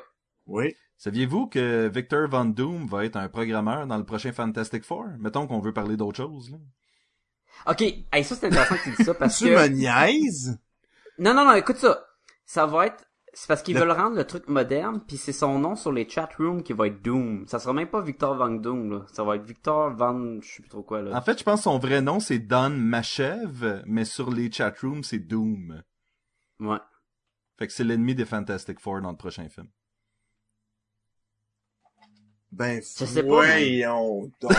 Oui. 0.46 0.74
saviez-vous 0.96 1.48
que 1.48 1.88
Victor 1.92 2.28
Von 2.28 2.44
Doom 2.44 2.86
va 2.86 3.04
être 3.04 3.16
un 3.16 3.28
programmeur 3.28 3.86
dans 3.88 3.96
le 3.98 4.04
prochain 4.04 4.32
Fantastic 4.32 4.84
Four? 4.84 5.06
Mettons 5.18 5.46
qu'on 5.48 5.58
veut 5.60 5.72
parler 5.72 5.96
d'autre 5.96 6.18
chose. 6.18 6.50
Là. 6.52 6.58
Ok, 7.72 7.82
hey, 7.82 8.22
ça 8.24 8.36
c'est 8.36 8.46
intéressant 8.46 8.76
que 8.76 8.84
tu 8.84 8.90
dis 8.96 9.04
ça 9.04 9.14
parce 9.14 9.36
Tu 9.38 9.44
que... 9.46 9.50
me 9.50 9.66
niaises? 9.66 10.58
Non, 11.20 11.34
non, 11.34 11.44
non, 11.44 11.52
écoute 11.54 11.76
ça. 11.76 12.04
Ça 12.44 12.66
va 12.66 12.86
être... 12.86 13.04
C'est 13.32 13.46
parce 13.46 13.62
qu'ils 13.62 13.74
Le- 13.74 13.80
veulent 13.82 13.92
rendre 13.92 14.16
le 14.16 14.24
truc 14.26 14.48
moderne, 14.48 15.00
puis 15.06 15.16
c'est 15.16 15.32
son 15.32 15.60
nom 15.60 15.76
sur 15.76 15.92
les 15.92 16.08
chat 16.08 16.28
rooms 16.36 16.64
qui 16.64 16.72
va 16.72 16.88
être 16.88 17.00
Doom. 17.00 17.46
Ça 17.46 17.60
sera 17.60 17.72
même 17.72 17.88
pas 17.88 18.00
Victor 18.00 18.34
Van 18.34 18.50
Doom, 18.50 18.90
là. 18.90 19.06
Ça 19.12 19.22
va 19.22 19.36
être 19.36 19.44
Victor 19.44 19.90
Van... 19.94 20.40
Je 20.40 20.48
sais 20.48 20.62
plus 20.62 20.68
trop 20.68 20.82
quoi, 20.82 21.00
là. 21.00 21.16
En 21.16 21.22
fait, 21.22 21.38
je 21.38 21.44
pense 21.44 21.60
que 21.60 21.64
son 21.64 21.78
vrai 21.78 22.00
nom 22.00 22.18
c'est 22.18 22.40
Don 22.40 22.70
Machev, 22.70 23.82
mais 23.86 24.04
sur 24.04 24.32
les 24.32 24.50
chatrooms 24.50 25.04
c'est 25.04 25.20
Doom. 25.20 25.80
Ouais. 26.58 26.78
Fait 27.56 27.68
que 27.68 27.72
c'est 27.72 27.84
l'ennemi 27.84 28.16
des 28.16 28.24
Fantastic 28.24 28.80
Four 28.80 29.00
dans 29.02 29.12
le 29.12 29.16
prochain 29.16 29.48
film. 29.48 29.68
Ben, 32.50 32.80
Je 32.82 33.04
sais 33.04 33.22
pas, 33.22 33.28
voyons 33.28 34.28
donc. 34.40 34.52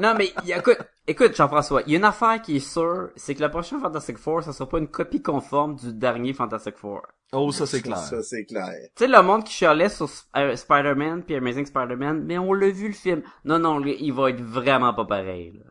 Non, 0.00 0.14
mais 0.16 0.32
y 0.44 0.52
a- 0.52 0.58
écoute, 0.58 0.78
écoute 1.06 1.34
Jean-François, 1.36 1.82
il 1.86 1.92
y 1.92 1.94
a 1.94 1.98
une 1.98 2.04
affaire 2.04 2.40
qui 2.42 2.56
est 2.56 2.60
sûre, 2.60 3.10
c'est 3.16 3.34
que 3.34 3.42
le 3.42 3.50
prochain 3.50 3.78
Fantastic 3.80 4.18
Four, 4.18 4.42
ça 4.42 4.52
sera 4.52 4.68
pas 4.68 4.78
une 4.78 4.88
copie 4.88 5.22
conforme 5.22 5.76
du 5.76 5.92
dernier 5.92 6.32
Fantastic 6.32 6.76
Four. 6.76 7.02
Oh, 7.32 7.52
ça 7.52 7.64
c'est 7.66 7.80
clair. 7.82 7.96
Ça, 7.98 8.22
c'est 8.22 8.44
clair. 8.44 8.72
Tu 8.96 9.04
sais, 9.04 9.06
le 9.06 9.22
monde 9.22 9.44
qui 9.44 9.52
chialait 9.52 9.88
sur 9.88 10.08
euh, 10.36 10.56
Spider-Man 10.56 11.22
puis 11.22 11.36
Amazing 11.36 11.66
Spider-Man, 11.66 12.24
mais 12.24 12.38
on 12.38 12.52
l'a 12.52 12.70
vu 12.70 12.88
le 12.88 12.94
film. 12.94 13.22
Non, 13.44 13.58
non, 13.60 13.78
lui, 13.78 13.96
il 14.00 14.12
va 14.12 14.30
être 14.30 14.40
vraiment 14.42 14.92
pas 14.94 15.04
pareil, 15.04 15.52
là. 15.52 15.70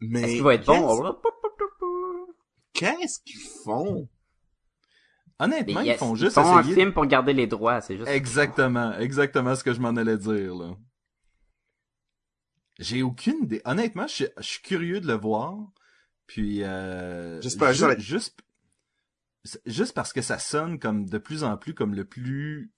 Mais 0.00 0.22
Est-ce 0.22 0.32
qu'il 0.32 0.42
va 0.42 0.54
être 0.54 0.66
bon? 0.66 1.16
Qu'est-ce 2.72 2.96
qu'est-ce 2.98 3.20
qu'ils 3.20 3.40
font? 3.64 4.08
Honnêtement, 5.38 5.80
ils 5.80 5.94
font 5.94 6.14
juste 6.14 6.34
font 6.34 6.56
un 6.56 6.62
film 6.62 6.92
pour 6.92 7.06
garder 7.06 7.32
les 7.32 7.46
droits, 7.46 7.80
c'est 7.80 7.96
juste. 7.96 8.08
Exactement, 8.08 8.92
exactement 8.98 9.54
ce 9.54 9.62
que 9.64 9.72
je 9.72 9.80
m'en 9.80 9.90
allais 9.96 10.16
dire 10.16 10.54
là. 10.54 10.70
J'ai 12.78 13.02
aucune 13.02 13.44
idée. 13.44 13.60
Honnêtement, 13.64 14.06
je 14.06 14.14
suis, 14.14 14.26
je 14.38 14.42
suis 14.42 14.62
curieux 14.62 15.00
de 15.00 15.06
le 15.06 15.14
voir. 15.14 15.58
Puis 16.26 16.62
euh, 16.62 17.40
J'espère 17.42 17.72
ju- 17.72 17.84
juste- 17.98 18.40
juste 19.44 19.62
juste 19.66 19.94
parce 19.94 20.12
que 20.12 20.22
ça 20.22 20.38
sonne 20.38 20.78
comme 20.78 21.04
de 21.06 21.18
plus 21.18 21.42
en 21.44 21.56
plus 21.58 21.74
comme 21.74 21.94
le 21.94 22.04
plus 22.04 22.72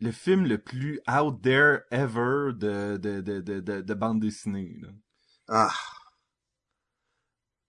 le 0.00 0.10
film 0.10 0.44
le 0.46 0.58
plus 0.58 0.98
out 1.08 1.40
there 1.42 1.80
ever 1.90 2.52
de 2.54 2.96
de 2.96 3.20
de 3.20 3.40
de 3.40 3.60
de, 3.60 3.80
de 3.82 3.94
bande 3.94 4.20
dessinée. 4.20 4.76
Là. 4.80 4.88
Ah. 5.48 5.74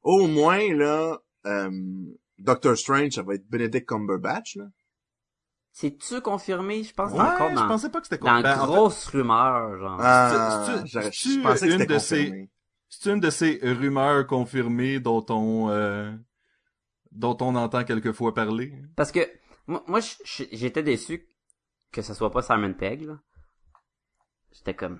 au 0.01 0.27
moins, 0.27 0.73
là, 0.73 1.19
euh, 1.45 1.71
Doctor 2.37 2.77
Strange, 2.77 3.11
ça 3.13 3.23
va 3.23 3.35
être 3.35 3.47
Benedict 3.49 3.87
Cumberbatch, 3.87 4.55
là. 4.55 4.65
C'est-tu 5.77 6.21
confirmé? 6.21 6.83
Je 6.83 6.93
pense 6.93 7.11
Ouais, 7.11 7.17
c'est 7.17 7.33
encore 7.33 7.49
je 7.49 7.55
dans, 7.55 7.67
pensais 7.67 7.89
pas 7.89 7.99
que 7.99 8.07
c'était 8.07 8.23
dans 8.23 8.41
Ben, 8.41 8.61
en 8.61 8.65
fait, 8.65 8.71
grosse 8.71 9.07
rumeur, 9.07 9.77
genre. 9.77 9.97
Ah, 10.01 10.83
c'est-tu 10.87 11.31
je 11.33 11.41
pensais 11.41 11.67
que 11.67 11.73
une 11.73 11.79
c'était 11.81 11.93
de 11.93 11.99
ces-. 11.99 12.49
C'est 12.87 13.11
une 13.11 13.19
de 13.19 13.29
ces 13.29 13.59
rumeurs 13.61 14.25
confirmées 14.25 15.01
dont 15.01 15.25
on 15.27 15.69
euh, 15.69 16.13
dont 17.11 17.35
on 17.41 17.55
entend 17.55 17.83
quelquefois 17.83 18.33
parler? 18.33 18.73
Parce 18.95 19.11
que, 19.11 19.19
moi, 19.67 19.83
moi, 19.87 19.99
je- 19.99 20.15
je- 20.23 20.45
j'étais 20.53 20.81
déçu 20.81 21.27
que 21.91 22.01
ce 22.01 22.13
soit 22.13 22.31
pas 22.31 22.41
Simon 22.41 22.73
Pegg, 22.73 23.01
là. 23.01 23.19
J'étais 24.53 24.75
comme, 24.75 24.99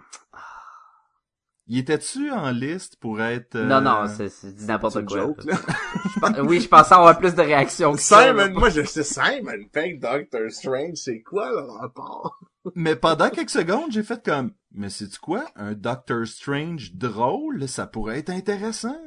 Y 1.68 1.80
était-tu 1.80 2.32
en 2.32 2.52
liste 2.52 2.98
pour 2.98 3.22
être 3.22 3.56
euh, 3.56 3.66
non, 3.66 3.82
non, 3.82 4.08
c'est, 4.08 4.30
c'est 4.30 4.54
n'importe 4.68 5.04
quoi. 5.06 5.18
joke, 5.18 5.44
là. 5.46 5.56
Je 6.16 6.20
pen- 6.20 6.42
oui, 6.48 6.62
je 6.62 6.68
pensais 6.68 6.94
avoir 6.94 7.18
plus 7.18 7.34
de 7.34 7.42
réactions 7.42 7.94
que 7.94 8.00
ça. 8.02 8.28
Simon, 8.28 8.52
moi 8.60 8.70
je 8.70 8.84
sais 8.84 9.04
Simon 9.04 9.66
Pegg, 9.74 10.00
Doctor 10.00 10.52
Strange, 10.52 10.96
c'est 10.98 11.22
quoi 11.24 11.50
le 11.50 11.62
rapport? 11.80 12.40
Mais 12.76 12.96
pendant 12.96 13.30
quelques 13.32 13.50
secondes, 13.50 13.92
j'ai 13.92 14.04
fait 14.04 14.24
comme 14.24 14.52
mais 14.72 14.90
c'est 14.90 15.18
quoi 15.18 15.46
un 15.56 15.74
Doctor 15.74 16.28
Strange 16.28 16.94
drôle, 16.94 17.68
ça 17.68 17.88
pourrait 17.88 18.20
être 18.20 18.30
intéressant? 18.30 18.98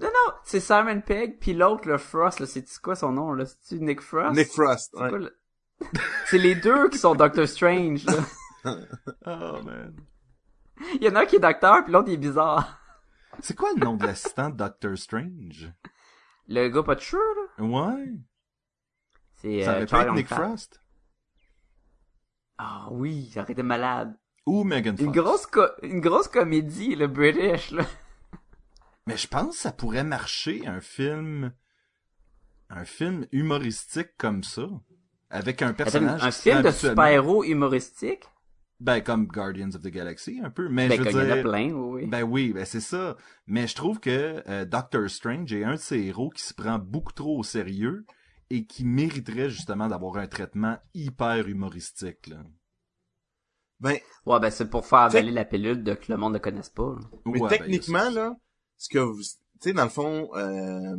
Non, 0.00 0.08
non, 0.08 0.32
c'est 0.44 0.58
Simon 0.60 1.00
Pegg, 1.02 1.38
puis 1.38 1.52
l'autre, 1.54 1.86
le 1.86 1.98
Frost, 1.98 2.40
là, 2.40 2.46
c'est 2.46 2.64
quoi 2.80 2.96
son 2.96 3.12
nom, 3.12 3.32
là? 3.34 3.44
C'est-tu 3.46 3.80
Nick 3.80 4.00
Frost? 4.00 4.34
Nick 4.36 4.48
Frost, 4.48 4.90
C'est 4.94 5.00
ouais. 5.02 5.08
quoi 5.08 5.18
le- 5.18 5.36
C'est 6.26 6.38
les 6.38 6.54
deux 6.56 6.88
qui 6.88 6.98
sont 6.98 7.14
Doctor 7.14 7.46
Strange, 7.46 8.04
là. 8.06 8.14
Oh 9.26 9.62
man. 9.64 9.94
Il 10.94 11.02
y 11.04 11.08
en 11.08 11.14
a 11.16 11.20
un 11.22 11.26
qui 11.26 11.36
est 11.36 11.40
docteur, 11.40 11.84
puis 11.84 11.92
l'autre, 11.92 12.08
il 12.08 12.14
est 12.14 12.18
bizarre. 12.18 12.78
C'est 13.40 13.56
quoi 13.56 13.70
le 13.76 13.80
nom 13.84 13.96
de 13.96 14.04
l'assistant 14.06 14.50
de 14.50 14.56
Doctor 14.56 14.96
Strange? 14.96 15.72
Le 16.48 16.68
gars 16.68 16.82
pas 16.82 16.94
de 16.94 17.00
cheveux, 17.00 17.22
là? 17.58 17.64
Ouais, 17.64 18.12
C'est 19.36 19.62
ça 19.62 19.74
euh, 19.74 19.86
aurait 19.86 20.02
être 20.02 20.14
Nick. 20.14 20.28
Frost? 20.28 20.82
Ah 22.58 22.88
oui, 22.90 23.30
j'aurais 23.34 23.52
été 23.52 23.62
malade. 23.62 24.16
ou 24.46 24.64
Megan 24.64 24.96
Fox. 24.96 25.04
Une 25.06 25.12
grosse, 25.12 25.46
une 25.82 26.00
grosse 26.00 26.28
comédie, 26.28 26.94
le 26.94 27.06
British, 27.06 27.70
là. 27.70 27.84
Mais 29.06 29.16
je 29.16 29.26
pense 29.26 29.56
que 29.56 29.62
ça 29.62 29.72
pourrait 29.72 30.04
marcher 30.04 30.66
un 30.66 30.80
film 30.80 31.52
un 32.70 32.84
film 32.84 33.26
humoristique 33.32 34.16
comme 34.16 34.42
ça 34.44 34.62
avec 35.28 35.60
un 35.62 35.68
Attends, 35.68 35.74
personnage 35.74 36.22
un 36.22 36.30
film 36.30 36.62
de 36.62 36.70
super-héros 36.70 37.44
humoristique? 37.44 38.24
Ben 38.82 39.00
comme 39.00 39.26
Guardians 39.26 39.70
of 39.74 39.82
the 39.82 39.88
Galaxy 39.88 40.40
un 40.42 40.50
peu 40.50 40.68
mais 40.68 40.88
Ben, 40.88 40.96
je 40.96 41.02
veux 41.02 41.08
qu'il 41.08 41.16
y 41.16 41.20
en 41.20 41.30
a 41.30 41.34
dire 41.34 41.42
plein, 41.42 41.70
oui, 41.72 42.06
ben 42.06 42.22
oui 42.22 42.52
ben 42.52 42.64
c'est 42.64 42.80
ça 42.80 43.16
mais 43.46 43.66
je 43.66 43.74
trouve 43.74 44.00
que 44.00 44.42
euh, 44.48 44.64
Doctor 44.64 45.08
Strange 45.08 45.52
est 45.52 45.64
un 45.64 45.72
de 45.74 45.76
ces 45.80 45.98
héros 46.00 46.30
qui 46.30 46.42
se 46.42 46.52
prend 46.52 46.78
beaucoup 46.78 47.12
trop 47.12 47.38
au 47.38 47.42
sérieux 47.42 48.04
et 48.50 48.66
qui 48.66 48.84
mériterait 48.84 49.50
justement 49.50 49.88
d'avoir 49.88 50.16
un 50.16 50.26
traitement 50.26 50.78
hyper 50.94 51.48
humoristique 51.48 52.26
là. 52.26 52.36
Ben, 53.80 53.98
Ouais, 54.26 54.38
ben 54.38 54.50
c'est 54.50 54.70
pour 54.70 54.86
faire 54.86 55.00
avaler 55.00 55.32
la 55.32 55.44
pilule 55.44 55.82
de 55.82 55.94
que 55.94 56.12
le 56.12 56.16
monde 56.16 56.34
ne 56.34 56.38
connaisse 56.38 56.70
pas. 56.70 56.94
là. 56.94 57.18
mais 57.26 57.40
Ouais, 57.40 57.50
ben, 57.50 57.58
techniquement, 57.58 58.08
il 58.08 58.14
là, 58.14 58.36
ce 58.78 58.88
que 58.88 59.00
vous, 59.00 59.20
tu 59.20 59.28
sais, 59.58 59.72
dans 59.72 59.82
le 59.82 59.90
fond, 59.90 60.28
euh, 60.36 60.96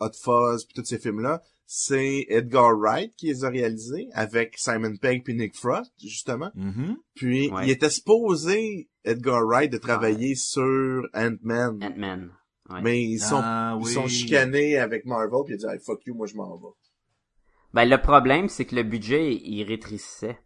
Hot 0.00 0.12
Fuzz 0.20 0.64
pis 0.64 0.74
tous 0.74 0.84
ces 0.84 0.98
films-là, 0.98 1.40
c'est 1.66 2.26
Edgar 2.28 2.76
Wright 2.78 3.12
qui 3.16 3.26
les 3.26 3.44
a 3.44 3.48
réalisés 3.48 4.08
avec 4.12 4.56
Simon 4.56 4.96
Pegg 4.96 5.24
puis 5.24 5.34
Nick 5.34 5.56
Frost, 5.56 5.92
justement. 6.02 6.50
Mhm. 6.54 6.96
Puis, 7.14 7.50
Ouais. 7.50 7.64
il 7.66 7.70
était 7.70 7.90
supposé, 7.90 8.88
Edgar 9.04 9.44
Wright, 9.44 9.70
de 9.72 9.78
travailler 9.78 10.34
sur 10.36 11.02
Ant-Man. 11.14 11.78
Ant-Man. 11.82 12.30
Ouais. 12.70 12.80
Mais 12.82 13.02
ils 13.02 13.18
sont, 13.20 13.40
Ah, 13.42 13.76
ils 13.80 13.84
oui. 13.84 13.92
sont 13.92 14.06
chicanés 14.08 14.76
avec 14.78 15.04
Marvel 15.06 15.40
puis 15.44 15.54
il 15.54 15.64
a 15.64 15.68
dit, 15.68 15.74
hey, 15.74 15.80
fuck 15.84 16.04
you, 16.06 16.14
moi 16.14 16.26
je 16.26 16.34
m'en 16.34 16.56
vais. 16.56 16.66
Ben, 17.74 17.84
le 17.84 18.00
problème, 18.00 18.48
c'est 18.48 18.64
que 18.64 18.74
le 18.74 18.82
budget, 18.82 19.34
il 19.34 19.62
rétrécissait. 19.64 20.38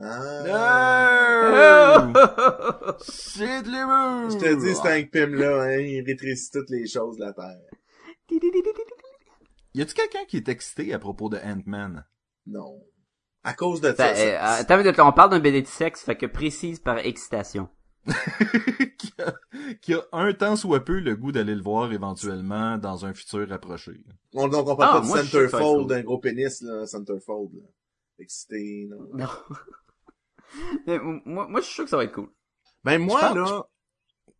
Ah. 0.00 2.12
Oh! 2.14 2.92
C'est 3.00 3.62
de 3.62 3.68
l'humour! 3.68 4.30
Je 4.30 4.38
te 4.38 4.54
dis, 4.60 4.74
c'est 4.74 4.88
un 4.88 5.06
film 5.06 5.34
là, 5.36 5.62
hein, 5.62 5.78
il 5.78 6.04
rétrécit 6.04 6.50
toutes 6.52 6.70
les 6.70 6.86
choses 6.86 7.16
de 7.16 7.24
la 7.24 7.32
Terre. 7.32 7.60
Y 9.74 9.82
a-tu 9.82 9.94
quelqu'un 9.94 10.24
qui 10.26 10.36
est 10.36 10.48
excité 10.48 10.94
à 10.94 10.98
propos 10.98 11.28
de 11.28 11.36
Ant-Man? 11.38 12.04
Non. 12.46 12.80
À 13.42 13.54
cause 13.54 13.80
de 13.80 13.92
Ça, 13.92 14.14
ça. 14.14 14.62
euh, 14.62 14.92
on 14.98 15.12
parle 15.12 15.30
d'un 15.30 15.40
BD 15.40 15.62
de 15.62 15.66
sexe, 15.66 16.02
fait 16.02 16.16
que 16.16 16.26
précise 16.26 16.78
par 16.80 16.98
excitation. 16.98 17.68
qui, 18.98 19.12
a, 19.18 19.34
qui 19.80 19.94
a 19.94 20.02
un 20.12 20.32
temps 20.34 20.56
soit 20.56 20.84
peu 20.84 20.98
le 21.00 21.16
goût 21.16 21.32
d'aller 21.32 21.54
le 21.54 21.62
voir 21.62 21.92
éventuellement 21.92 22.76
dans 22.78 23.06
un 23.06 23.14
futur 23.14 23.48
rapproché. 23.48 23.92
On, 24.34 24.48
donc 24.48 24.68
on 24.68 24.76
parle 24.76 24.98
Ah, 24.98 25.00
pas 25.00 25.06
moi, 25.06 25.22
de 25.22 25.26
centerfold, 25.26 25.88
d'un 25.88 26.02
gros 26.02 26.18
pénis, 26.18 26.60
là, 26.62 26.86
centerfold, 26.86 27.54
là. 27.54 27.66
Excité, 28.18 28.86
non. 28.90 29.08
Non. 29.14 29.26
Mais 30.86 30.98
moi, 30.98 31.48
moi, 31.48 31.60
je 31.60 31.66
suis 31.66 31.74
sûr 31.74 31.84
que 31.84 31.90
ça 31.90 31.96
va 31.96 32.04
être 32.04 32.12
cool. 32.12 32.28
Ben, 32.84 32.98
moi, 33.00 33.20
pense- 33.20 33.34
là. 33.36 33.62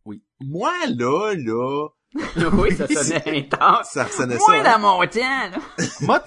Oui. 0.05 0.23
Moi, 0.39 0.71
là, 0.87 1.33
là. 1.35 1.87
Oui, 2.53 2.75
ça 2.75 2.87
sonnait 2.87 3.39
intense. 3.39 3.89
Ça 3.91 4.05
ressonnait 4.05 4.37
Moi, 4.37 4.47
ça. 4.63 4.75
hein. 4.75 4.79
dans 4.79 4.79
mon 4.79 5.05
temps, 5.07 5.19
là. 5.19 5.57
Moi, 6.01 6.23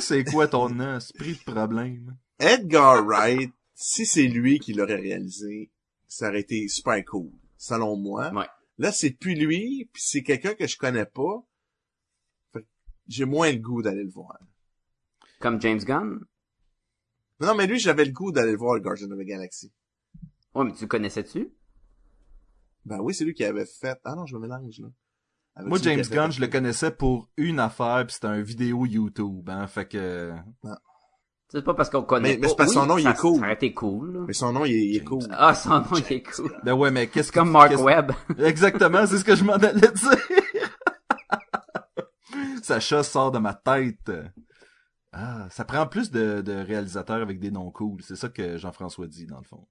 c'est 0.00 0.24
quoi 0.24 0.48
ton 0.48 0.96
esprit 0.96 1.34
de 1.34 1.52
problème? 1.52 2.16
Edgar 2.38 3.04
Wright, 3.04 3.52
si 3.74 4.04
c'est 4.06 4.26
lui 4.26 4.58
qui 4.58 4.72
l'aurait 4.72 4.96
réalisé, 4.96 5.70
ça 6.08 6.28
aurait 6.28 6.40
été 6.40 6.66
super 6.68 7.04
cool. 7.04 7.30
Selon 7.56 7.96
moi. 7.96 8.32
Ouais. 8.32 8.46
Là, 8.78 8.92
c'est 8.92 9.10
plus 9.10 9.34
lui, 9.34 9.88
puis 9.92 10.02
c'est 10.04 10.22
quelqu'un 10.22 10.54
que 10.54 10.66
je 10.66 10.76
connais 10.78 11.06
pas. 11.06 11.42
Fait 12.52 12.62
que 12.62 12.66
j'ai 13.08 13.24
moins 13.24 13.50
le 13.50 13.58
goût 13.58 13.82
d'aller 13.82 14.04
le 14.04 14.10
voir. 14.10 14.38
Comme 15.40 15.60
James 15.60 15.78
Gunn? 15.80 16.20
Non, 17.40 17.54
mais 17.54 17.66
lui, 17.66 17.78
j'avais 17.78 18.04
le 18.04 18.12
goût 18.12 18.32
d'aller 18.32 18.52
le 18.52 18.58
voir, 18.58 18.74
le 18.74 18.80
Guardian 18.80 19.10
of 19.10 19.18
the 19.18 19.22
Galaxy. 19.22 19.72
Ouais, 20.54 20.64
mais 20.64 20.72
tu 20.72 20.82
le 20.82 20.88
connaissais-tu? 20.88 21.52
Ben 22.84 22.98
oui, 23.00 23.14
c'est 23.14 23.24
lui 23.24 23.34
qui 23.34 23.44
avait 23.44 23.66
fait... 23.66 23.98
Ah 24.04 24.14
non, 24.16 24.26
je 24.26 24.34
me 24.34 24.40
mélange, 24.40 24.80
là. 24.80 24.88
Avec 25.58 25.68
Moi, 25.68 25.78
James 25.82 26.02
Gunn, 26.08 26.30
je 26.30 26.40
le 26.40 26.46
connaissais 26.46 26.90
pour 26.92 27.28
une 27.36 27.58
affaire, 27.58 28.04
pis 28.06 28.14
c'était 28.14 28.28
un 28.28 28.40
vidéo 28.40 28.86
YouTube, 28.86 29.50
hein, 29.50 29.66
fait 29.66 29.86
que... 29.86 30.32
C'est 31.50 31.64
pas 31.64 31.74
parce 31.74 31.88
qu'on 31.90 32.02
connaît 32.02 32.34
Mais- 32.34 32.38
mais 32.42 32.48
c'est 32.48 32.56
parce 32.56 32.68
que 32.68 32.74
son 32.74 32.82
Oui, 32.82 32.88
nom, 32.88 32.98
il 32.98 33.06
est 33.08 33.14
cool. 33.16 33.34
Ça 33.38 33.44
aurait 33.44 33.54
été 33.54 33.74
cool. 33.74 34.24
Mais 34.28 34.32
son 34.34 34.52
nom, 34.52 34.64
il 34.66 34.72
est, 34.74 34.86
il 34.86 34.96
est 34.98 35.04
cool. 35.04 35.22
Ah, 35.30 35.54
son 35.54 35.80
nom, 35.80 35.86
il 35.96 36.12
est 36.12 36.22
cool. 36.22 36.54
Ben 36.62 36.74
ouais, 36.74 36.90
mais 36.90 37.06
qu'est-ce 37.08 37.32
que... 37.32 37.38
Comme 37.40 37.50
Mark 37.50 37.72
Webb. 37.76 38.12
Exactement, 38.38 39.06
c'est 39.06 39.18
ce 39.18 39.24
que 39.24 39.34
je 39.34 39.42
m'en 39.44 39.54
allais 39.54 39.72
dire. 39.80 40.18
Sacha 42.62 43.02
sort 43.02 43.30
de 43.32 43.38
ma 43.38 43.54
tête. 43.54 44.12
Ah, 45.12 45.48
ça 45.50 45.64
prend 45.64 45.86
plus 45.86 46.10
de, 46.10 46.42
de 46.42 46.52
réalisateurs 46.52 47.22
avec 47.22 47.40
des 47.40 47.50
noms 47.50 47.70
cool. 47.70 48.02
C'est 48.02 48.16
ça 48.16 48.28
que 48.28 48.58
Jean-François 48.58 49.06
dit, 49.06 49.26
dans 49.26 49.38
le 49.38 49.44
fond. 49.44 49.66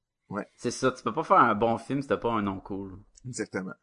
C'est 0.55 0.71
ça, 0.71 0.91
tu 0.91 1.03
peux 1.03 1.13
pas 1.13 1.23
faire 1.23 1.37
un 1.37 1.55
bon 1.55 1.77
film 1.77 2.01
si 2.01 2.07
t'as 2.07 2.17
pas 2.17 2.31
un 2.31 2.41
nom 2.41 2.59
cool. 2.59 2.97
Exactement. 3.25 3.73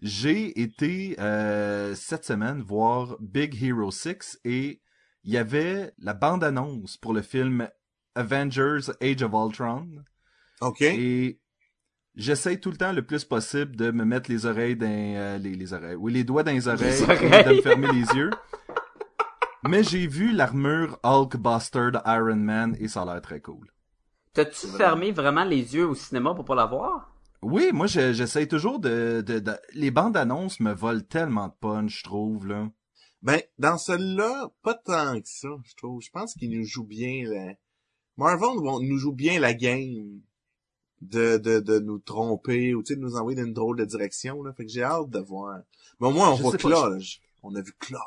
J'ai 0.00 0.60
été 0.60 1.16
euh, 1.18 1.94
cette 1.94 2.24
semaine 2.24 2.62
voir 2.62 3.16
Big 3.20 3.62
Hero 3.62 3.90
6 3.90 4.40
et 4.44 4.80
il 5.24 5.32
y 5.32 5.36
avait 5.36 5.92
la 5.98 6.14
bande-annonce 6.14 6.96
pour 6.96 7.12
le 7.12 7.22
film 7.22 7.68
Avengers 8.14 8.90
Age 9.00 9.22
of 9.22 9.32
Ultron. 9.32 9.88
OK. 10.60 10.82
Et 10.82 11.40
j'essaie 12.14 12.58
tout 12.58 12.70
le 12.70 12.76
temps 12.76 12.92
le 12.92 13.02
plus 13.02 13.24
possible 13.24 13.76
de 13.76 13.90
me 13.90 14.04
mettre 14.04 14.30
les 14.30 14.46
oreilles 14.46 14.76
dans 14.76 14.86
euh, 14.86 15.38
les, 15.38 15.54
les 15.54 15.72
oreilles. 15.72 15.96
Oui, 15.96 16.12
les 16.12 16.24
doigts 16.24 16.42
dans 16.42 16.52
les 16.52 16.68
oreilles, 16.68 17.00
et 17.00 17.02
oreilles. 17.04 17.44
de 17.44 17.56
me 17.56 17.62
fermer 17.62 17.88
les 17.92 18.16
yeux. 18.16 18.30
Mais 19.68 19.84
j'ai 19.84 20.08
vu 20.08 20.32
l'armure 20.32 20.98
Hulkbuster 21.04 21.92
de 21.92 21.98
Iron 22.06 22.36
Man 22.36 22.76
et 22.80 22.88
ça 22.88 23.02
a 23.02 23.04
l'air 23.04 23.22
très 23.22 23.40
cool. 23.40 23.70
T'as-tu 24.32 24.66
fermé 24.66 25.12
vraiment 25.12 25.44
les 25.44 25.74
yeux 25.74 25.86
au 25.86 25.94
cinéma 25.94 26.34
pour 26.34 26.44
pas 26.44 26.54
la 26.54 26.66
voir? 26.66 27.11
Oui, 27.42 27.70
moi 27.72 27.86
je- 27.86 28.12
j'essaie 28.12 28.46
toujours 28.46 28.78
de, 28.78 29.22
de, 29.26 29.38
de- 29.40 29.58
les 29.74 29.90
bandes 29.90 30.16
annonces 30.16 30.60
me 30.60 30.72
volent 30.72 31.00
tellement 31.08 31.48
de 31.48 31.54
punch, 31.60 31.98
je 31.98 32.04
trouve 32.04 32.46
là. 32.46 32.68
Ben, 33.22 33.40
dans 33.58 33.78
celle-là, 33.78 34.50
pas 34.62 34.74
tant 34.74 35.20
que 35.20 35.28
ça, 35.28 35.48
je 35.64 35.74
trouve. 35.76 36.00
Je 36.02 36.10
pense 36.10 36.34
qu'il 36.34 36.50
nous 36.56 36.64
joue 36.64 36.84
bien 36.84 37.24
la... 37.28 37.54
Marvel 38.16 38.48
nous 38.82 38.98
joue 38.98 39.12
bien 39.12 39.40
la 39.40 39.54
game 39.54 40.20
de, 41.00 41.36
de, 41.38 41.60
de 41.60 41.78
nous 41.78 41.98
tromper 41.98 42.74
ou 42.74 42.82
tu 42.82 42.92
sais, 42.92 42.96
de 42.96 43.00
nous 43.02 43.16
envoyer 43.16 43.36
dans 43.40 43.46
une 43.46 43.54
drôle 43.54 43.78
de 43.78 43.84
direction. 43.84 44.42
Là. 44.42 44.52
Fait 44.52 44.64
que 44.66 44.70
j'ai 44.70 44.82
hâte 44.82 45.08
de 45.10 45.18
voir. 45.20 45.60
Mais 46.00 46.08
au 46.08 46.10
moins, 46.10 46.30
on 46.32 46.36
Je 46.36 46.42
voit 46.42 46.52
pas, 46.52 46.58
Claw. 46.58 46.88
là. 46.90 46.98
Je- 46.98 47.18
On 47.42 47.54
a 47.54 47.60
vu 47.60 47.72
Claw. 47.78 47.98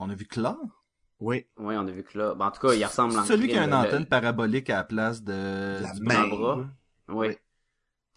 On 0.00 0.10
a 0.10 0.14
vu 0.14 0.26
Claw, 0.26 0.56
Oui. 1.20 1.46
Oui, 1.56 1.74
on 1.76 1.86
a 1.86 1.90
vu 1.90 2.04
là. 2.14 2.34
Ben, 2.34 2.46
en 2.46 2.50
tout 2.52 2.60
cas, 2.60 2.74
il 2.74 2.84
ressemble 2.84 3.18
en 3.18 3.24
celui 3.24 3.48
qui 3.48 3.56
a 3.58 3.64
une 3.64 3.70
le- 3.70 3.76
antenne 3.76 4.06
parabolique 4.06 4.70
à 4.70 4.76
la 4.76 4.84
place 4.84 5.22
de 5.22 5.80
La 5.82 5.92
du 5.94 6.00
main. 6.02 6.28
bras. 6.28 6.58
Oui. 7.08 7.28
Oui. 7.28 7.36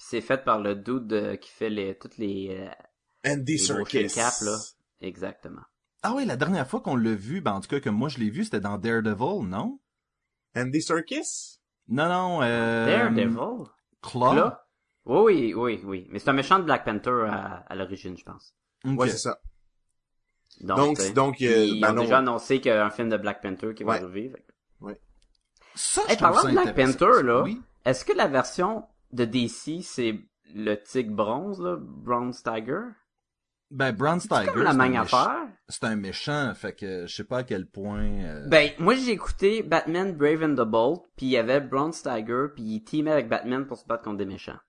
Puis 0.02 0.08
c'est 0.10 0.22
fait 0.22 0.44
par 0.44 0.60
le 0.60 0.74
dude 0.76 1.14
euh, 1.14 1.36
qui 1.36 1.52
fait 1.52 1.70
les 1.70 1.96
toutes 1.96 2.18
les 2.18 2.58
euh, 2.60 3.30
Andy 3.32 3.52
Les 3.54 3.58
Serkis. 3.60 4.08
cap, 4.08 4.34
là. 4.42 4.58
exactement. 5.02 5.62
Ah 6.02 6.14
oui, 6.16 6.26
la 6.26 6.38
dernière 6.38 6.68
fois 6.68 6.82
qu'on 6.82 6.96
l'a 6.96 7.14
vu, 7.14 7.40
ben 7.42 7.52
en 7.54 7.62
tout 7.62 7.68
cas 7.70 7.80
que 7.80 7.90
moi 7.90 8.10
je 8.10 8.18
l'ai 8.18 8.32
vu, 8.32 8.44
c'était 8.44 8.60
dans 8.60 8.80
Daredevil, 8.80 9.48
non? 9.48 9.80
Andy 10.56 10.82
Serkis? 10.82 11.60
Non 11.88 12.10
non, 12.10 12.40
euh 12.42 12.86
Daredevil? 12.88 13.66
Claw. 14.02 14.34
Là, 14.34 14.66
Oui, 15.06 15.54
oui, 15.54 15.54
oui, 15.56 15.82
oui. 15.86 16.08
Mais 16.10 16.18
c'est 16.18 16.30
un 16.30 16.34
méchant 16.34 16.58
de 16.58 16.64
Black 16.64 16.84
Panther 16.84 17.26
à, 17.30 17.58
à 17.68 17.76
l'origine, 17.76 18.18
je 18.18 18.24
pense. 18.24 18.56
Ok. 18.84 19.00
Ouais, 19.00 19.10
c'est 19.10 19.18
ça. 19.20 19.40
Donc, 20.62 20.98
Donc, 20.98 21.14
donc, 21.14 21.42
euh, 21.44 21.66
ils 21.66 21.80
ben 21.80 21.92
ont 21.92 21.96
non. 21.96 22.02
déjà 22.02 22.18
annoncé 22.18 22.60
qu'il 22.60 22.72
y 22.72 22.76
a 22.76 22.84
un 22.84 22.90
film 22.90 23.10
de 23.10 23.18
Black 23.18 23.42
Panther 23.44 23.76
qui 23.76 23.84
va 23.84 23.92
Ouais. 23.94 23.98
arriver. 24.00 24.30
fait 24.30 24.42
que- 24.94 25.00
Ça, 25.76 26.02
je 26.10 26.16
parlant 26.18 26.42
ça 26.42 26.48
de 26.50 26.54
Black. 26.54 26.76
Panther, 26.76 27.24
là, 27.24 27.44
Oui. 27.44 27.62
est-ce 27.86 28.04
que 28.04 28.14
la 28.14 28.28
version 28.28 28.84
de 29.14 29.26
DC, 29.26 29.82
c'est 29.84 30.20
le 30.54 30.76
tigre 30.76 31.14
bronze, 31.16 31.62
là, 31.62 31.78
Bronze 31.80 32.44
Tiger? 32.44 32.82
Ben, 33.70 33.94
Bronze 33.94 34.24
C'est 34.24 34.28
Tiger, 34.28 34.52
comme 34.52 34.64
la 34.64 34.72
c'est 34.72 34.80
un, 34.82 34.90
même 34.90 34.96
affaire? 34.98 35.48
c'est 35.70 35.84
un 35.86 35.96
méchant, 35.96 36.54
fait 36.56 36.74
que 36.74 37.06
je 37.08 37.16
sais 37.16 37.24
pas 37.24 37.38
à 37.40 37.44
quel 37.44 37.66
point... 37.68 38.04
euh, 38.26 38.48
Ben, 38.50 38.72
moi 38.80 38.96
j'ai 38.96 39.12
écouté 39.12 39.64
Batman 39.64 40.14
Brave 40.14 40.44
and 40.44 40.56
the 40.56 40.68
Bold, 40.68 41.00
puis 41.16 41.28
il 41.28 41.30
y 41.30 41.38
avait 41.38 41.62
Bronze 41.62 42.02
Tiger, 42.04 42.48
puis 42.54 42.64
il 42.64 42.84
teamait 42.84 43.12
avec 43.12 43.30
Batman 43.30 43.66
pour 43.66 43.78
se 43.78 43.86
battre 43.86 44.04
contre 44.04 44.18
des 44.18 44.26
méchants. 44.26 44.60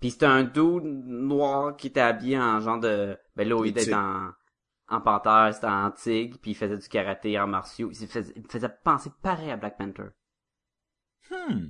Puis 0.00 0.10
c'était 0.10 0.26
un 0.26 0.44
dude 0.44 0.84
noir 0.84 1.76
qui 1.76 1.86
était 1.86 2.00
habillé 2.00 2.38
en 2.38 2.60
genre 2.60 2.78
de... 2.80 3.16
Ben 3.36 3.48
là, 3.48 3.62
d'être 3.70 3.84
Tigre. 3.84 3.96
en, 3.96 4.30
en 4.88 5.00
panthère, 5.00 5.54
c'était 5.54 5.66
en 5.68 5.90
tigre, 5.92 6.36
puis 6.42 6.50
il 6.50 6.54
faisait 6.54 6.76
du 6.76 6.88
karaté 6.88 7.38
en 7.40 7.46
martiaux. 7.46 7.90
Il, 7.98 8.06
faisait, 8.06 8.32
il 8.36 8.42
me 8.42 8.48
faisait 8.48 8.68
penser 8.84 9.10
pareil 9.22 9.50
à 9.50 9.56
Black 9.56 9.78
Panther. 9.78 10.08
Hmm. 11.30 11.68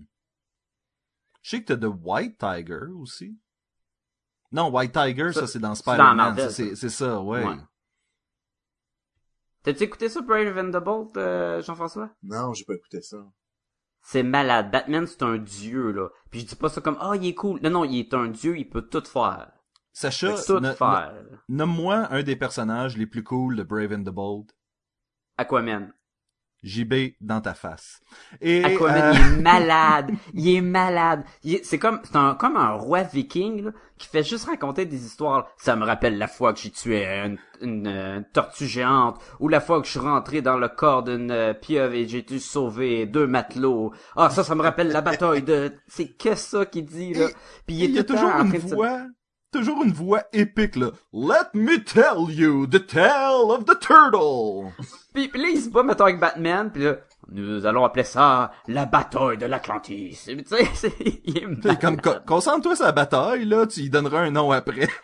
Je 1.45 1.51
sais 1.51 1.62
que 1.62 1.74
t'as 1.74 1.76
The 1.76 1.92
White 2.03 2.38
Tiger 2.38 2.86
aussi. 2.99 3.38
Non, 4.51 4.70
White 4.70 4.92
Tiger, 4.95 5.30
ça, 5.30 5.40
Ça, 5.40 5.47
c'est 5.47 5.59
dans 5.59 5.74
Spider-Man. 5.74 6.34
C'est 6.49 6.70
ça. 6.70 6.76
c'est 6.76 6.88
ça, 6.88 7.20
ouais. 7.20 7.45
Ouais. 7.45 7.57
T'as-tu 9.62 9.82
écouté 9.82 10.09
ça, 10.09 10.22
Brave 10.22 10.57
and 10.57 10.70
the 10.70 10.82
Bold, 10.82 11.16
euh, 11.18 11.62
Jean-François? 11.62 12.09
Non, 12.22 12.55
j'ai 12.55 12.64
pas 12.64 12.74
écouté 12.74 13.03
ça. 13.03 13.18
C'est 14.01 14.22
malade. 14.22 14.70
Batman, 14.70 15.07
c'est 15.07 15.22
un 15.22 15.36
dieu, 15.36 15.92
là. 15.92 16.09
Puis 16.30 16.40
je 16.40 16.47
dis 16.47 16.57
pas 16.57 16.70
ça 16.70 16.80
comme, 16.80 16.97
ah, 16.99 17.12
il 17.14 17.26
est 17.26 17.34
cool. 17.34 17.61
Non, 17.62 17.70
non, 17.70 17.84
il 17.84 17.99
est 17.99 18.14
un 18.14 18.28
dieu, 18.28 18.57
il 18.57 18.68
peut 18.68 18.82
tout 18.88 19.05
faire. 19.05 19.53
Sacha, 19.92 20.34
tout 20.47 20.62
faire. 20.62 21.14
nomme-moi 21.49 22.09
un 22.11 22.22
des 22.22 22.36
personnages 22.36 22.97
les 22.97 23.07
plus 23.07 23.22
cool 23.22 23.57
de 23.57 23.62
Brave 23.62 23.92
and 23.92 24.03
the 24.03 24.14
Bold. 24.14 24.51
Aquaman. 25.36 25.92
JB 26.65 27.15
dans 27.21 27.41
ta 27.41 27.55
face. 27.55 28.01
Et, 28.41 28.65
Aquaman, 28.65 28.97
euh, 28.97 29.12
il 29.15 29.39
est 29.39 29.43
malade. 29.43 30.11
Il 30.33 30.57
est 30.57 30.61
malade. 30.61 31.25
C'est 31.62 31.79
comme, 31.79 32.01
c'est 32.05 32.17
un, 32.17 32.35
comme 32.35 32.57
un 32.57 32.73
roi 32.73 33.03
viking, 33.03 33.67
là, 33.67 33.71
qui 33.99 34.09
fait 34.09 34.25
juste 34.25 34.47
raconter 34.47 34.87
des 34.87 35.05
histoires. 35.05 35.49
Ça 35.59 35.77
me 35.77 35.85
rappelle 35.85 36.19
la 36.19 36.27
fois 36.27 36.53
que 36.53 36.61
j'ai 36.61 36.71
tué 36.71 37.05
une, 37.07 37.39
une, 37.61 37.87
euh, 37.87 38.21
tortue 38.33 38.67
géante, 38.67 39.21
ou 39.41 39.49
la 39.49 39.61
fois 39.61 39.81
que 39.81 39.87
je 39.87 39.93
suis 39.93 40.01
rentré 40.01 40.43
dans 40.43 40.57
le 40.57 40.69
corps 40.69 41.03
d'une 41.03 41.31
euh, 41.31 41.53
pieuvre 41.53 41.95
et 41.95 42.09
j'ai 42.09 42.23
dû 42.23 42.41
sauver 42.41 43.07
deux 43.07 43.27
matelots. 43.27 43.93
Ah, 44.17 44.31
ça, 44.31 44.43
ça 44.43 44.55
me 44.55 44.62
rappelle 44.62 44.89
la 44.89 45.03
bataille 45.03 45.43
de, 45.43 45.73
c'est 45.87 46.09
que 46.09 46.35
ça 46.35 46.67
qu'il 46.67 46.87
dit, 46.87 47.15
là. 47.15 47.29
Puis 47.67 47.77
il 47.77 47.83
est 47.85 47.89
il 47.89 47.95
y 47.95 47.99
a 48.01 48.05
toujours 48.05 48.31
une 48.31 48.51
de 48.51 48.59
toujours 49.55 49.85
une 49.85 49.93
voix 49.93 50.25
épique, 50.33 50.75
là. 50.75 50.91
Let 51.13 51.55
me 51.55 51.77
tell 51.79 52.29
you 52.29 52.67
the 52.67 52.85
tale 52.85 53.51
of 53.51 53.65
the 53.65 53.79
turtle. 53.79 54.73
Puis, 55.15 55.29
puis 55.29 55.41
là, 55.41 55.49
il 55.49 55.61
se 55.61 55.71
bat, 55.71 55.85
mettons, 55.85 56.05
avec 56.05 56.19
Batman, 56.19 56.73
puis 56.73 56.83
là, 56.83 56.97
nous 57.31 57.65
allons 57.67 57.85
appeler 57.85 58.03
ça 58.03 58.51
la 58.67 58.85
bataille 58.85 59.39
de 59.39 59.47
l'Atlantis. 59.47 60.19
Tu 60.25 60.45
sais, 60.45 60.69
c'est, 60.75 60.93
il 61.25 61.39
est 61.39 61.81
comme, 61.81 62.01
concentre-toi 62.27 62.75
sur 62.75 62.85
la 62.85 62.93
bataille, 62.93 63.45
là, 63.45 63.67
tu 63.67 63.81
y 63.81 63.91
donneras 63.91 64.21
un 64.21 64.31
nom 64.31 64.51
après. 64.51 64.89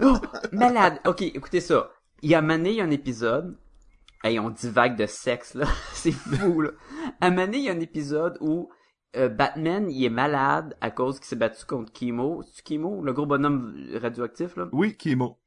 Oh, 0.00 0.16
malade. 0.52 1.00
Ok, 1.06 1.22
écoutez 1.22 1.60
ça. 1.60 1.90
Il 2.22 2.30
y 2.30 2.34
a 2.36 2.40
mané, 2.42 2.70
il 2.70 2.76
y 2.76 2.80
a 2.80 2.84
un 2.84 2.90
épisode. 2.90 3.56
Hey, 4.22 4.38
on 4.38 4.50
divague 4.50 4.96
de 4.96 5.06
sexe, 5.06 5.54
là. 5.54 5.66
C'est 5.92 6.12
fou, 6.12 6.60
là. 6.60 6.70
À 7.20 7.30
mané, 7.30 7.58
il 7.58 7.64
y 7.64 7.68
a 7.68 7.72
un 7.72 7.80
épisode 7.80 8.38
où 8.40 8.70
euh, 9.16 9.28
Batman, 9.28 9.90
il 9.90 10.04
est 10.04 10.10
malade 10.10 10.76
à 10.80 10.90
cause 10.90 11.18
qu'il 11.18 11.26
s'est 11.26 11.36
battu 11.36 11.64
contre 11.64 11.92
Chemo. 11.98 12.42
C'est 12.42 12.66
Chemo, 12.66 13.02
le 13.02 13.12
gros 13.12 13.26
bonhomme 13.26 13.74
radioactif, 13.94 14.56
là? 14.56 14.68
oui, 14.72 14.96
Kimo. 14.96 15.38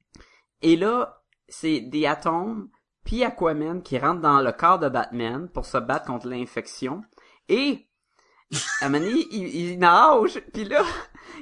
Et 0.61 0.75
là, 0.75 1.21
c'est 1.47 1.81
des 1.81 2.05
atomes, 2.05 2.69
puis 3.03 3.23
Aquaman 3.23 3.81
qui 3.81 3.97
rentrent 3.97 4.21
dans 4.21 4.41
le 4.41 4.51
corps 4.51 4.79
de 4.79 4.89
Batman 4.89 5.49
pour 5.49 5.65
se 5.65 5.77
battre 5.77 6.05
contre 6.05 6.27
l'infection. 6.27 7.01
Et, 7.49 7.87
à 8.81 8.87
il, 8.89 9.27
il 9.31 9.79
nage, 9.79 10.41
puis 10.53 10.65
là, 10.65 10.83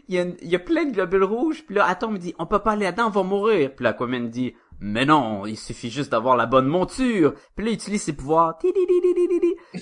il 0.07 0.15
y, 0.15 0.19
a, 0.19 0.23
il 0.23 0.49
y 0.49 0.55
a 0.55 0.59
plein 0.59 0.85
de 0.85 0.91
globules 0.91 1.23
rouges, 1.23 1.65
puis 1.65 1.75
là, 1.75 1.85
Atom 1.85 2.17
dit, 2.17 2.35
on 2.37 2.45
peut 2.45 2.59
pas 2.59 2.71
aller 2.71 2.85
là-dedans, 2.85 3.07
on 3.07 3.11
va 3.11 3.23
mourir. 3.23 3.75
Puis 3.75 3.83
là, 3.83 3.91
Aquaman 3.91 4.29
dit, 4.29 4.55
mais 4.79 5.05
non, 5.05 5.45
il 5.45 5.57
suffit 5.57 5.89
juste 5.89 6.11
d'avoir 6.11 6.37
la 6.37 6.45
bonne 6.45 6.67
monture. 6.67 7.33
Puis 7.55 7.65
là, 7.65 7.71
il 7.71 7.75
utilise 7.75 8.03
ses 8.03 8.13
pouvoirs. 8.13 8.57
Puis 8.57 8.71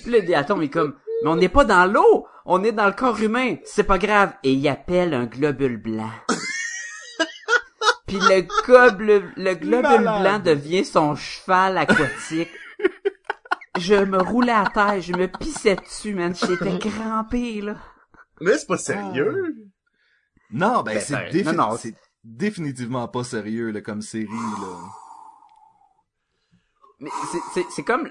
là, 0.06 0.38
Atom 0.38 0.62
est 0.62 0.68
comme, 0.68 0.94
mais 1.22 1.30
on 1.30 1.36
n'est 1.36 1.48
pas 1.48 1.64
dans 1.64 1.84
l'eau, 1.90 2.26
on 2.44 2.62
est 2.64 2.72
dans 2.72 2.86
le 2.86 2.92
corps 2.92 3.20
humain, 3.20 3.56
c'est 3.64 3.84
pas 3.84 3.98
grave. 3.98 4.32
Et 4.42 4.52
il 4.52 4.68
appelle 4.68 5.14
un 5.14 5.26
globule 5.26 5.76
blanc. 5.76 6.10
Puis 8.06 8.16
le 8.18 8.42
globule, 8.64 9.32
le 9.36 9.54
globule 9.54 10.00
Malade. 10.04 10.22
blanc 10.22 10.38
devient 10.54 10.84
son 10.84 11.14
cheval 11.14 11.76
aquatique. 11.76 12.48
Je 13.78 13.94
me 13.94 14.18
roulais 14.22 14.52
à 14.52 14.64
terre, 14.72 15.00
je 15.00 15.12
me 15.12 15.26
pissais 15.28 15.76
dessus, 15.76 16.14
man. 16.14 16.34
J'étais 16.34 16.78
crampé, 16.90 17.60
là. 17.60 17.76
Mais 18.40 18.56
c'est 18.56 18.66
pas 18.66 18.78
sérieux. 18.78 19.54
Non, 20.50 20.82
ben, 20.82 20.94
Ben, 20.94 21.00
c'est 21.00 21.14
ben, 21.14 21.30
défi- 21.32 21.44
non, 21.54 21.70
non, 21.70 21.76
c'est 21.76 21.94
définitivement 22.24 23.06
pas 23.08 23.24
sérieux, 23.24 23.70
là, 23.70 23.80
comme 23.82 24.00
série, 24.00 24.26
là. 24.26 24.76
Mais 27.00 27.10
c'est, 27.30 27.38
c'est, 27.54 27.66
c'est 27.70 27.82
comme... 27.84 28.10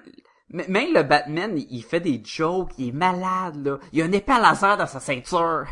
Même 0.50 0.94
le 0.94 1.04
Batman, 1.04 1.58
il 1.70 1.84
fait 1.84 2.00
des 2.00 2.22
jokes, 2.24 2.72
il 2.78 2.90
est 2.90 2.92
malade, 2.94 3.58
là. 3.66 3.80
Il 3.92 4.02
a 4.02 4.06
un 4.06 4.12
épée 4.12 4.32
à 4.32 4.40
laser 4.40 4.78
dans 4.78 4.88
sa 4.88 5.00
ceinture. 5.00 5.66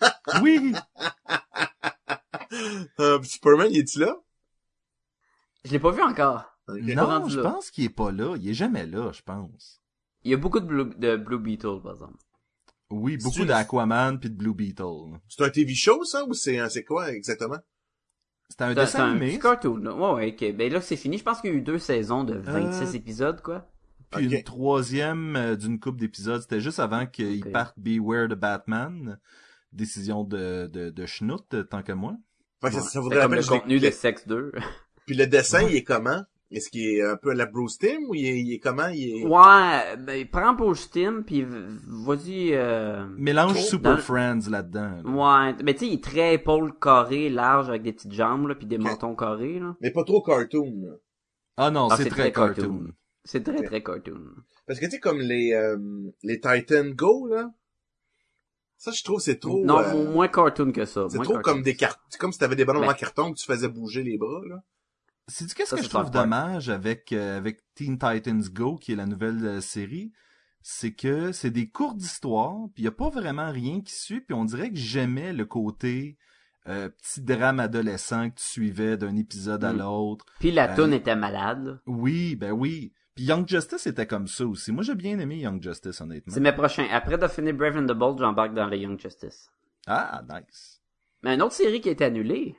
Oui! 0.42 0.74
Euh, 3.00 3.22
Superman, 3.22 3.68
il 3.70 3.78
est-tu 3.78 3.98
là? 4.00 4.14
Je 5.64 5.72
l'ai 5.72 5.78
pas 5.78 5.90
vu 5.90 6.02
encore. 6.02 6.44
Non, 6.68 7.28
je 7.28 7.40
là. 7.40 7.50
pense 7.50 7.70
qu'il 7.70 7.84
est 7.84 7.88
pas 7.88 8.12
là. 8.12 8.36
Il 8.38 8.48
est 8.48 8.54
jamais 8.54 8.86
là, 8.86 9.10
je 9.12 9.22
pense. 9.22 9.80
Il 10.22 10.30
y 10.30 10.34
a 10.34 10.36
beaucoup 10.36 10.60
de 10.60 10.66
Blue, 10.66 10.84
de 10.96 11.16
Blue 11.16 11.38
Beetle, 11.38 11.80
par 11.82 11.94
exemple. 11.94 12.18
Oui, 12.90 13.16
beaucoup 13.16 13.44
d'Aquaman 13.44 14.18
puis 14.20 14.30
de 14.30 14.34
Blue 14.36 14.54
Beetle. 14.54 15.18
C'est 15.28 15.42
un 15.44 15.50
TV 15.50 15.74
show, 15.74 16.04
ça, 16.04 16.24
ou 16.24 16.34
c'est 16.34 16.58
un- 16.58 16.68
c'est 16.68 16.84
quoi, 16.84 17.10
exactement? 17.12 17.58
C'était 18.48 18.64
un 18.64 18.74
C'est 18.74 18.80
un- 18.80 18.86
c'est 18.86 18.92
dessin 18.92 19.04
un 19.04 19.10
animé, 19.12 19.30
petit 19.30 19.38
cartoon, 19.40 19.76
là. 19.78 19.94
Ouais, 19.94 20.12
ouais, 20.14 20.32
ok. 20.50 20.56
Ben 20.56 20.72
là, 20.72 20.80
c'est 20.80 20.96
fini. 20.96 21.18
Je 21.18 21.24
pense 21.24 21.40
qu'il 21.40 21.50
y 21.50 21.54
a 21.54 21.56
eu 21.56 21.62
deux 21.62 21.78
saisons 21.78 22.22
de 22.22 22.34
26 22.34 22.90
Euh, 22.90 22.96
épisodes, 22.98 23.40
quoi. 23.42 23.66
Puis 24.10 24.26
Ok. 24.26 24.32
une 24.32 24.42
troisième 24.42 25.36
euh, 25.36 25.56
d'une 25.56 25.78
coupe 25.80 25.98
d'épisodes. 25.98 26.40
C'était 26.42 26.60
juste 26.60 26.80
avant 26.80 27.06
qu'il 27.06 27.42
Ok. 27.44 27.52
parte 27.52 27.74
Beware 27.78 28.28
the 28.28 28.34
Batman. 28.34 29.18
Décision 29.72 30.24
de, 30.24 30.68
de, 30.72 30.90
de 30.90 31.06
Schnout, 31.06 31.42
euh, 31.54 31.62
tant 31.64 31.82
que 31.82 31.92
moi. 31.92 32.16
Fait 32.62 32.68
que 32.68 32.74
ça, 32.74 32.78
Ouais. 32.78 32.84
ça 32.84 32.90
C'est 32.92 32.98
voudrait 33.00 33.22
comme 33.22 33.34
le 33.34 33.42
contenu 33.42 33.78
de 33.78 33.90
Sex 33.90 34.26
2. 34.26 34.52
Puis 35.06 35.14
le 35.16 35.26
dessin, 35.26 35.62
il 35.68 35.76
est 35.76 35.82
comment? 35.84 36.22
Est-ce 36.52 36.70
qu'il 36.70 36.82
est 36.86 37.02
un 37.04 37.16
peu 37.16 37.30
à 37.32 37.34
la 37.34 37.44
Bruce 37.46 37.76
Tim 37.76 37.98
ou 38.08 38.14
il 38.14 38.24
est, 38.24 38.40
il 38.40 38.52
est 38.54 38.58
comment? 38.60 38.86
Il 38.86 39.02
est... 39.20 39.24
Ouais, 39.26 39.96
ben, 39.98 40.26
prends 40.30 40.54
Bruce 40.54 40.88
Tim, 40.90 41.22
puis 41.26 41.44
vas-y, 41.44 42.54
euh... 42.54 43.04
Mélange 43.18 43.54
Trop 43.54 43.62
Super 43.64 43.96
dans- 43.96 44.00
Friends 44.00 44.48
là-dedans. 44.48 45.02
là. 45.04 45.46
Ouais, 45.50 45.56
mais 45.64 45.74
tu 45.74 45.80
sais, 45.80 45.86
il 45.88 45.94
est 45.94 46.04
très 46.04 46.34
épaule 46.34 46.72
carré, 46.80 47.28
large, 47.30 47.68
avec 47.68 47.82
des 47.82 47.92
petites 47.92 48.12
jambes, 48.12 48.46
là, 48.46 48.54
puis 48.54 48.66
des 48.66 48.78
mentons 48.78 49.16
carrés, 49.16 49.58
là. 49.58 49.74
Mais 49.80 49.90
pas 49.90 50.04
trop 50.04 50.22
cartoon, 50.22 50.72
là. 50.84 50.92
Ah 51.56 51.70
non, 51.72 51.88
Ah, 51.90 51.96
c'est 51.96 52.04
c'est 52.04 52.10
très, 52.10 52.22
très 52.30 52.32
cartoon. 52.32 52.54
cartoon. 52.62 52.92
C'est 53.26 53.42
très, 53.42 53.62
très 53.62 53.82
cartoon. 53.82 54.20
Parce 54.66 54.80
que 54.80 54.86
tu 54.86 54.92
sais, 54.92 55.00
comme 55.00 55.20
les, 55.20 55.52
euh, 55.52 55.76
les 56.22 56.40
Titan 56.40 56.86
Go, 56.94 57.26
là. 57.26 57.50
Ça, 58.78 58.90
je 58.92 59.02
trouve, 59.02 59.20
c'est 59.20 59.38
trop, 59.38 59.64
non, 59.64 59.78
euh, 59.80 60.12
moins 60.12 60.28
cartoon 60.28 60.70
que 60.70 60.84
ça. 60.84 61.06
c'est 61.08 61.16
trop 61.18 61.34
cartoon. 61.34 61.42
comme 61.54 61.62
des 61.62 61.74
cartes. 61.76 62.00
C'est 62.10 62.18
comme 62.20 62.32
si 62.32 62.38
t'avais 62.38 62.56
des 62.56 62.64
ballons 62.64 62.86
en 62.88 62.92
carton 62.94 63.32
que 63.32 63.38
tu 63.38 63.46
faisais 63.46 63.68
bouger 63.68 64.02
les 64.02 64.16
bras, 64.18 64.40
là. 64.48 64.62
C'est 65.28 65.52
qu'est-ce 65.54 65.74
que 65.74 65.82
je 65.82 65.88
trouve 65.88 66.10
dommage 66.10 66.68
avec 66.68 67.12
euh, 67.12 67.36
avec 67.38 67.58
Teen 67.74 67.98
Titans 67.98 68.42
Go, 68.52 68.76
qui 68.76 68.92
est 68.92 68.96
la 68.96 69.06
nouvelle 69.06 69.44
euh, 69.44 69.60
série, 69.60 70.12
c'est 70.62 70.92
que 70.92 71.32
c'est 71.32 71.50
des 71.50 71.68
courtes 71.68 72.00
histoires, 72.00 72.54
puis 72.74 72.82
il 72.82 72.84
y 72.84 72.88
a 72.88 72.92
pas 72.92 73.08
vraiment 73.08 73.50
rien 73.50 73.80
qui 73.80 73.92
suit, 73.92 74.20
puis 74.20 74.34
on 74.34 74.44
dirait 74.44 74.70
que 74.70 74.76
j'aimais 74.76 75.32
le 75.32 75.44
côté 75.46 76.16
euh, 76.68 76.88
petit 76.90 77.22
drame 77.22 77.58
adolescent 77.60 78.28
que 78.30 78.36
tu 78.36 78.44
suivais 78.44 78.96
d'un 78.96 79.16
épisode 79.16 79.64
à 79.64 79.72
Mm. 79.72 79.78
l'autre. 79.78 80.26
Puis 80.38 80.50
la 80.52 80.70
Euh, 80.70 80.76
toune 80.76 80.92
était 80.92 81.16
malade, 81.16 81.64
là. 81.64 81.78
Oui, 81.86 82.36
ben 82.36 82.52
oui. 82.52 82.92
Puis 83.16 83.24
Young 83.24 83.48
Justice 83.48 83.86
était 83.86 84.06
comme 84.06 84.28
ça 84.28 84.46
aussi. 84.46 84.70
Moi, 84.70 84.84
j'ai 84.84 84.94
bien 84.94 85.18
aimé 85.18 85.38
Young 85.38 85.60
Justice, 85.62 86.02
honnêtement. 86.02 86.34
C'est 86.34 86.40
mes 86.40 86.52
prochains. 86.52 86.86
Après 86.92 87.16
de 87.16 87.26
finir 87.26 87.54
Brave 87.54 87.78
and 87.78 87.86
the 87.86 87.96
Bold, 87.96 88.18
j'embarque 88.18 88.52
dans 88.52 88.66
les 88.66 88.78
Young 88.78 89.00
Justice. 89.00 89.50
Ah, 89.86 90.22
nice. 90.28 90.82
Mais 91.22 91.34
une 91.34 91.42
autre 91.42 91.54
série 91.54 91.80
qui 91.80 91.88
a 91.88 91.92
été 91.92 92.04
annulée. 92.04 92.56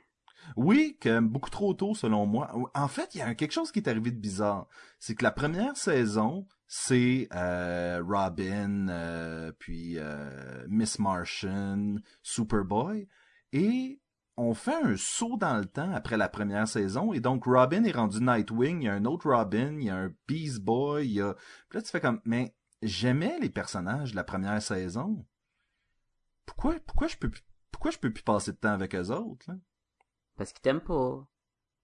Oui, 0.56 0.96
que 1.00 1.20
beaucoup 1.20 1.50
trop 1.50 1.74
tôt 1.74 1.94
selon 1.94 2.26
moi. 2.26 2.50
En 2.74 2.88
fait, 2.88 3.14
il 3.14 3.18
y 3.18 3.22
a 3.22 3.34
quelque 3.36 3.52
chose 3.52 3.70
qui 3.70 3.78
est 3.78 3.88
arrivé 3.88 4.10
de 4.10 4.18
bizarre. 4.18 4.66
C'est 4.98 5.14
que 5.14 5.22
la 5.22 5.30
première 5.30 5.76
saison, 5.76 6.44
c'est 6.66 7.28
euh, 7.34 8.02
Robin, 8.04 8.88
euh, 8.88 9.52
puis 9.60 9.94
euh, 9.98 10.66
Miss 10.68 10.98
Martian, 10.98 11.96
Superboy, 12.22 13.06
et 13.52 14.00
on 14.38 14.54
fait 14.54 14.74
un 14.82 14.96
saut 14.96 15.36
dans 15.36 15.58
le 15.58 15.66
temps 15.66 15.92
après 15.92 16.16
la 16.16 16.28
première 16.28 16.68
saison, 16.68 17.12
et 17.12 17.20
donc 17.20 17.44
Robin 17.44 17.84
est 17.84 17.92
rendu 17.92 18.20
Nightwing, 18.20 18.82
il 18.82 18.84
y 18.86 18.88
a 18.88 18.94
un 18.94 19.04
autre 19.04 19.30
Robin, 19.30 19.76
il 19.78 19.84
y 19.84 19.90
a 19.90 19.96
un 19.96 20.14
Beast 20.26 20.60
Boy, 20.60 21.06
il 21.06 21.12
y 21.14 21.20
a... 21.20 21.34
Puis 21.68 21.78
là, 21.78 21.82
tu 21.82 21.90
fais 21.90 22.00
comme, 22.00 22.20
mais 22.24 22.54
j'aimais 22.80 23.36
les 23.40 23.50
personnages 23.50 24.12
de 24.12 24.16
la 24.16 24.24
première 24.24 24.62
saison. 24.62 25.26
Pourquoi, 26.46 26.76
pourquoi 26.86 27.08
je 27.08 27.16
peux 27.16 27.30
pourquoi 27.70 27.90
je 27.90 27.98
peux 27.98 28.12
plus 28.12 28.22
passer 28.22 28.52
de 28.52 28.56
temps 28.56 28.72
avec 28.72 28.94
eux 28.94 29.10
autres, 29.10 29.44
là? 29.48 29.56
Parce 30.36 30.52
qu'ils 30.52 30.62
t'aiment 30.62 30.80
pas. 30.80 31.26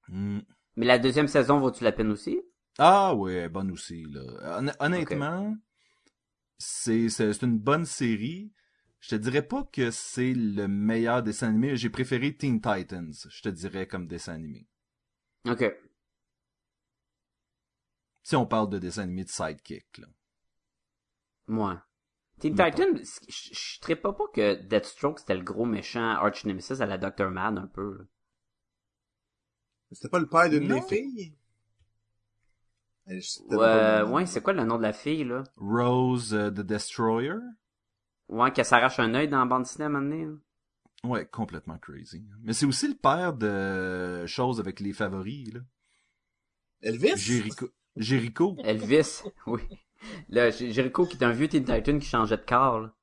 Hmm. 0.08 0.40
Mais 0.76 0.86
la 0.86 0.98
deuxième 0.98 1.28
saison 1.28 1.60
vaut-tu 1.60 1.84
la 1.84 1.92
peine 1.92 2.10
aussi? 2.10 2.40
Ah 2.78 3.14
ouais, 3.14 3.48
bonne 3.48 3.70
aussi 3.70 4.04
là. 4.04 4.58
Hon- 4.60 4.72
honnêtement, 4.80 5.56
c'est 6.58 7.08
une 7.42 7.58
bonne 7.58 7.84
série. 7.84 8.52
Je 9.04 9.10
te 9.10 9.16
dirais 9.16 9.46
pas 9.46 9.64
que 9.64 9.90
c'est 9.90 10.32
le 10.32 10.66
meilleur 10.66 11.22
dessin 11.22 11.48
animé. 11.48 11.76
J'ai 11.76 11.90
préféré 11.90 12.34
Teen 12.34 12.62
Titans, 12.62 13.12
je 13.28 13.42
te 13.42 13.50
dirais 13.50 13.86
comme 13.86 14.06
dessin 14.06 14.32
animé. 14.32 14.66
Ok. 15.46 15.62
Si 18.22 18.34
on 18.34 18.46
parle 18.46 18.70
de 18.70 18.78
dessin 18.78 19.02
animé 19.02 19.24
de 19.24 19.28
sidekick 19.28 19.98
là. 19.98 20.06
Moi. 21.48 21.84
Teen 22.40 22.54
Mettons. 22.54 22.94
Titan, 22.94 23.04
je 23.28 23.52
je 23.52 23.90
ne 23.90 23.94
pas 23.94 24.14
pas 24.14 24.24
que 24.32 24.54
Deathstroke 24.62 25.18
c'était 25.18 25.34
le 25.34 25.44
gros 25.44 25.66
méchant 25.66 26.12
arch 26.12 26.46
nemesis 26.46 26.80
à 26.80 26.86
la 26.86 26.96
Dr. 26.96 27.30
Man 27.30 27.58
un 27.58 27.66
peu. 27.66 27.98
là. 27.98 28.04
C'était 29.92 30.08
pas 30.08 30.18
le 30.18 30.28
père 30.28 30.48
d'une 30.48 30.66
des 30.66 30.80
filles? 30.80 31.36
Eh, 33.06 33.20
ouais, 33.50 34.24
c'est 34.24 34.40
quoi 34.40 34.54
le 34.54 34.64
nom 34.64 34.78
de 34.78 34.82
la 34.82 34.94
fille 34.94 35.24
là? 35.24 35.42
Rose 35.58 36.32
euh, 36.32 36.50
the 36.50 36.60
Destroyer? 36.60 37.36
Ouais, 38.28 38.50
qu'elle 38.52 38.64
s'arrache 38.64 38.98
un 38.98 39.14
œil 39.14 39.28
dans 39.28 39.38
la 39.38 39.44
bande 39.44 39.66
cinéma 39.66 40.00
maintenant. 40.00 40.38
Ouais, 41.04 41.26
complètement 41.26 41.78
crazy. 41.78 42.24
Mais 42.42 42.54
c'est 42.54 42.64
aussi 42.66 42.88
le 42.88 42.94
père 42.94 43.34
de 43.34 44.24
choses 44.26 44.58
avec 44.60 44.80
les 44.80 44.92
favoris 44.94 45.52
là. 45.52 45.60
Elvis? 46.82 47.16
Jericho. 47.16 47.68
Jericho. 47.96 48.56
Elvis, 48.64 49.22
oui. 49.46 49.60
Là, 50.28 50.50
Jericho 50.50 51.06
qui 51.06 51.16
est 51.16 51.24
un 51.24 51.30
vieux 51.30 51.48
Teen 51.48 51.64
Titan 51.64 51.98
qui 51.98 52.06
changeait 52.06 52.36
de 52.36 52.42
corps. 52.44 52.80
Là. 52.80 52.94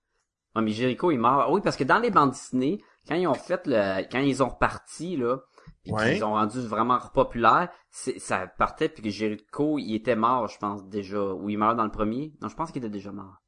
Ouais, 0.55 0.61
mais 0.61 0.71
Jericho 0.71 1.11
il 1.11 1.19
meurt. 1.19 1.51
Oui, 1.51 1.61
parce 1.63 1.77
que 1.77 1.83
dans 1.83 1.99
les 1.99 2.11
bandes 2.11 2.31
Disney, 2.31 2.79
quand 3.07 3.15
ils 3.15 3.27
ont 3.27 3.33
fait 3.33 3.61
le, 3.67 4.03
quand 4.11 4.19
ils 4.19 4.43
ont 4.43 4.49
reparti 4.49 5.17
là, 5.17 5.37
puis 5.83 5.91
Ouais. 5.93 6.13
qu'ils 6.13 6.23
ont 6.23 6.33
rendu 6.33 6.59
vraiment 6.61 6.99
populaire, 7.13 7.69
c'est, 7.89 8.19
ça 8.19 8.45
partait 8.47 8.89
puis 8.89 9.01
que 9.03 9.09
Jericho 9.09 9.79
il 9.79 9.95
était 9.95 10.15
mort, 10.15 10.47
je 10.47 10.57
pense 10.59 10.83
déjà, 10.87 11.33
ou 11.33 11.49
il 11.49 11.57
meurt 11.57 11.75
dans 11.75 11.85
le 11.85 11.91
premier. 11.91 12.33
Non, 12.41 12.49
je 12.49 12.55
pense 12.55 12.71
qu'il 12.71 12.83
était 12.83 12.91
déjà 12.91 13.11
mort. 13.11 13.40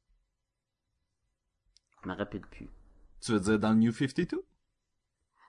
Je 2.04 2.08
me 2.10 2.14
rappelle 2.14 2.42
plus. 2.42 2.68
Tu 3.20 3.32
veux 3.32 3.40
dire 3.40 3.58
dans 3.58 3.70
le 3.70 3.76
New 3.76 3.92
52? 3.92 4.44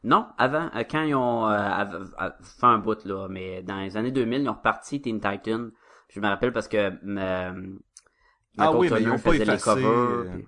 Non, 0.03 0.28
avant, 0.38 0.70
euh, 0.76 0.84
quand 0.89 1.01
ils 1.03 1.16
ont 1.16 1.49
euh, 1.49 2.06
fait 2.41 2.66
un 2.66 2.78
bout 2.78 3.03
là, 3.06 3.28
mais 3.30 3.64
dans 3.64 3.80
les 3.80 3.97
années 3.97 4.12
2000, 4.12 4.41
ils 4.43 4.49
ont 4.49 4.53
reparti 4.53 5.01
Teen 5.01 5.20
Titan. 5.20 5.70
Je 6.10 6.20
me 6.20 6.28
rappelle 6.28 6.53
parce 6.53 6.68
que 6.68 6.78
euh, 6.78 7.78
Ah 8.58 8.72
oui, 8.72 8.88
mais 8.91 8.97
ils 8.99 9.03
Turner 9.03 9.16
ont 9.16 9.20
pas 9.20 9.34
effacé, 9.36 9.64
covers, 9.64 10.32
puis- 10.32 10.47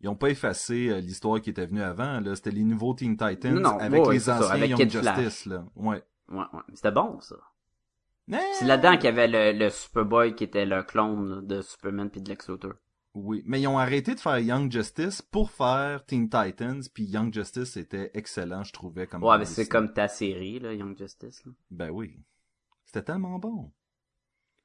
Ils 0.00 0.08
ont 0.08 0.16
pas 0.16 0.28
effacé 0.30 1.00
l'histoire 1.00 1.40
qui 1.40 1.50
était 1.50 1.66
venue 1.66 1.82
avant, 1.82 2.20
là. 2.20 2.34
C'était 2.34 2.50
les 2.50 2.64
nouveaux 2.64 2.94
Teen 2.94 3.16
Titans 3.16 3.54
Non, 3.54 3.60
non, 3.60 3.78
avec 3.78 4.04
ouais, 4.06 4.14
les 4.14 4.20
ça, 4.20 4.38
anciens 4.38 4.50
avec 4.50 4.70
Young 4.70 4.80
Kid 4.80 4.90
Justice, 4.90 5.12
Flash. 5.12 5.46
là. 5.46 5.64
Ouais. 5.76 6.02
Ouais, 6.28 6.38
ouais. 6.52 6.62
C'était 6.74 6.90
bon, 6.90 7.20
ça. 7.20 7.36
Mais... 8.26 8.42
C'est 8.54 8.64
là-dedans 8.66 8.96
qu'il 8.96 9.04
y 9.04 9.08
avait 9.08 9.28
le, 9.28 9.58
le 9.58 9.70
Superboy 9.70 10.34
qui 10.34 10.44
était 10.44 10.66
le 10.66 10.82
clone 10.82 11.46
de 11.46 11.60
Superman 11.62 12.10
puis 12.10 12.20
de 12.20 12.28
Lex 12.28 12.48
Luthor. 12.48 12.72
Oui, 13.14 13.42
mais 13.44 13.60
ils 13.60 13.66
ont 13.66 13.78
arrêté 13.78 14.14
de 14.14 14.20
faire 14.20 14.38
Young 14.38 14.70
Justice 14.70 15.20
pour 15.20 15.50
faire 15.50 16.04
Teen 16.06 16.28
Titans, 16.30 16.80
puis 16.94 17.04
Young 17.04 17.34
Justice 17.34 17.76
était 17.76 18.10
excellent, 18.14 18.62
je 18.62 18.72
trouvais 18.72 19.06
comme. 19.08 19.24
Ouais, 19.24 19.36
mais 19.38 19.44
c'est 19.44 19.66
comme 19.68 19.92
ta 19.92 20.06
série, 20.06 20.60
là, 20.60 20.72
Young 20.74 20.96
Justice. 20.96 21.44
Là. 21.44 21.52
Ben 21.72 21.90
oui, 21.90 22.20
c'était 22.84 23.02
tellement 23.02 23.38
bon. 23.40 23.72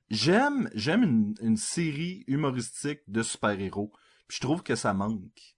J'aime, 0.10 0.70
j'aime 0.76 1.02
une, 1.04 1.34
une 1.42 1.58
série 1.58 2.24
humoristique 2.28 3.00
de 3.08 3.24
super-héros, 3.24 3.92
puis 4.28 4.38
je 4.38 4.42
trouve 4.42 4.62
que 4.62 4.76
ça 4.76 4.94
manque. 4.94 5.56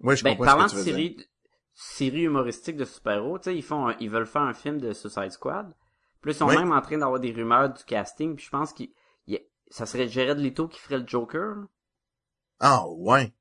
Ouais, 0.00 0.16
je 0.16 0.24
Ben, 0.24 0.30
comprends 0.30 0.44
parlant 0.46 0.68
ce 0.68 0.74
de 0.74 0.80
que 0.80 0.84
tu 0.86 0.90
veux 0.90 0.96
dire. 0.96 1.10
série, 1.16 1.28
série 1.74 2.22
humoristique 2.22 2.76
de 2.76 2.84
super-héros, 2.84 3.38
tu 3.38 3.44
sais, 3.44 3.56
ils 3.56 3.62
font, 3.62 3.86
un- 3.88 3.96
ils 4.00 4.10
veulent 4.10 4.26
faire 4.26 4.42
un 4.42 4.54
film 4.54 4.78
de 4.80 4.92
Suicide 4.92 5.30
Squad. 5.30 5.72
Puis 6.20 6.32
ils 6.32 6.34
sont 6.34 6.48
Oui. 6.48 6.56
même 6.56 6.72
en 6.72 6.80
train 6.80 6.98
d'avoir 6.98 7.20
des 7.20 7.30
rumeurs 7.32 7.72
du 7.72 7.84
casting, 7.84 8.34
puis 8.34 8.44
je 8.46 8.50
pense 8.50 8.72
qu'il, 8.72 8.90
il- 9.28 9.40
ça 9.70 9.86
serait 9.86 10.08
Jared 10.08 10.38
Leto 10.38 10.66
qui 10.66 10.80
ferait 10.80 10.98
le 10.98 11.06
Joker. 11.06 11.66
Ah, 12.66 12.84
ouais. 12.88 13.32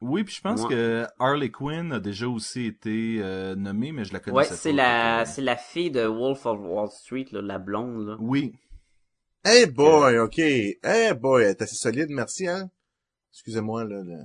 Oui, 0.00 0.22
puis 0.24 0.34
je 0.36 0.40
pense 0.40 0.62
Ouais. 0.62 0.68
que 0.70 1.06
Harley 1.18 1.50
Quinn 1.50 1.92
a 1.92 1.98
déjà 2.00 2.28
aussi 2.28 2.66
été 2.66 3.18
euh, 3.20 3.54
nommée, 3.56 3.90
mais 3.92 4.04
je 4.04 4.12
la 4.12 4.18
Ouais, 4.20 4.24
connaissais 4.32 4.54
c'est 4.54 4.70
pas. 4.70 4.76
la, 4.76 5.18
Fait 5.18 5.24
que- 5.24 5.30
c'est 5.36 5.42
la 5.42 5.56
fille 5.56 5.90
de 5.90 6.04
Wolf 6.06 6.46
of 6.46 6.58
Wall 6.60 6.88
Street, 6.90 7.26
là, 7.32 7.40
la 7.42 7.58
blonde, 7.58 8.06
là. 8.06 8.16
Oui, 8.20 8.54
Hey 9.44 9.66
boy, 9.66 10.18
ok. 10.18 10.38
Hey 10.38 11.12
boy, 11.20 11.42
elle 11.42 11.50
est 11.50 11.62
assez 11.62 11.74
solide, 11.74 12.06
merci, 12.10 12.46
hein. 12.46 12.70
Excusez-moi, 13.32 13.82
là. 13.84 13.96
là. 14.04 14.16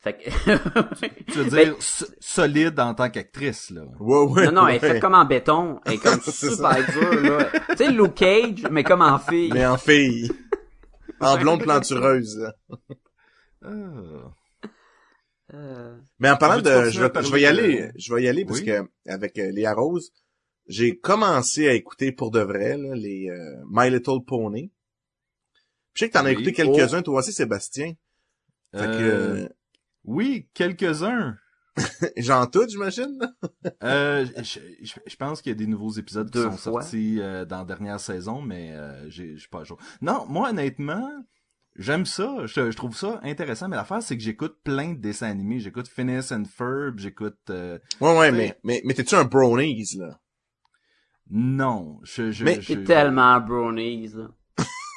Fait 0.00 0.14
que, 0.14 0.30
tu 1.32 1.38
veux 1.38 1.50
Ben, 1.50 1.64
dire 1.64 1.76
so- 1.80 2.06
solide 2.20 2.78
en 2.80 2.94
tant 2.94 3.10
qu'actrice, 3.10 3.68
là. 3.70 3.82
Ouais, 4.00 4.24
ouais. 4.24 4.46
Non, 4.46 4.52
non, 4.52 4.68
elle 4.68 4.76
est 4.76 4.82
ouais. 4.82 4.92
faite 4.92 5.02
comme 5.02 5.14
en 5.14 5.26
béton. 5.26 5.80
Elle 5.84 5.94
est 5.94 5.98
comme 5.98 6.20
C'est 6.24 6.50
super 6.54 6.76
dure, 6.90 7.20
là. 7.22 7.44
Tu 7.70 7.76
sais, 7.76 7.90
Luke 7.90 8.14
Cage, 8.14 8.62
mais 8.70 8.82
comme 8.84 9.02
en 9.02 9.18
fille. 9.18 9.50
Mais 9.52 9.66
en 9.66 9.76
fille. 9.76 10.30
en 11.20 11.36
blonde 11.36 11.62
plantureuse. 11.62 12.50
Euh, 13.64 14.22
Mais 16.18 16.30
en 16.30 16.36
parlant 16.36 16.60
de, 16.60 16.90
je 16.90 17.00
vais, 17.00 17.22
je 17.22 17.32
vais 17.32 17.40
y 17.42 17.46
aller, 17.46 17.90
je 17.96 18.12
vais 18.14 18.22
y 18.24 18.28
aller 18.28 18.44
parce 18.44 18.60
Oui. 18.60 18.66
que 18.66 18.88
avec 19.08 19.38
euh, 19.38 19.50
Léa 19.52 19.74
Rose, 19.74 20.10
j'ai 20.66 20.98
commencé 20.98 21.68
à 21.68 21.74
écouter 21.74 22.10
pour 22.10 22.30
de 22.32 22.40
vrai 22.40 22.76
là, 22.76 22.94
les 22.96 23.28
euh, 23.30 23.62
My 23.70 23.88
Little 23.90 24.24
Pony. 24.26 24.72
Je 25.94 26.00
sais 26.00 26.08
que 26.08 26.14
t'en 26.14 26.20
as 26.24 26.26
Oui. 26.26 26.32
écouté 26.32 26.52
quelques-uns, 26.52 27.02
toi 27.02 27.20
aussi, 27.20 27.32
Sébastien. 27.32 27.92
Fait 28.74 28.86
que 28.86 29.02
Euh, 29.02 29.48
Oui, 30.04 30.48
quelques-uns. 30.52 31.36
j'en 32.16 32.46
tout, 32.46 32.66
j'imagine. 32.68 33.18
là. 33.20 33.32
Euh, 33.84 34.26
je, 34.38 34.60
je- 34.82 34.94
je 35.06 35.16
pense 35.16 35.42
qu'il 35.42 35.52
y 35.52 35.54
a 35.54 35.58
des 35.58 35.66
nouveaux 35.66 35.92
épisodes 35.92 36.30
qui 36.30 36.38
sont 36.38 36.50
fois. 36.52 36.82
sortis 36.82 37.20
euh, 37.20 37.44
dans 37.44 37.58
la 37.58 37.64
dernière 37.64 38.00
saison, 38.00 38.40
mais 38.42 38.72
euh, 38.72 39.08
j'ai 39.10 39.36
pas 39.50 39.60
à 39.60 39.64
jour. 39.64 39.78
Non, 40.00 40.24
moi 40.26 40.50
honnêtement, 40.50 41.08
j'aime 41.78 42.04
ça. 42.06 42.34
Je, 42.46 42.70
je 42.70 42.76
trouve 42.76 42.96
ça 42.96 43.20
intéressant, 43.22 43.68
mais 43.68 43.76
l'affaire 43.76 44.02
c'est 44.02 44.16
que 44.16 44.22
j'écoute 44.22 44.56
plein 44.64 44.92
de 44.94 44.98
dessins 45.00 45.28
animés. 45.28 45.60
J'écoute 45.60 45.88
Phineas 45.88 46.32
and 46.32 46.44
Ferb, 46.44 46.98
j'écoute. 46.98 47.38
euh, 47.50 47.78
Ouais, 48.00 48.16
ouais, 48.18 48.30
Oui. 48.30 48.36
mais 48.36 48.58
mais 48.64 48.82
mais 48.84 48.94
t'es-tu 48.94 49.14
un 49.14 49.24
brownies 49.24 49.96
là? 49.98 50.18
Non, 51.30 51.98
je 52.04 52.30
je 52.30 52.44
Mais 52.44 52.60
je, 52.60 52.66
c'est 52.74 52.84
tellement 52.84 53.40
brownies, 53.40 54.08
là. 54.14 54.28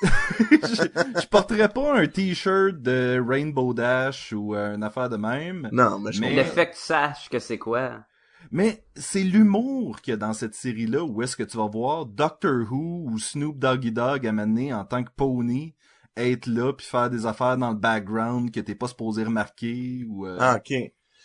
je, 0.39 1.21
je 1.21 1.27
porterais 1.27 1.67
pas 1.69 1.97
un 1.99 2.07
t-shirt 2.07 2.75
de 2.81 3.21
Rainbow 3.25 3.73
Dash 3.73 4.31
ou 4.31 4.55
euh, 4.55 4.75
une 4.75 4.83
affaire 4.83 5.09
de 5.09 5.17
même. 5.17 5.67
Non, 5.73 5.99
mais 5.99 6.11
je 6.13 6.21
Mais- 6.21 6.35
Le 6.35 6.43
fait 6.43 6.67
que 6.69 6.75
tu 6.75 6.81
saches 6.81 7.29
que 7.29 7.39
c'est 7.39 7.57
quoi. 7.57 8.05
Mais 8.51 8.85
c'est 8.95 9.23
l'humour 9.23 9.99
qu'il 10.01 10.11
y 10.11 10.13
a 10.13 10.17
dans 10.17 10.31
cette 10.33 10.55
série-là 10.55 11.03
où 11.03 11.21
est-ce 11.21 11.35
que 11.35 11.43
tu 11.43 11.57
vas 11.57 11.67
voir 11.67 12.05
Doctor 12.05 12.71
Who 12.71 13.05
ou 13.11 13.19
Snoop 13.19 13.59
Doggy 13.59 13.91
Dogg 13.91 14.25
amener 14.25 14.73
en 14.73 14.85
tant 14.85 15.03
que 15.03 15.11
pony 15.15 15.75
être 16.17 16.47
là 16.47 16.73
puis 16.73 16.85
faire 16.85 17.09
des 17.09 17.25
affaires 17.25 17.57
dans 17.57 17.71
le 17.71 17.77
background 17.77 18.51
que 18.51 18.59
t'es 18.59 18.75
pas 18.75 18.87
supposé 18.87 19.23
remarquer 19.23 20.03
ou 20.07 20.25
euh, 20.25 20.37
Ah, 20.39 20.57
ok. 20.57 20.73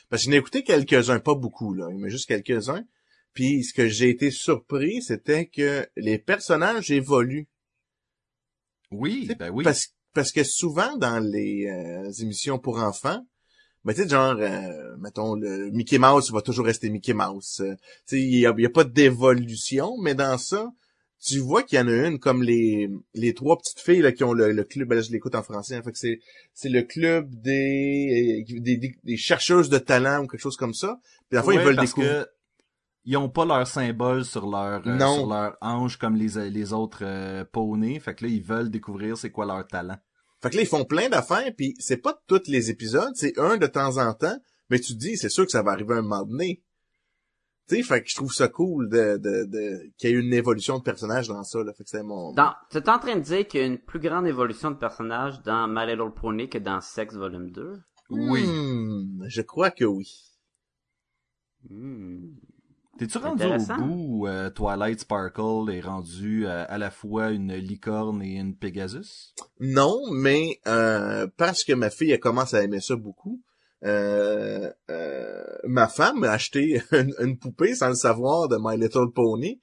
Parce 0.09 0.23
que 0.23 0.31
j'en 0.31 0.37
ai 0.37 0.39
écouté 0.39 0.63
quelques-uns, 0.63 1.19
pas 1.19 1.35
beaucoup, 1.35 1.75
là, 1.75 1.89
mais 1.93 2.11
juste 2.11 2.27
quelques-uns. 2.29 2.85
Puis 3.33 3.65
ce 3.65 3.75
que 3.75 3.89
j'ai 3.89 4.11
été 4.11 4.31
surpris, 4.31 5.03
c'était 5.03 5.47
que 5.47 5.87
les 5.97 6.19
personnages 6.19 6.91
évoluent. 6.91 7.49
oui, 8.91 9.29
ben 9.39 9.51
oui. 9.51 9.65
Parce, 9.65 9.95
parce 10.13 10.31
que 10.31 10.45
souvent, 10.45 10.97
dans 10.97 11.19
les 11.19 11.67
euh, 11.67 12.13
émissions 12.23 12.59
pour 12.59 12.79
enfants, 12.79 13.27
ben, 13.85 13.93
tu 13.93 14.03
sais, 14.03 14.09
genre, 14.09 14.37
euh, 14.39 14.97
mettons, 14.99 15.35
le 15.35 15.71
Mickey 15.71 15.99
Mouse 15.99 16.31
va 16.33 16.41
toujours 16.41 16.65
rester 16.65 16.89
Mickey 16.89 17.13
Mouse. 17.13 17.61
Euh, 17.61 17.75
tu 18.07 18.17
sais, 18.17 18.21
il 18.21 18.39
y 18.39 18.47
a, 18.47 18.55
il 18.57 18.63
y 18.63 18.67
a 18.67 18.71
pas 18.71 18.85
d'évolution, 18.85 19.99
mais 20.01 20.15
dans 20.15 20.39
ça, 20.39 20.73
tu 21.25 21.39
vois 21.39 21.63
qu'il 21.63 21.79
y 21.79 21.81
en 21.83 21.89
a 21.89 22.07
une 22.07 22.19
comme 22.19 22.43
les 22.43 22.91
les 23.15 23.33
trois 23.35 23.57
petites 23.57 23.81
filles 23.81 24.03
là, 24.03 24.13
qui 24.13 24.25
ont 24.25 24.33
le, 24.35 24.53
le 24.53 24.65
club, 24.65 24.89
ben 24.89 24.97
là, 24.97 25.01
je 25.01 25.11
l'écoute 25.11 25.35
en 25.35 25.43
français, 25.43 25.77
hein, 25.77 25.83
fait 25.83 25.93
que 25.93 25.99
c'est 25.99 26.21
c'est 26.53 26.69
le 26.69 26.83
club 26.83 27.29
des, 27.35 28.45
des, 28.49 28.77
des 28.77 28.95
des 29.03 29.17
chercheuses 29.17 29.69
de 29.71 29.79
talent 29.79 30.25
ou 30.25 30.27
quelque 30.27 30.41
chose 30.41 30.57
comme 30.57 30.75
ça. 30.75 30.99
Puis 31.29 31.37
la 31.37 31.43
fois 31.43 31.55
Ouais, 31.55 31.61
ils 31.61 31.65
veulent 31.65 31.77
parce 31.77 31.91
découvrir. 31.91 32.25
que 32.25 32.31
ils 33.07 33.17
ont 33.19 33.29
pas 33.29 33.45
leur 33.45 33.67
symbole 33.67 34.25
sur 34.25 34.47
leur 34.49 34.83
euh, 34.87 34.99
sur 35.15 35.27
leur 35.27 35.57
hanche 35.61 35.97
comme 35.99 36.17
les 36.17 36.51
les 36.51 36.73
autres 36.73 37.01
euh, 37.03 37.45
poneys, 37.51 38.01
fait 38.01 38.15
que 38.15 38.25
là 38.25 38.31
ils 38.31 38.43
veulent 38.43 38.71
découvrir 38.71 39.17
c'est 39.17 39.31
quoi 39.31 39.47
leur 39.47 39.67
talent. 39.67 39.97
Fait 40.43 40.51
que 40.51 40.57
là 40.57 40.63
ils 40.63 40.69
font 40.69 40.85
plein 40.85 41.09
d'affaires, 41.09 41.51
puis 41.57 41.75
c'est 41.79 41.99
pas 41.99 42.19
tous 42.27 42.49
les 42.49 42.71
épisodes, 42.71 43.13
c'est 43.15 43.39
un 43.39 43.57
de 43.57 43.67
temps 43.67 43.97
en 43.99 44.13
temps, 44.15 44.37
mais 44.71 44.79
tu 44.79 44.93
te 44.95 44.99
dis 44.99 45.17
c'est 45.17 45.29
sûr 45.31 45.45
que 45.47 45.53
ça 45.53 45.63
va 45.63 45.73
arriver 45.73 45.95
un 45.95 46.03
moment 46.03 46.25
donné. 46.25 46.63
Tu 47.69 47.77
sais, 47.77 47.83
fait 47.83 48.03
que 48.03 48.09
je 48.11 48.15
trouve 48.17 48.33
ça 48.33 48.49
cool 48.49 48.91
de, 48.91 49.17
de, 49.17 49.45
de 49.47 49.91
qu'il 49.97 50.11
y 50.11 50.13
ait 50.13 50.17
une 50.17 50.35
évolution 50.35 50.79
de 50.79 50.83
personnage 50.83 51.29
dans 51.29 51.43
ça. 51.45 51.63
Là. 51.65 51.73
Fait 51.73 51.83
que 51.85 51.89
c'était 51.91 52.03
mon. 52.05 52.33
Dans, 52.33 52.53
t'es 52.71 52.87
en 52.91 52.99
train 52.99 53.17
de 53.17 53.21
dire 53.23 53.47
qu'il 53.49 53.61
y 53.61 53.63
a 53.63 53.67
une 53.67 53.79
plus 53.79 54.01
grande 54.01 54.27
évolution 54.27 54.71
de 54.71 54.77
personnage 54.77 55.41
dans 55.43 55.67
My 55.67 55.87
Little 55.87 56.13
Pony 56.15 56.49
que 56.51 56.59
dans 56.59 56.81
Sex 56.81 57.15
Volume 57.15 57.51
2? 57.51 57.81
Oui. 58.11 58.47
Hmm, 58.47 59.25
je 59.29 59.41
crois 59.41 59.71
que 59.71 59.85
oui. 59.87 60.07
Hmm. 61.71 62.35
T'es-tu 62.99 63.19
rendu 63.19 63.43
au 63.43 63.47
Intéressant. 63.47 63.79
bout 63.79 64.07
où 64.09 64.27
euh, 64.29 64.51
Twilight 64.51 65.01
Sparkle 65.01 65.69
est 65.73 65.81
rendu 65.81 66.47
euh, 66.47 66.65
à 66.69 66.79
la 66.79 66.91
fois 66.93 67.31
une 67.31 67.53
licorne 67.55 68.23
et 68.23 68.35
une 68.37 68.55
Pegasus? 68.57 69.35
Non, 69.59 69.99
mais 70.13 70.61
euh, 70.69 71.27
parce 71.37 71.65
que 71.65 71.73
ma 71.73 71.91
fille 71.91 72.13
elle 72.13 72.21
commence 72.21 72.55
à 72.55 72.63
aimer 72.63 72.81
ça 72.81 72.95
beaucoup, 72.95 73.43
euh, 73.85 74.71
euh, 74.91 75.43
ma 75.65 75.89
femme 75.89 76.21
m'a 76.21 76.31
acheté 76.33 76.83
une, 76.93 77.15
une 77.21 77.39
poupée 77.39 77.75
sans 77.75 77.89
le 77.89 77.95
savoir 77.95 78.49
de 78.49 78.57
My 78.61 78.77
Little 78.81 79.11
Pony. 79.15 79.61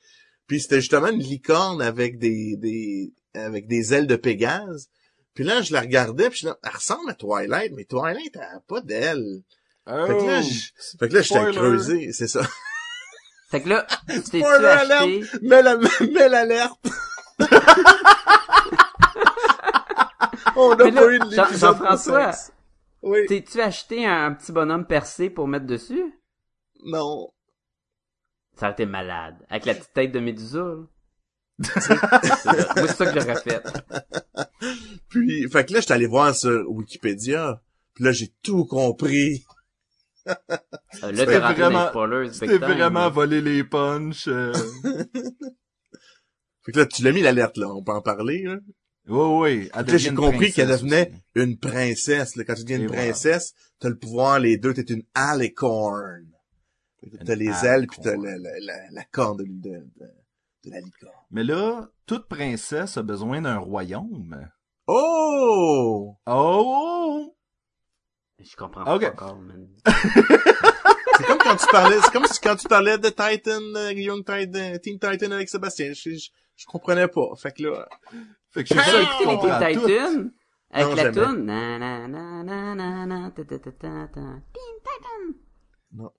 Puis 0.48 0.62
c'était 0.62 0.82
justement 0.82 1.08
une 1.08 1.20
licorne 1.22 1.82
avec 1.82 2.18
des, 2.20 2.56
des 2.58 3.14
avec 3.34 3.68
des 3.68 3.94
ailes 3.94 4.08
de 4.08 4.16
Pégase. 4.18 4.90
Puis 5.34 5.46
là, 5.46 5.62
je 5.62 5.72
la 5.72 5.80
regardais, 5.82 6.30
puis 6.30 6.40
je 6.42 6.48
là, 6.48 6.58
elle 6.64 6.72
ressemble 6.76 7.10
à 7.10 7.14
Twilight, 7.14 7.72
mais 7.76 7.86
Twilight, 7.86 8.36
elle 8.36 8.42
a 8.42 8.60
pas 8.68 8.82
d'ailes. 8.82 9.44
Oh, 9.88 10.06
Fait 10.08 10.18
que 10.18 10.24
là, 10.28 10.42
je- 10.42 10.98
Fait 11.00 11.08
que 11.10 11.14
là, 11.14 11.22
j'étais 11.22 11.40
creusé, 11.54 12.12
c'est 12.12 12.28
ça. 12.28 12.42
Fait 13.50 13.62
que 13.62 13.70
là, 13.70 13.88
t'es-tu 14.08 14.44
acheté... 14.44 15.24
Mets 15.42 15.62
la- 15.62 15.78
mets 16.12 16.30
l'alerte! 16.30 16.80
On 20.56 20.72
là, 20.72 20.92
pas 20.92 21.12
eu 21.14 21.20
de 21.20 21.32
Jean-François. 21.58 22.32
Oui. 23.04 23.26
T'es-tu 23.28 23.60
acheté 23.62 24.06
un 24.06 24.34
petit 24.34 24.52
bonhomme 24.52 24.86
percé 24.86 25.30
pour 25.30 25.48
mettre 25.48 25.66
dessus? 25.66 26.14
Non. 26.86 27.32
Ça 28.56 28.66
aurait 28.68 28.74
été 28.74 28.86
malade. 28.86 29.36
Avec 29.50 29.66
la 29.66 29.74
petite 29.76 29.94
tête 29.94 30.12
de 30.12 30.20
Médusa, 30.20 30.76
c'est 31.64 32.88
ça 32.88 33.06
que 33.12 33.20
j'aurais 33.20 33.42
fait. 33.42 33.64
Puis, 35.10 35.50
fait 35.50 35.66
que 35.66 35.74
là, 35.74 35.80
j'étais 35.80 35.94
allé 35.94 36.08
voir 36.08 36.36
sur 36.36 36.70
Wikipédia. 36.70 37.62
Puis 37.94 38.04
là, 38.04 38.12
j'ai 38.12 38.30
tout 38.44 38.66
compris. 38.66 39.46
Euh, 40.28 40.34
là, 41.12 41.26
t'es 41.26 41.38
rentré 41.40 41.62
vraiment- 41.62 41.88
spoilers. 41.90 42.34
C'était 42.34 42.58
vraiment 42.58 43.10
volé 43.10 43.42
les 43.42 43.64
punchs. 43.64 44.28
euh. 44.28 44.54
Fait 46.64 46.72
que 46.74 46.80
là, 46.80 46.86
tu 46.86 47.02
l'as 47.04 47.12
mis 47.12 47.22
l'alerte, 47.22 47.58
là. 47.58 47.68
On 47.70 47.84
peut 47.84 47.92
en 47.92 48.02
parler, 48.04 48.44
là. 48.44 48.58
Oui, 49.08 49.20
oui. 49.64 49.70
Là, 49.74 49.98
j'ai 49.98 50.14
compris 50.14 50.52
qu'elle 50.52 50.70
devenait 50.70 51.10
aussi. 51.10 51.22
une 51.36 51.58
princesse. 51.58 52.36
Là. 52.36 52.44
Quand 52.44 52.56
tu 52.56 52.64
deviens 52.64 52.78
Et 52.78 52.82
une 52.82 52.88
voilà. 52.88 53.04
princesse, 53.04 53.54
t'as 53.80 53.90
le 53.90 53.98
pouvoir, 53.98 54.40
les 54.40 54.58
deux, 54.58 54.74
t'es 54.74 54.82
une 54.94 55.04
que 55.14 56.26
T'as 57.26 57.34
Une 57.34 57.40
les 57.40 57.66
ailes, 57.66 57.88
puis 57.88 58.00
t'as 58.02 58.16
la, 58.16 58.38
la, 58.38 58.60
la, 58.60 58.74
la 58.92 59.04
corne 59.06 59.38
de, 59.38 59.44
de, 59.46 59.70
de, 59.70 60.06
de 60.66 60.72
la 60.72 60.80
licorne. 60.80 61.14
Mais 61.32 61.44
là, 61.44 61.90
toute 62.06 62.28
princesse 62.28 62.96
a 62.98 63.02
besoin 63.02 63.42
d'un 63.42 63.58
royaume. 63.58 64.50
Oh! 64.88 66.16
Oh! 66.28 67.36
Je 68.40 68.56
comprends 68.56 68.84
pas 68.84 68.96
encore, 68.96 69.40
man. 69.40 69.68
C'est 71.18 71.28
comme 71.28 71.38
quand 71.38 71.56
tu 71.56 71.68
parlais, 71.72 71.98
c'est 72.04 72.12
comme 72.12 72.26
si 72.26 72.40
quand 72.40 72.56
tu 72.56 72.68
parlais 72.68 72.98
de 72.98 73.10
Titan, 73.10 73.62
euh, 73.76 73.92
Young 73.94 74.26
Titan, 74.26 74.78
Team 74.82 74.98
Titan 74.98 75.32
avec 75.32 75.50
Sébastien. 75.50 75.94
Je, 75.94 76.16
je, 76.16 76.30
je 76.56 76.66
comprenais 76.66 77.08
pas. 77.08 77.28
Fait 77.36 77.52
que 77.52 77.64
là, 77.64 77.88
Fait 78.52 78.64
que 78.64 78.74
je 78.76 78.80
suis 78.80 78.90
sûr 78.90 79.00
écouté 79.00 79.18
qu'il 79.18 79.28
les 79.28 79.34
comprend 79.38 79.60
Teen 79.60 79.80
tout. 79.80 79.88
Titans? 79.88 80.32
Avec 80.74 80.88
Non, 80.90 80.96
la 80.96 81.04
jamais. 81.04 81.26
toune? 81.28 81.46
Na, 81.46 81.80
na, 81.80 82.08
na, 82.08 82.44
na, 82.44 82.76
na, 82.76 83.06
na, 83.06 83.32
ta, 83.32 83.44
ta, 83.44 83.60
ta, 83.60 83.72
ta, 83.72 84.08
ta. 84.08 84.22
Teen 84.54 84.78
Titans. 84.84 85.36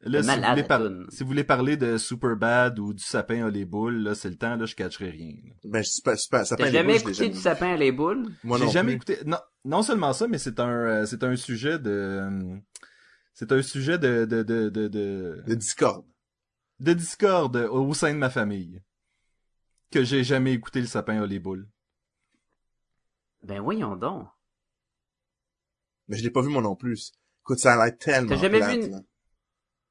Là, 0.03 0.21
si, 0.23 0.27
Malade, 0.27 0.59
vous 0.61 0.67
par- 0.67 0.83
si 1.09 1.23
vous 1.23 1.29
voulez 1.29 1.45
parler 1.45 1.79
de 1.79 1.97
Superbad 1.97 2.79
ou 2.79 2.93
du 2.93 3.03
sapin 3.03 3.47
à 3.47 3.51
les 3.51 3.65
boules, 3.65 4.03
là, 4.03 4.15
c'est 4.15 4.29
le 4.29 4.37
temps, 4.37 4.55
là, 4.57 4.67
je 4.67 4.75
catcherai 4.75 5.09
rien. 5.11 5.35
là. 5.45 5.55
ben, 5.65 5.83
c'est 5.83 6.05
pas, 6.05 6.17
ça 6.45 6.57
T'as 6.57 6.65
peint 6.65 6.71
jamais 6.71 6.93
les 6.95 6.99
bouches, 6.99 7.01
écouté 7.01 7.15
je 7.15 7.23
l'ai 7.23 7.29
du 7.31 7.35
jamais 7.37 7.43
sapin 7.43 7.73
à 7.73 7.77
les 7.79 7.93
boules? 7.93 8.27
Moi 8.45 8.59
J'ai 8.59 8.65
non 8.67 8.71
jamais 8.71 8.97
plus. 8.99 9.13
écouté. 9.15 9.19
Non, 9.25 9.39
non 9.65 9.83
seulement 9.83 10.13
ça, 10.13 10.29
mais 10.29 10.37
c'est 10.37 10.61
un, 10.61 10.69
euh, 10.69 11.07
c'est 11.07 11.25
un 11.25 11.35
sujet 11.37 11.79
de, 11.79 11.91
euh, 11.91 12.57
c'est 13.33 13.51
un 13.51 13.63
sujet 13.63 13.99
de, 13.99 14.27
de, 14.27 14.43
de, 14.43 14.69
de, 14.69 14.89
de, 14.89 15.43
De 15.47 15.55
Discord. 15.55 16.05
de 16.81 16.93
discorde 16.93 17.57
au 17.57 17.95
sein 17.95 18.13
de 18.13 18.19
ma 18.19 18.29
famille. 18.29 18.83
Que 19.91 20.05
j'ai 20.05 20.23
jamais 20.23 20.53
écouté 20.53 20.81
le 20.81 20.87
sapin 20.87 21.23
à 21.23 21.27
les 21.27 21.39
boules. 21.39 21.67
Ben 23.43 23.61
voyons 23.61 23.97
donc. 23.97 24.27
Mais 26.09 26.17
je 26.17 26.23
l'ai 26.23 26.31
pas 26.31 26.43
vu 26.43 26.49
moi 26.49 26.63
non 26.63 26.77
plus. 26.77 27.13
Écoute, 27.43 27.59
ça 27.59 27.75
a 27.75 27.85
l'air 27.87 27.97
tellement 27.99 28.29
T'as 28.29 28.37
jamais 28.37 28.59
plate, 28.59 28.71
vu 28.79 28.85
une- 28.87 28.91
là. 28.93 29.01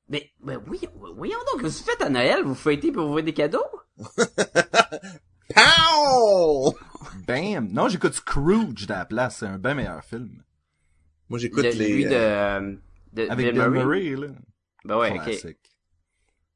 Ben, 0.07 0.21
ben 0.41 0.63
oui, 0.67 0.81
voyons 1.15 1.37
donc, 1.53 1.61
vous 1.63 1.69
faites 1.69 2.01
à 2.01 2.09
Noël? 2.09 2.43
Vous 2.43 2.55
fêtez 2.55 2.91
pour 2.91 3.05
vous 3.05 3.11
voir 3.13 3.23
des 3.23 3.33
cadeaux? 3.33 3.63
Pow! 5.53 6.73
Bam! 7.27 7.67
Non, 7.71 7.87
j'écoute 7.89 8.13
Scrooge 8.13 8.85
à 8.89 8.99
la 8.99 9.05
place, 9.05 9.37
c'est 9.37 9.45
un 9.47 9.57
bien 9.57 9.73
meilleur 9.73 10.03
film. 10.03 10.43
Moi, 11.29 11.39
j'écoute 11.39 11.63
Le- 11.63 11.71
les... 11.71 11.93
Lui 11.93 12.05
de, 12.05 12.09
euh, 12.13 12.75
de 13.13 13.27
Avec 13.29 13.53
Bill 13.53 13.61
Murray. 13.69 13.69
Murray, 13.85 14.15
là. 14.15 14.33
Ben 14.85 14.97
ouais, 14.97 15.11
ok. 15.11 15.23
Classique. 15.23 15.77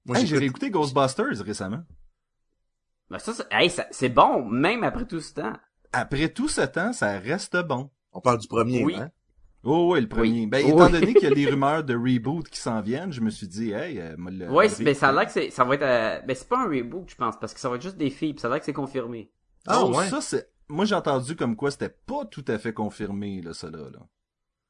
moi, 0.05 0.17
Hey, 0.17 0.21
j'ai 0.23 0.27
j'écoute... 0.27 0.39
réécouté 0.41 0.69
Ghostbusters 0.71 1.43
récemment. 1.43 1.83
Ben 3.09 3.19
ça, 3.19 3.33
c'est- 3.33 3.47
hey, 3.51 3.69
ça- 3.69 3.87
c'est 3.91 4.09
bon, 4.09 4.45
même 4.45 4.83
après 4.83 5.05
tout 5.05 5.19
ce 5.21 5.33
temps. 5.33 5.53
Après 5.97 6.29
tout 6.29 6.47
ce 6.49 6.61
temps, 6.61 6.91
ça 6.93 7.17
reste 7.19 7.57
bon. 7.65 7.89
On 8.11 8.21
parle 8.21 8.39
du 8.39 8.47
premier, 8.47 8.83
Oui. 8.83 8.95
hein? 8.95 9.09
Oh 9.63 9.93
oui, 9.93 10.01
le 10.01 10.07
premier. 10.07 10.41
Oui. 10.41 10.47
Ben, 10.47 10.63
Oui. 10.65 10.71
étant 10.71 10.89
donné 10.89 11.13
qu'il 11.13 11.23
y 11.23 11.31
a 11.31 11.33
des 11.33 11.47
rumeurs 11.49 11.83
de 11.83 11.95
reboot 11.95 12.47
qui 12.49 12.59
s'en 12.59 12.81
viennent, 12.81 13.11
je 13.11 13.21
me 13.21 13.29
suis 13.29 13.47
dit, 13.47 13.71
hey, 13.71 13.99
euh, 13.99 14.15
moi, 14.17 14.29
le- 14.31 14.49
Ouais, 14.51 14.65
le 14.65 14.69
c'est- 14.69 14.83
ben 14.83 14.93
ça 14.93 15.09
a 15.09 15.11
l'air 15.11 15.25
que 15.33 15.49
ça 15.49 15.63
va 15.63 15.75
être, 15.75 15.81
euh, 15.81 16.21
ben 16.27 16.35
c'est 16.35 16.47
pas 16.47 16.59
un 16.59 16.67
reboot, 16.69 17.09
je 17.09 17.15
pense, 17.15 17.35
parce 17.39 17.53
que 17.53 17.59
ça 17.59 17.69
va 17.69 17.77
être 17.77 17.81
juste 17.81 17.97
des 17.97 18.09
filles, 18.11 18.33
pis 18.33 18.41
ça 18.41 18.47
a 18.47 18.51
l'air 18.51 18.59
que 18.59 18.65
c'est 18.65 18.73
confirmé. 18.73 19.31
Ah, 19.67 19.83
oh, 19.83 19.95
ouais. 19.97 20.07
ça, 20.07 20.21
c'est... 20.21 20.49
Moi, 20.67 20.85
j'ai 20.85 20.95
entendu 20.95 21.35
comme 21.35 21.55
quoi 21.55 21.71
c'était 21.71 21.89
pas 21.89 22.25
tout 22.25 22.45
à 22.47 22.57
fait 22.59 22.73
confirmé, 22.73 23.41
là, 23.41 23.53
ça, 23.53 23.69
là. 23.71 23.89
là. 23.91 23.99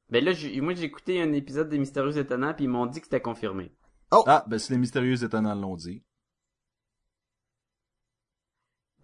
Ben 0.09 0.23
là, 0.23 0.32
j'ai- 0.34 0.61
moi 0.61 0.73
j'ai 0.76 0.84
écouté 0.84 1.21
un 1.21 1.34
épisode 1.34 1.67
des 1.69 1.80
Mystérieux 1.80 2.17
Étonnants, 2.17 2.53
puis 2.53 2.65
ils 2.65 2.69
m'ont 2.69 2.86
dit 2.86 2.99
que 3.01 3.07
c'était 3.07 3.21
confirmé. 3.21 3.71
Ah, 4.11 4.45
ben, 4.47 4.59
si 4.59 4.71
les 4.71 4.78
mystérieux 4.78 5.21
étonnants 5.23 5.55
l'ont 5.55 5.76
dit. 5.76 6.03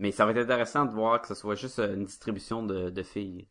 Mais 0.01 0.11
ça 0.11 0.25
va 0.25 0.31
être 0.31 0.39
intéressant 0.39 0.85
de 0.85 0.91
voir 0.91 1.21
que 1.21 1.27
ce 1.27 1.35
soit 1.35 1.53
juste 1.53 1.77
euh, 1.77 1.93
une 1.93 2.05
distribution 2.05 2.63
de, 2.63 2.89
de 2.89 3.03
filles. 3.03 3.47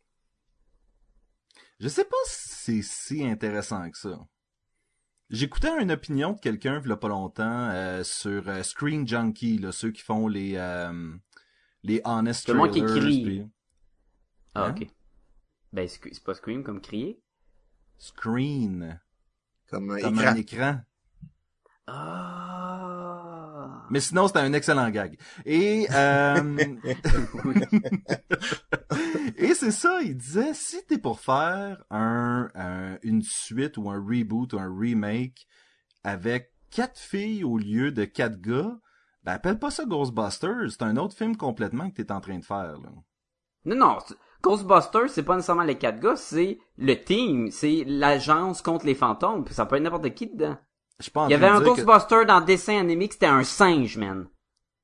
Je 1.79 1.87
sais 1.87 2.03
pas 2.03 2.17
si 2.25 2.49
c'est 2.49 2.81
si 2.81 3.25
intéressant 3.25 3.89
que 3.89 3.97
ça. 3.97 4.19
J'écoutais 5.29 5.81
une 5.81 5.91
opinion 5.91 6.33
de 6.33 6.39
quelqu'un, 6.41 6.81
il 6.83 6.89
y 6.89 6.91
a 6.91 6.97
pas 6.97 7.07
longtemps, 7.07 7.69
euh, 7.71 8.03
sur 8.03 8.49
euh, 8.49 8.63
Screen 8.63 9.07
Junkie, 9.07 9.59
là, 9.59 9.71
ceux 9.71 9.91
qui 9.91 10.01
font 10.01 10.27
les, 10.27 10.57
euh, 10.57 11.13
les 11.83 12.01
Honest 12.03 12.45
C'est 12.45 12.53
moi 12.53 12.67
qui 12.67 12.81
Trailers, 12.81 12.99
crie. 13.01 13.23
puis- 13.23 13.47
Ah, 14.53 14.65
Hein? 14.65 14.71
ok. 14.77 14.87
Ben, 15.71 15.87
c'est 15.87 16.23
pas 16.25 16.33
Scream 16.33 16.65
comme 16.65 16.81
crier? 16.81 17.23
Screen, 17.97 18.99
Comme 19.69 19.91
un 19.91 20.01
comme 20.01 20.15
écran. 20.19 20.27
un 20.27 20.35
écran. 20.35 20.79
Ah. 21.87 23.00
Mais 23.91 23.99
sinon, 23.99 24.27
c'était 24.27 24.39
un 24.39 24.53
excellent 24.53 24.89
gag. 24.89 25.17
Et, 25.45 25.85
euh, 25.93 26.57
et 29.37 29.53
c'est 29.53 29.71
ça, 29.71 29.99
il 30.01 30.17
disait, 30.17 30.53
si 30.53 30.77
t'es 30.87 30.97
pour 30.97 31.19
faire 31.19 31.83
un, 31.89 32.49
un- 32.55 32.97
une 33.03 33.21
suite 33.21 33.77
ou 33.77 33.89
un 33.89 33.99
reboot 33.99 34.53
ou 34.53 34.59
un 34.59 34.73
remake 34.79 35.47
avec 36.03 36.51
quatre 36.71 36.99
filles 36.99 37.43
au 37.43 37.57
lieu 37.57 37.91
de 37.91 38.05
quatre 38.05 38.39
gars, 38.41 38.77
ben 39.23 39.33
appelle 39.33 39.59
pas 39.59 39.71
ça 39.71 39.85
Ghostbusters, 39.85 40.69
c'est 40.71 40.81
un 40.83 40.97
autre 40.97 41.15
film 41.15 41.37
complètement 41.37 41.89
que 41.89 42.01
t'es 42.01 42.11
en 42.11 42.21
train 42.21 42.39
de 42.39 42.45
faire, 42.45 42.77
là. 42.79 42.89
Non, 43.65 43.75
non. 43.75 43.97
Ghostbusters, 44.41 45.09
c'est 45.09 45.21
pas 45.21 45.35
nécessairement 45.35 45.61
les 45.63 45.77
quatre 45.77 45.99
gars, 45.99 46.15
c'est 46.15 46.57
le 46.77 46.95
team, 46.95 47.51
c'est 47.51 47.83
l'agence 47.85 48.63
contre 48.63 48.87
les 48.87 48.95
fantômes, 48.95 49.43
puis 49.43 49.53
ça 49.53 49.67
peut 49.67 49.75
être 49.75 49.83
n'importe 49.83 50.09
qui 50.15 50.27
dedans. 50.27 50.57
Je 51.01 51.09
Il 51.27 51.31
y 51.31 51.33
avait 51.33 51.47
un 51.47 51.59
que- 51.59 51.65
Ghostbuster 51.65 52.25
dans 52.25 52.39
le 52.39 52.45
dessin 52.45 52.79
animé 52.79 53.07
que 53.07 53.13
c'était 53.15 53.25
un 53.27 53.43
singe, 53.43 53.97
man. 53.97 54.27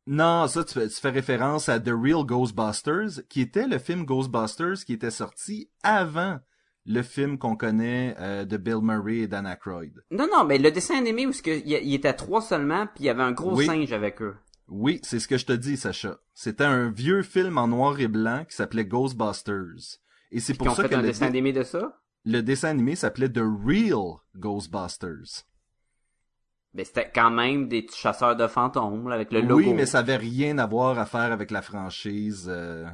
Non, 0.05 0.47
ça, 0.47 0.63
tu 0.63 0.73
fais, 0.73 0.87
tu 0.87 0.95
fais 0.95 1.09
référence 1.09 1.67
à 1.69 1.79
The 1.79 1.89
Real 1.91 2.23
Ghostbusters, 2.25 3.23
qui 3.29 3.41
était 3.41 3.67
le 3.67 3.77
film 3.77 4.05
Ghostbusters 4.05 4.85
qui 4.85 4.93
était 4.93 5.11
sorti 5.11 5.69
avant 5.83 6.39
le 6.85 7.01
film 7.01 7.37
qu'on 7.37 7.57
connaît 7.57 8.15
euh, 8.19 8.45
de 8.45 8.55
Bill 8.55 8.79
Murray 8.81 9.17
et 9.17 9.27
Dan 9.27 9.45
Aykroyd. 9.45 10.01
Non, 10.09 10.27
non, 10.31 10.45
mais 10.45 10.57
le 10.57 10.71
dessin 10.71 10.95
animé 10.97 11.27
où 11.27 11.31
il 11.45 11.93
était 11.93 12.13
trois 12.13 12.41
seulement, 12.41 12.85
puis 12.87 13.03
il 13.03 13.07
y 13.07 13.09
avait 13.09 13.23
un 13.23 13.33
gros 13.33 13.57
Oui. 13.57 13.65
singe 13.65 13.91
avec 13.91 14.21
eux. 14.21 14.37
Oui, 14.69 14.99
c'est 15.03 15.19
ce 15.19 15.27
que 15.27 15.37
je 15.37 15.45
te 15.45 15.51
dis, 15.53 15.75
Sacha. 15.75 16.17
C'était 16.33 16.63
un 16.63 16.89
vieux 16.89 17.21
film 17.23 17.57
en 17.57 17.67
noir 17.67 17.99
et 17.99 18.07
blanc 18.07 18.45
qui 18.49 18.55
s'appelait 18.55 18.85
Ghostbusters. 18.85 19.99
Et 20.31 20.39
c'est 20.39 20.53
Qui 20.53 20.59
pour 20.59 20.73
ça 20.75 20.83
fait 20.83 20.89
que 20.89 20.95
un 20.95 21.01
le, 21.01 21.07
dessin 21.09 21.25
animé 21.25 21.51
de 21.51 21.63
ça? 21.63 21.99
le 22.23 22.41
dessin 22.41 22.69
animé 22.69 22.95
s'appelait 22.95 23.29
The 23.29 23.41
Real 23.65 24.19
Ghostbusters. 24.37 25.43
Ben, 26.73 26.85
c'était 26.85 27.09
quand 27.13 27.31
même 27.31 27.67
des 27.67 27.81
petits 27.81 27.97
chasseurs 27.99 28.35
de 28.35 28.45
fantômes, 28.47 29.07
là, 29.09 29.15
avec 29.15 29.31
le 29.31 29.41
logo. 29.41 29.55
Oui, 29.55 29.73
mais 29.73 29.85
ça 29.85 29.99
avait 29.99 30.17
rien 30.17 30.57
à 30.59 30.67
voir 30.67 30.99
à 30.99 31.05
faire 31.05 31.31
avec 31.31 31.49
la 31.51 31.61
franchise. 31.61 32.45
euh. 32.49 32.85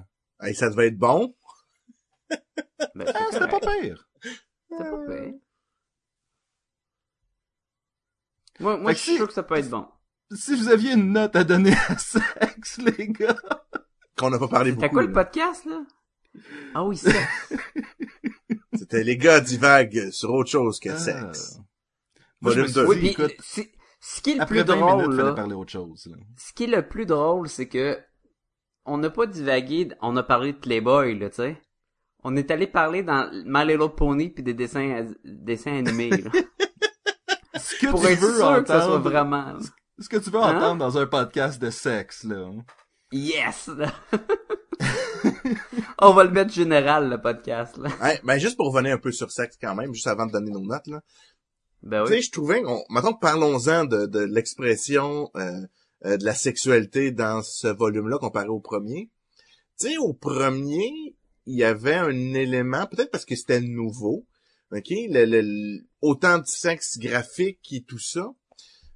Hey, 0.42 0.56
ça 0.56 0.70
devait 0.70 0.88
être 0.88 0.98
bon. 0.98 1.36
Ben, 2.96 3.06
Ah, 3.14 3.26
c'était 3.32 3.48
pas 3.48 3.60
pire. 3.60 4.08
C'était 4.70 4.84
pas 4.90 5.00
pire. 5.08 5.34
Moi, 8.60 8.78
moi 8.78 8.94
je 8.94 8.98
suis 9.00 9.12
si- 9.12 9.18
sûr 9.18 9.28
que 9.28 9.34
ça 9.34 9.44
peut 9.44 9.56
être 9.56 9.70
bon. 9.70 9.88
Si 10.36 10.56
vous 10.56 10.70
aviez 10.70 10.94
une 10.94 11.12
note 11.12 11.36
à 11.36 11.44
donner 11.44 11.74
à 11.90 11.98
Sex, 11.98 12.78
les 12.78 13.08
gars. 13.10 13.36
Qu'on 14.18 14.30
n'a 14.30 14.40
pas 14.40 14.48
parlé 14.48 14.72
beaucoup. 14.72 14.82
T'as 14.82 14.90
quoi 14.90 15.04
le 15.04 15.12
podcast, 15.12 15.66
là? 15.66 15.82
Ah 16.74 16.84
oui, 16.84 16.98
ça. 16.98 17.12
C'était 18.74 19.04
les 19.04 19.18
gars 19.18 19.40
divaguent 19.42 20.10
sur 20.12 20.32
autre 20.34 20.50
chose 20.50 20.80
que 20.80 20.90
Ah. 20.90 20.98
sexe. 20.98 21.60
Moi, 22.44 22.54
je 22.54 22.62
me 22.62 22.88
Oui, 22.88 22.98
puis, 22.98 23.08
écoute, 23.10 23.34
c'est- 23.40 23.72
ce 24.00 24.22
qui 24.22 24.32
est 24.32 24.36
le 24.36 24.42
après 24.42 24.64
plus 24.64 24.68
20 24.74 24.76
drôle, 24.80 25.02
minutes, 25.02 25.16
fallait 25.16 25.30
là, 25.30 25.34
parler 25.34 25.54
autre 25.56 25.72
chose. 25.72 26.06
Là. 26.12 26.18
ce 26.38 26.54
qui 26.54 26.66
est 26.66 26.68
le 26.68 26.88
plus 26.88 27.06
drôle, 27.06 27.48
c'est 27.50 27.68
que 27.68 27.98
on 28.86 28.98
n'a 28.98 29.10
pas 29.10 29.26
divagué, 29.26 29.90
on 30.02 30.16
a 30.18 30.24
parlé 30.24 30.52
de 30.54 30.58
Playboy, 30.58 31.18
là, 31.18 31.30
tu 31.30 31.38
sais. 31.38 31.58
On 32.26 32.36
est 32.36 32.52
allé 32.52 32.68
parler 32.68 33.02
dans 33.04 33.30
My 33.46 33.66
Little 33.66 33.96
Pony 33.96 34.30
puis 34.30 34.44
des 34.44 34.54
dessins, 34.54 35.06
dessins 35.24 35.74
animés, 35.78 36.10
là. 36.10 36.32
Ce 37.60 37.76
que 37.80 37.88
Pour 37.92 38.02
tu 38.02 38.08
être 38.08 38.20
veux 38.20 38.36
sûr 38.38 38.62
que 38.62 38.68
ça 38.68 38.82
soit 38.82 38.96
entendre, 38.96 39.10
vraiment... 39.10 39.56
ce 40.00 40.10
que 40.10 40.18
tu 40.18 40.30
veux 40.32 40.40
Hein? 40.40 40.58
entendre 40.58 40.80
dans 40.80 40.98
un 40.98 41.06
podcast 41.06 41.62
de 41.62 41.70
sexe, 41.70 42.24
là. 42.26 42.50
Yes! 43.12 43.70
On 46.00 46.14
va 46.14 46.24
le 46.24 46.32
mettre 46.32 46.52
général, 46.52 47.10
le 47.10 47.22
podcast, 47.22 47.78
là. 47.78 47.90
Ouais, 48.02 48.20
ben 48.24 48.38
juste 48.38 48.58
pour 48.58 48.74
revenir 48.74 48.96
un 48.96 48.98
peu 48.98 49.12
sur 49.12 49.32
sexe 49.32 49.58
quand 49.62 49.76
même, 49.76 49.94
juste 49.94 50.08
avant 50.08 50.26
de 50.26 50.32
donner 50.32 50.52
nos 50.52 50.62
notes 50.66 50.88
là. 50.88 51.02
Ben 51.84 52.06
Tu 52.06 52.12
oui. 52.14 52.18
sais, 52.18 52.22
je 52.24 52.32
trouvais, 52.32 52.64
on, 52.66 52.82
maintenant 52.90 53.14
parlons-en 53.14 53.86
de, 53.86 54.06
de 54.06 54.20
l'expression 54.20 55.30
euh, 55.36 55.62
euh, 56.06 56.18
de 56.18 56.24
la 56.26 56.34
sexualité 56.34 57.12
dans 57.12 57.42
ce 57.44 57.68
volume-là 57.68 58.18
comparé 58.20 58.48
au 58.48 58.60
premier. 58.60 59.10
Tu 59.80 59.88
sais, 59.90 59.98
au 59.98 60.14
premier, 60.14 60.90
il 61.46 61.58
y 61.58 61.64
avait 61.64 61.96
un 61.96 62.34
élément, 62.34 62.88
peut-être 62.88 63.12
parce 63.12 63.26
que 63.26 63.36
c'était 63.36 63.60
nouveau, 63.62 64.26
ok, 64.72 64.90
le, 64.90 65.26
le- 65.26 65.42
le- 65.42 65.82
autant 66.02 66.38
de 66.40 66.46
sexe 66.46 66.98
graphique 66.98 67.60
et 67.72 67.84
tout 67.84 68.00
ça, 68.00 68.34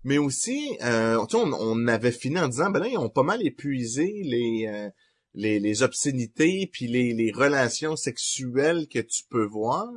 mais 0.03 0.17
aussi, 0.17 0.77
euh, 0.83 1.17
tu 1.25 1.37
sais, 1.37 1.43
on, 1.43 1.51
on 1.53 1.87
avait 1.87 2.11
fini 2.11 2.39
en 2.39 2.47
disant, 2.47 2.69
ben 2.69 2.79
là, 2.79 2.87
ils 2.87 2.97
ont 2.97 3.09
pas 3.09 3.23
mal 3.23 3.45
épuisé 3.45 4.21
les 4.23 4.67
euh, 4.71 4.89
les, 5.33 5.59
les 5.59 5.83
obscénités 5.83 6.67
puis 6.71 6.87
les, 6.87 7.13
les 7.13 7.31
relations 7.31 7.95
sexuelles 7.95 8.87
que 8.87 8.99
tu 8.99 9.23
peux 9.29 9.45
voir. 9.45 9.87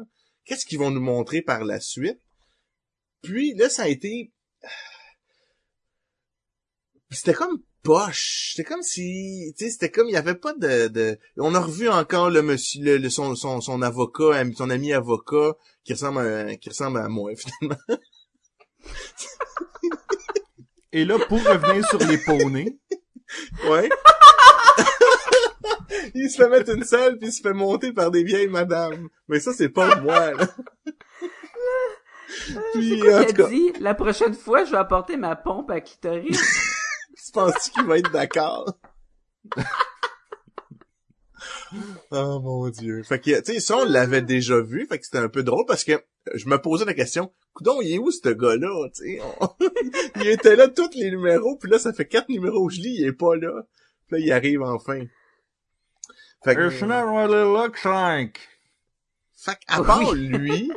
Qu'est-ce 0.45 0.67
qu'ils 0.67 0.79
vont 0.81 0.91
nous 0.91 1.01
montrer 1.01 1.41
par 1.41 1.65
la 1.65 1.81
suite? 1.81 2.21
Puis 3.23 3.55
là, 3.55 3.69
ça 3.69 3.85
a 3.85 3.89
été... 3.89 4.33
C'était 7.11 7.35
comme 7.35 7.59
poche. 7.83 8.53
C'était 8.55 8.69
comme 8.69 8.83
si... 8.83 9.53
Tu 9.59 9.65
sais, 9.65 9.71
c'était 9.71 9.91
comme... 9.91 10.09
Il 10.09 10.13
y 10.13 10.17
avait 10.17 10.35
pas 10.35 10.53
de, 10.55 10.89
de... 10.89 11.19
On 11.37 11.55
a 11.55 11.61
revu 11.61 11.89
encore 11.89 12.31
le 12.31 12.43
monsieur... 12.43 12.83
Le, 12.85 12.97
le- 12.99 13.11
son, 13.11 13.35
son, 13.35 13.61
son 13.61 13.83
avocat, 13.83 14.43
son 14.57 14.71
ami 14.71 14.93
avocat, 14.93 15.55
qui 15.85 15.93
ressemble 15.95 16.21
à, 16.21 16.57
qui 16.57 16.69
ressemble 16.69 16.99
à 16.99 17.09
moi, 17.09 17.33
finalement. 17.61 17.83
Et 20.93 21.05
là, 21.05 21.19
pour 21.29 21.43
revenir 21.43 21.87
sur 21.89 21.99
les 21.99 22.19
poneys, 22.19 22.79
Ouais. 23.69 23.89
il 26.15 26.29
se 26.31 26.37
fait 26.37 26.49
mettre 26.49 26.75
une 26.75 26.83
selle, 26.83 27.17
puis 27.19 27.29
il 27.29 27.33
se 27.33 27.43
fait 27.43 27.53
monter 27.53 27.93
par 27.93 28.11
des 28.11 28.25
vieilles 28.25 28.49
madames. 28.49 29.09
Mais 29.29 29.39
ça, 29.41 29.53
c'est 29.53 29.69
pas 29.69 29.97
moi, 30.01 30.33
là. 30.33 30.49
puis, 32.73 32.89
Il 32.95 33.01
tout 33.01 33.07
cas, 33.07 33.19
a 33.47 33.49
dit, 33.49 33.73
la 33.81 33.95
prochaine 33.95 34.35
fois, 34.35 34.65
je 34.65 34.71
vais 34.73 34.79
apporter 34.79 35.17
ma 35.17 35.37
pompe 35.37 35.71
à 35.71 35.81
clitoris. 35.81 36.39
tu 37.27 37.33
penses 37.33 37.71
qu'il 37.71 37.85
va 37.85 37.99
être 37.99 38.11
d'accord? 38.13 38.79
oh 42.11 42.41
mon 42.41 42.69
dieu. 42.69 43.03
Fait 43.03 43.21
que, 43.21 43.41
tu 43.41 43.53
sais, 43.55 43.61
ça, 43.61 43.77
on 43.79 43.85
l'avait 43.85 44.23
déjà 44.23 44.61
vu, 44.61 44.87
fait 44.87 44.99
que 44.99 45.05
c'était 45.05 45.19
un 45.19 45.29
peu 45.29 45.43
drôle 45.43 45.65
parce 45.67 45.85
que 45.85 45.93
je 46.35 46.49
me 46.49 46.61
posais 46.61 46.85
la 46.85 46.95
question, 46.95 47.33
coudon, 47.55 47.81
il 47.81 47.95
est 47.95 47.99
où 47.99 48.11
ce 48.11 48.29
gars-là, 48.29 48.89
tu 48.95 49.05
sais? 49.05 49.21
On- 49.41 49.49
il 50.21 50.29
était 50.29 50.57
là 50.57 50.69
tous 50.69 50.91
les 50.95 51.11
numéros, 51.11 51.57
puis 51.57 51.71
là, 51.71 51.79
ça 51.79 51.93
fait 51.93 52.07
quatre 52.07 52.29
numéros 52.29 52.69
que 52.69 52.75
je 52.75 52.81
lis, 52.81 52.97
il 53.01 53.07
est 53.07 53.13
pas 53.13 53.37
là. 53.37 53.63
Puis 54.09 54.19
là, 54.19 54.27
il 54.27 54.33
arrive 54.33 54.63
enfin. 54.63 55.01
Fait 56.45 56.55
que, 56.57 56.71
It's 56.71 56.83
not 56.83 57.05
what 57.13 57.27
it 57.27 57.31
looks 57.47 57.85
like? 57.85 58.41
fait 59.37 59.59
qu'à 59.67 59.81
Oui. 59.81 59.87
part 59.87 60.13
lui, 60.15 60.73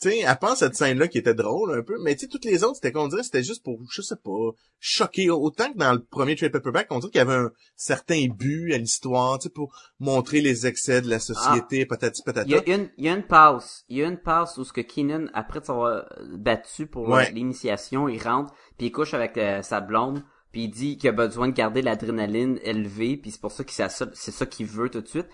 tu 0.00 0.10
sais, 0.10 0.24
à 0.24 0.36
part 0.36 0.56
cette 0.56 0.74
scène-là 0.76 1.08
qui 1.08 1.18
était 1.18 1.34
drôle 1.34 1.76
un 1.78 1.82
peu, 1.82 1.96
mais 2.02 2.14
tu 2.14 2.20
sais, 2.20 2.28
toutes 2.28 2.44
les 2.44 2.62
autres, 2.64 2.76
c'était 2.76 2.92
qu'on 2.92 3.08
dirait, 3.08 3.22
c'était 3.22 3.42
juste 3.42 3.64
pour, 3.64 3.80
je 3.90 4.00
sais 4.02 4.16
pas, 4.16 4.50
choquer. 4.78 5.30
Autant 5.30 5.72
que 5.72 5.78
dans 5.78 5.92
le 5.92 6.02
premier 6.04 6.36
trade 6.36 6.52
paperback, 6.52 6.86
on 6.90 6.98
dirait 7.00 7.10
qu'il 7.10 7.18
y 7.18 7.22
avait 7.22 7.34
un 7.34 7.50
certain 7.76 8.26
but 8.28 8.72
à 8.74 8.78
l'histoire, 8.78 9.38
tu 9.38 9.44
sais, 9.44 9.50
pour 9.50 9.74
montrer 9.98 10.40
les 10.40 10.66
excès 10.66 11.00
de 11.02 11.08
la 11.10 11.18
société, 11.18 11.84
patati 11.86 12.22
patata. 12.22 12.46
Il 12.48 12.52
y 12.52 12.72
a 12.72 12.76
une, 12.76 12.90
il 12.96 13.04
y 13.04 13.08
a 13.08 13.14
une 13.14 13.24
passe. 13.26 13.84
Il 13.88 13.96
y 13.98 14.02
a 14.04 14.06
une 14.06 14.18
passe 14.20 14.56
où 14.58 14.64
ce 14.64 14.72
que 14.72 14.80
Keenan, 14.80 15.26
après 15.34 15.60
de 15.60 15.64
s'avoir 15.64 16.04
battu 16.36 16.86
pour 16.86 17.08
Ouais. 17.08 17.30
l'initiation, 17.32 18.08
il 18.08 18.22
rentre, 18.22 18.52
puis 18.76 18.86
il 18.86 18.92
couche 18.92 19.14
avec 19.14 19.36
euh, 19.36 19.62
sa 19.62 19.80
blonde, 19.80 20.22
puis 20.52 20.64
il 20.64 20.70
dit 20.70 20.96
qu'il 20.96 21.08
a 21.08 21.12
besoin 21.12 21.48
de 21.48 21.52
garder 21.54 21.82
l'adrénaline 21.82 22.58
élevée, 22.62 23.16
puis 23.16 23.30
c'est 23.32 23.40
pour 23.40 23.52
ça 23.52 23.64
que 23.64 23.72
c'est 23.72 23.88
ça, 23.88 24.06
c'est 24.14 24.30
ça 24.30 24.46
qu'il 24.46 24.66
veut 24.66 24.88
tout 24.90 25.00
de 25.00 25.08
suite. 25.08 25.26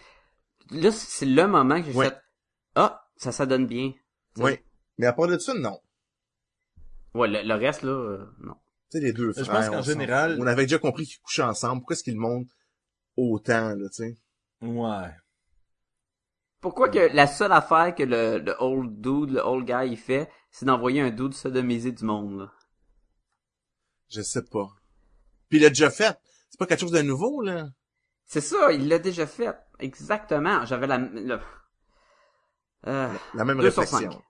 Là, 0.71 0.91
c'est 0.91 1.27
le 1.27 1.47
moment 1.47 1.81
que 1.83 1.91
j'ai 1.91 1.97
Ouais. 1.99 2.07
fait, 2.07 2.17
ah, 2.75 3.03
ça, 3.17 3.31
ça 3.31 3.45
donne 3.47 3.67
bien. 3.67 3.93
Oui. 4.39 4.59
Mais 4.99 5.07
à 5.07 5.13
part 5.13 5.29
de 5.29 5.39
ça, 5.39 5.55
non. 5.55 5.81
Ouais, 7.15 7.29
le, 7.29 7.43
le 7.47 7.55
reste, 7.55 7.83
là, 7.83 7.93
euh, 7.93 8.25
non. 8.41 8.55
Tu 8.91 8.99
sais, 8.99 9.01
les 9.01 9.13
deux 9.13 9.33
Je 9.37 9.45
frères. 9.45 9.57
pense 9.61 9.69
qu'en 9.71 9.83
général-. 9.83 10.37
On 10.41 10.47
avait 10.47 10.63
déjà 10.65 10.79
compris 10.79 11.05
qu'ils 11.07 11.21
couchaient 11.21 11.43
ensemble. 11.43 11.81
Pourquoi 11.81 11.95
est-ce 11.95 12.05
qu'ils 12.05 12.15
le 12.15 12.21
montrent 12.21 12.55
autant, 13.17 13.71
là, 13.75 13.89
tu 13.89 14.05
sais? 14.05 14.17
Ouais. 14.63 15.11
Pourquoi 16.61 16.89
que 16.89 17.15
la 17.15 17.27
seule 17.27 17.53
affaire 17.53 17.95
que 17.95 18.03
le, 18.03 18.39
le 18.39 18.55
old 18.59 19.01
dude, 19.01 19.31
le 19.31 19.41
old 19.41 19.67
guy, 19.67 19.93
il 19.93 19.97
fait, 19.99 20.31
c'est 20.51 20.65
d'envoyer 20.65 21.01
un 21.03 21.11
dude 21.11 21.35
sodomiser 21.35 21.93
du 21.93 22.05
monde, 22.05 22.39
là? 22.39 22.53
Je 24.09 24.23
sais 24.23 24.43
pas. 24.45 24.69
Puis 25.49 25.59
il 25.59 25.63
l'a 25.63 25.69
déjà 25.69 25.91
fait. 25.91 26.17
C'est 26.49 26.59
pas 26.59 26.67
quelque 26.67 26.81
chose 26.81 26.93
de 26.93 27.03
nouveau, 27.03 27.43
là? 27.43 27.69
C'est 28.27 28.41
ça, 28.41 28.73
il 28.73 28.89
l'a 28.89 28.99
déjà 28.99 29.27
fait. 29.27 29.55
Exactement. 29.79 30.65
J'avais 30.65 30.87
la, 30.87 30.99
le, 30.99 31.39
euh, 32.87 33.13
La 33.35 33.45
même 33.45 33.61
réflexion. 33.61 34.23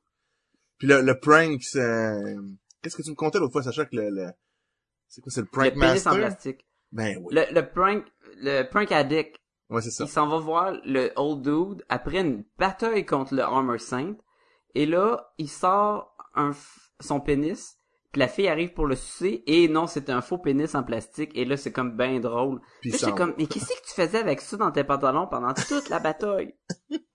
Puis 0.79 0.89
le, 0.89 1.01
le 1.03 1.19
prank, 1.19 1.63
c'est... 1.63 2.37
Qu'est-ce 2.83 2.97
que 2.97 3.03
tu 3.03 3.11
me 3.11 3.15
contais 3.15 3.39
l'autre 3.39 3.53
fois, 3.53 3.63
Sacha, 3.63 3.85
que 3.87 3.97
le... 3.97 4.11
le... 4.11 4.27
C'est 5.09 5.21
quoi, 5.21 5.31
c'est 5.33 5.41
le 5.43 5.47
prank 5.47 5.67
le 5.67 5.71
pénis 5.73 5.85
en 6.07 6.11
master? 6.11 6.15
plastique. 6.17 6.67
Ben 6.93 7.19
oui. 7.23 7.35
Le, 7.35 7.55
le 7.55 7.69
prank, 7.69 8.05
le 8.37 8.63
prank 8.69 8.91
addict, 8.93 9.37
Ouais, 9.71 9.81
c'est 9.81 9.91
ça. 9.91 10.05
il 10.05 10.11
s'en 10.11 10.29
va 10.29 10.39
voir 10.39 10.73
le 10.85 11.11
old 11.17 11.43
dude 11.43 11.85
après 11.89 12.21
une 12.21 12.45
bataille 12.59 13.07
contre 13.07 13.35
le 13.35 13.43
Armor 13.43 13.81
Saint. 13.81 14.15
Et 14.75 14.87
là, 14.87 15.33
il 15.39 15.49
sort 15.49 16.17
un, 16.35 16.51
f- 16.51 16.91
son 17.01 17.21
pénis. 17.21 17.77
Puis 18.13 18.21
la 18.21 18.29
fille 18.29 18.49
arrive 18.49 18.73
pour 18.75 18.87
le 18.87 18.95
sucer. 18.95 19.43
Et 19.47 19.69
non, 19.69 19.87
c'est 19.87 20.11
un 20.11 20.21
faux 20.21 20.39
pénis 20.39 20.75
en 20.75 20.83
plastique. 20.83 21.31
Et 21.35 21.45
là, 21.45 21.57
c'est 21.57 21.73
comme 21.73 21.97
ben 21.97 22.21
drôle. 22.21 22.61
Puis 22.81 22.93
j'étais 22.93 23.13
comme, 23.13 23.35
mais 23.39 23.47
qu'est-ce 23.47 23.67
que 23.67 23.87
tu 23.87 23.95
faisais 23.95 24.19
avec 24.19 24.41
ça 24.41 24.57
dans 24.57 24.71
tes 24.71 24.85
pantalons 24.85 25.27
pendant 25.29 25.55
toute 25.55 25.89
la 25.89 25.99
bataille? 26.01 26.55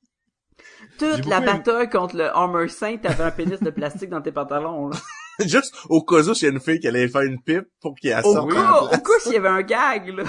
toute 1.00 1.26
la 1.26 1.38
aimé- 1.38 1.46
bataille 1.46 1.90
contre 1.90 2.16
le 2.18 2.26
Armor 2.26 2.70
Saint, 2.70 2.98
t'avais 2.98 3.24
un 3.24 3.32
pénis 3.32 3.60
de 3.60 3.70
plastique 3.70 4.10
dans 4.10 4.22
tes 4.22 4.32
pantalons, 4.32 4.90
là. 4.90 4.98
Juste 5.46 5.74
au 5.88 6.04
cas 6.04 6.18
où 6.28 6.34
s'il 6.34 6.48
y 6.48 6.52
a 6.52 6.54
une 6.54 6.60
fille 6.60 6.80
qui 6.82 6.88
allait 6.88 7.08
faire 7.08 7.22
une 7.22 7.42
pipe 7.42 7.68
pour 7.80 7.96
qu'il 7.96 8.10
la 8.10 8.26
Au 8.26 8.34
sorte 8.34 8.52
en 8.52 8.56
cas, 8.56 8.82
au 8.82 8.88
cas 8.90 9.20
s'il 9.22 9.34
y 9.34 9.38
avait 9.38 9.48
un 9.50 9.62
gag, 9.62 10.10
là. 10.10 10.24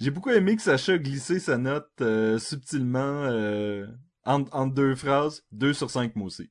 J'ai 0.00 0.10
beaucoup 0.10 0.30
aimé 0.30 0.56
que 0.56 0.62
Sacha 0.62 0.92
a 0.94 0.98
glissé 0.98 1.38
sa 1.38 1.58
note 1.58 1.90
euh, 2.00 2.38
subtilement 2.38 3.24
euh, 3.24 3.86
entre, 4.24 4.48
entre 4.56 4.74
deux 4.74 4.94
phrases. 4.96 5.42
2 5.52 5.74
sur 5.74 5.90
5 5.90 6.16
moi 6.16 6.26
aussi. 6.26 6.50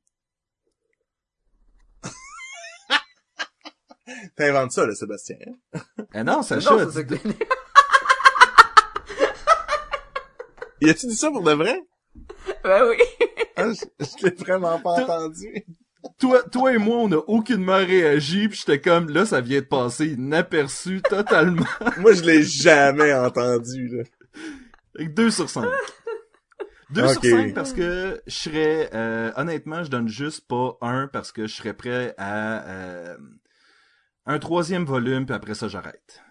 T'inventes 4.37 4.71
ça, 4.71 4.85
là, 4.85 4.93
Sébastien. 4.95 5.37
Eh 6.13 6.23
non, 6.23 6.43
Sacha 6.43 6.75
Non, 6.75 6.91
ça 6.91 7.03
dit- 7.03 7.15
Y 10.81 10.89
a-tu 10.89 11.07
dit 11.07 11.15
ça 11.15 11.29
pour 11.31 11.43
de 11.43 11.51
vrai? 11.53 11.79
Ben 12.63 12.87
oui. 12.89 12.97
Ah, 13.55 13.69
je, 13.71 14.05
je 14.05 14.25
l'ai 14.25 14.35
vraiment 14.35 14.79
pas 14.79 14.95
Tout- 14.97 15.03
entendu. 15.11 15.65
toi, 16.19 16.41
toi 16.43 16.73
et 16.73 16.77
moi, 16.77 16.97
on 16.97 17.11
a 17.11 17.17
aucunement 17.27 17.77
réagi, 17.77 18.47
puis 18.47 18.57
j'étais 18.59 18.79
comme, 18.81 19.09
là, 19.09 19.25
ça 19.25 19.41
vient 19.41 19.59
de 19.61 19.65
passer 19.65 20.07
inaperçu 20.07 21.01
totalement. 21.01 21.65
Moi, 21.97 22.13
je 22.13 22.23
l'ai 22.23 22.43
jamais 22.43 23.13
entendu, 23.13 23.87
là. 23.89 24.03
Avec 24.95 25.13
2 25.13 25.29
sur 25.31 25.49
5. 25.49 25.65
2 26.91 27.03
Ok. 27.03 27.11
sur 27.11 27.21
5 27.21 27.53
parce 27.53 27.73
que 27.73 28.21
je 28.27 28.33
serais, 28.35 28.89
euh, 28.93 29.31
honnêtement, 29.35 29.83
je 29.83 29.89
donne 29.89 30.07
juste 30.07 30.47
pas 30.47 30.77
1 30.81 31.07
parce 31.07 31.31
que 31.31 31.47
je 31.47 31.55
serais 31.55 31.73
prêt 31.73 32.13
à 32.17 32.67
euh, 32.69 33.17
un 34.25 34.39
troisième 34.39 34.85
volume, 34.85 35.25
puis 35.25 35.35
après 35.35 35.53
ça, 35.55 35.67
j'arrête. 35.67 36.21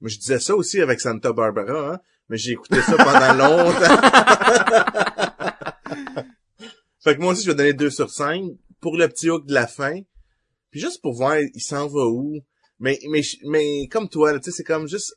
Moi, 0.00 0.10
je 0.10 0.18
disais 0.18 0.38
ça 0.40 0.54
aussi 0.54 0.80
avec 0.80 1.00
Santa 1.00 1.32
Barbara, 1.32 1.94
hein, 1.94 2.00
mais 2.28 2.36
j'ai 2.36 2.52
écouté 2.52 2.80
ça 2.82 2.96
pendant 2.96 3.34
longtemps. 3.34 3.96
fait 7.02 7.16
que 7.16 7.20
moi 7.20 7.32
aussi, 7.32 7.44
je 7.44 7.50
vais 7.50 7.56
donner 7.56 7.72
2 7.72 7.90
sur 7.90 8.10
5 8.10 8.42
pour 8.80 8.96
le 8.96 9.08
petit 9.08 9.30
hook 9.30 9.46
de 9.46 9.54
la 9.54 9.66
fin. 9.66 10.00
Puis 10.70 10.80
juste 10.80 11.00
pour 11.02 11.14
voir, 11.14 11.38
il 11.38 11.60
s'en 11.60 11.86
va 11.86 12.06
où. 12.06 12.40
Mais, 12.78 12.98
mais, 13.10 13.22
mais 13.44 13.86
comme 13.88 14.08
toi, 14.08 14.32
là, 14.32 14.38
tu 14.40 14.50
sais, 14.50 14.56
c'est 14.58 14.64
comme 14.64 14.86
juste... 14.88 15.14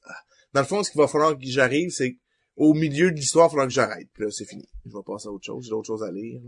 Dans 0.54 0.62
le 0.62 0.68
fond, 0.68 0.84
ce 0.84 0.92
qu'il 0.92 1.00
va 1.02 1.08
falloir 1.08 1.34
que 1.34 1.40
j'arrive, 1.44 1.90
c'est 1.92 2.18
au 2.56 2.74
milieu 2.74 3.12
de 3.12 3.16
l'histoire, 3.18 3.46
il 3.46 3.48
va 3.48 3.50
falloir 3.52 3.68
que 3.68 3.74
j'arrête. 3.74 4.08
Puis 4.14 4.24
là, 4.24 4.30
c'est 4.32 4.46
fini. 4.46 4.68
Je 4.86 4.92
vais 4.92 5.04
passer 5.06 5.28
à 5.28 5.32
autre 5.32 5.46
chose. 5.46 5.64
J'ai 5.66 5.70
d'autres 5.72 5.88
choses 5.88 6.04
à 6.04 6.12
lire. 6.12 6.42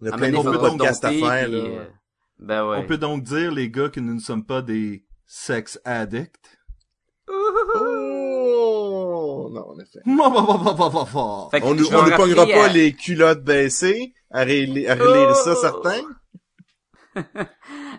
On 0.00 0.06
a 0.06 0.10
Ah, 0.12 0.16
plein 0.16 0.32
faudra 0.32 0.70
podcasts 0.70 1.04
à 1.04 1.10
faire, 1.10 1.44
puis, 1.48 1.52
là. 1.52 1.58
euh, 1.58 1.86
Ben 2.38 2.68
ouais. 2.68 2.76
On 2.78 2.86
peut 2.86 2.98
donc 2.98 3.24
dire, 3.24 3.50
les 3.52 3.68
gars, 3.70 3.88
que 3.88 4.00
nous 4.00 4.14
ne 4.14 4.20
sommes 4.20 4.44
pas 4.46 4.62
des 4.62 5.04
sex 5.26 5.80
addicts. 5.84 6.58
Oh! 7.74 9.47
Non, 9.58 9.68
en 9.70 9.78
effet. 9.78 10.00
Fait 11.50 11.60
que 11.60 11.66
On 11.66 11.74
ne 11.74 11.82
on 11.84 12.16
pognera 12.16 12.46
pas 12.46 12.64
à- 12.66 12.68
les 12.68 12.92
culottes 12.94 13.42
baissées 13.44 14.12
à, 14.30 14.42
relire, 14.44 14.90
à 14.90 14.94
relire 14.94 15.34
ça, 15.36 15.52
Oh! 15.56 15.60
certains. 15.60 16.02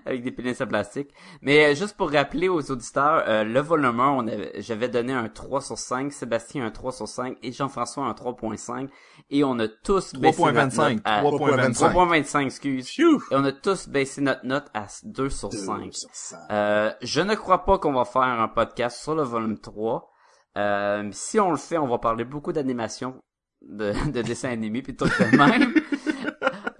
avec 0.06 0.24
des 0.24 0.32
pénis 0.32 0.62
en 0.62 0.68
plastique. 0.68 1.10
Mais 1.42 1.66
euh, 1.66 1.76
juste 1.76 1.98
pour 1.98 2.10
rappeler 2.12 2.48
aux 2.48 2.72
auditeurs, 2.72 3.24
euh, 3.28 3.44
le 3.44 3.60
volume 3.60 4.00
1, 4.00 4.10
on 4.12 4.28
avait- 4.28 4.54
j'avais 4.62 4.88
donné 4.88 5.12
un 5.14 5.28
3 5.28 5.62
sur 5.62 5.78
5, 5.78 6.14
Sébastien 6.14 6.66
un 6.66 6.72
3 6.72 6.92
sur 6.94 7.08
5 7.08 7.38
et 7.44 7.52
Jean-François 7.52 8.06
un 8.06 8.14
3.5 8.14 8.88
et 9.30 9.44
on 9.44 9.60
a 9.60 9.68
tous 9.68 10.14
baissé 10.16 10.42
notre 10.42 10.54
3.25. 10.54 10.94
note 10.94 11.02
à 11.06 11.22
3.25. 11.22 11.92
3.25, 11.92 12.46
excuse. 12.46 12.88
Phew! 12.90 13.18
Et 13.32 13.36
on 13.36 13.44
a 13.44 13.52
tous 13.52 13.90
baissé 13.90 14.22
notre 14.22 14.46
note 14.46 14.68
à 14.74 14.86
2 15.04 15.30
sur 15.30 15.50
Deux 15.50 15.58
5. 15.58 15.94
sur 15.94 16.10
cinq. 16.14 16.40
Euh, 16.52 16.92
je 17.02 17.22
ne 17.22 17.36
crois 17.36 17.66
pas 17.66 17.78
qu'on 17.78 17.94
va 17.94 18.06
faire 18.06 18.22
un 18.22 18.48
podcast 18.48 19.02
sur 19.02 19.16
le 19.16 19.24
volume 19.24 19.60
3. 19.60 20.10
Euh, 20.58 21.10
si 21.12 21.40
on 21.40 21.52
le 21.52 21.58
fait, 21.58 21.78
on 21.78 21.88
va 21.88 22.00
parler 22.00 22.26
beaucoup 22.26 22.52
d'animation, 22.52 23.22
de, 23.62 23.94
de 24.12 24.22
dessins 24.22 24.50
animés 24.50 24.82
puis 24.82 24.96
tout 24.96 25.06
de 25.06 25.38
même. 25.38 25.74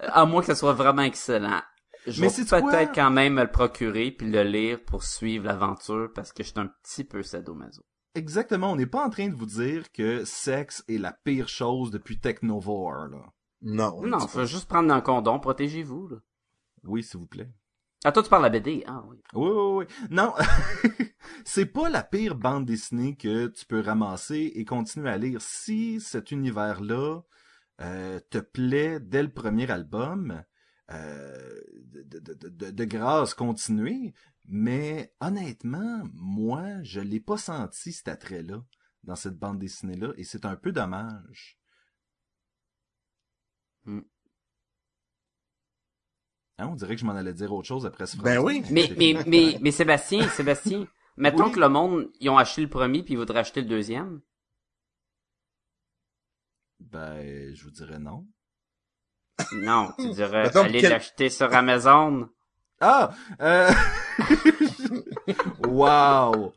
à 0.00 0.24
moins 0.24 0.40
que 0.40 0.48
ce 0.48 0.54
soit 0.54 0.72
vraiment 0.72 1.02
excellent. 1.02 1.60
Je 2.06 2.20
Mais 2.22 2.28
vais 2.28 2.44
peut-être 2.44 2.94
quand 2.94 3.10
même 3.10 3.34
me 3.34 3.42
le 3.42 3.50
procurer 3.50 4.10
puis 4.10 4.30
le 4.30 4.42
lire 4.42 4.82
pour 4.84 5.04
suivre 5.04 5.44
l'aventure 5.44 6.10
parce 6.14 6.32
que 6.32 6.42
je 6.42 6.48
suis 6.48 6.58
un 6.58 6.70
petit 6.82 7.04
peu 7.04 7.22
sadomaso. 7.22 7.82
Exactement, 8.14 8.72
on 8.72 8.76
n'est 8.76 8.86
pas 8.86 9.04
en 9.04 9.10
train 9.10 9.28
de 9.28 9.34
vous 9.34 9.46
dire 9.46 9.92
que 9.92 10.24
sexe 10.24 10.82
est 10.88 10.98
la 10.98 11.12
pire 11.12 11.48
chose 11.48 11.90
depuis 11.90 12.18
Technovore, 12.18 13.06
là. 13.08 13.32
Non. 13.62 14.02
Non, 14.02 14.20
faut 14.20 14.46
juste 14.46 14.68
prendre 14.68 14.92
un 14.92 15.02
condom, 15.02 15.38
protégez-vous. 15.38 16.08
Là. 16.08 16.16
Oui, 16.84 17.02
s'il 17.02 17.20
vous 17.20 17.26
plaît. 17.26 17.50
Ah, 18.04 18.12
toi, 18.12 18.22
tu 18.22 18.30
parles 18.30 18.42
de 18.42 18.46
la 18.46 18.50
BD. 18.60 18.84
Ah 18.86 19.04
oui. 19.06 19.16
Oui, 19.34 19.48
oui, 19.50 19.84
oui. 19.88 20.06
Non, 20.10 20.34
c'est 21.44 21.66
pas 21.66 21.90
la 21.90 22.02
pire 22.02 22.34
bande 22.34 22.64
dessinée 22.64 23.14
que 23.16 23.48
tu 23.48 23.66
peux 23.66 23.80
ramasser 23.80 24.52
et 24.54 24.64
continuer 24.64 25.10
à 25.10 25.18
lire. 25.18 25.42
Si 25.42 26.00
cet 26.00 26.30
univers-là 26.30 27.20
euh, 27.82 28.20
te 28.30 28.38
plaît 28.38 29.00
dès 29.00 29.22
le 29.22 29.30
premier 29.32 29.70
album, 29.70 30.42
euh, 30.90 31.60
de, 31.84 32.02
de, 32.18 32.34
de, 32.34 32.48
de, 32.48 32.70
de 32.70 32.84
grâce, 32.84 33.34
continuez. 33.34 34.14
Mais 34.48 35.14
honnêtement, 35.20 36.02
moi, 36.14 36.82
je 36.82 37.00
l'ai 37.00 37.20
pas 37.20 37.36
senti 37.36 37.92
cet 37.92 38.08
attrait-là 38.08 38.64
dans 39.04 39.16
cette 39.16 39.38
bande 39.38 39.58
dessinée-là 39.58 40.12
et 40.16 40.24
c'est 40.24 40.44
un 40.46 40.56
peu 40.56 40.72
dommage. 40.72 41.58
Hmm. 43.84 44.00
Hein, 46.60 46.68
on 46.70 46.74
dirait 46.74 46.94
que 46.94 47.00
je 47.00 47.06
m'en 47.06 47.14
allais 47.16 47.32
dire 47.32 47.52
autre 47.52 47.66
chose 47.66 47.86
après 47.86 48.06
ce 48.06 48.16
Ben 48.18 48.38
oui. 48.38 48.62
Mais, 48.70 48.90
mais, 48.98 49.14
mais, 49.26 49.58
mais 49.60 49.70
Sébastien, 49.70 50.28
Sébastien, 50.28 50.86
mettons 51.16 51.46
Oui. 51.46 51.52
que 51.52 51.60
le 51.60 51.68
monde, 51.68 52.10
ils 52.20 52.28
ont 52.28 52.36
acheté 52.38 52.60
le 52.62 52.68
premier 52.68 53.02
puis 53.02 53.14
ils 53.14 53.16
voudraient 53.16 53.40
acheter 53.40 53.62
le 53.62 53.68
deuxième. 53.68 54.20
Ben, 56.80 57.54
je 57.54 57.64
vous 57.64 57.70
dirais 57.70 57.98
non. 57.98 58.26
Non, 59.52 59.92
tu 59.98 60.10
dirais 60.10 60.48
aller 60.56 60.80
quel- 60.80 60.90
l'acheter 60.90 61.30
sur 61.30 61.52
Amazon. 61.54 62.28
Ah! 62.80 63.14
Euh... 63.40 63.70
wow! 65.66 66.34
Wow, 66.34 66.52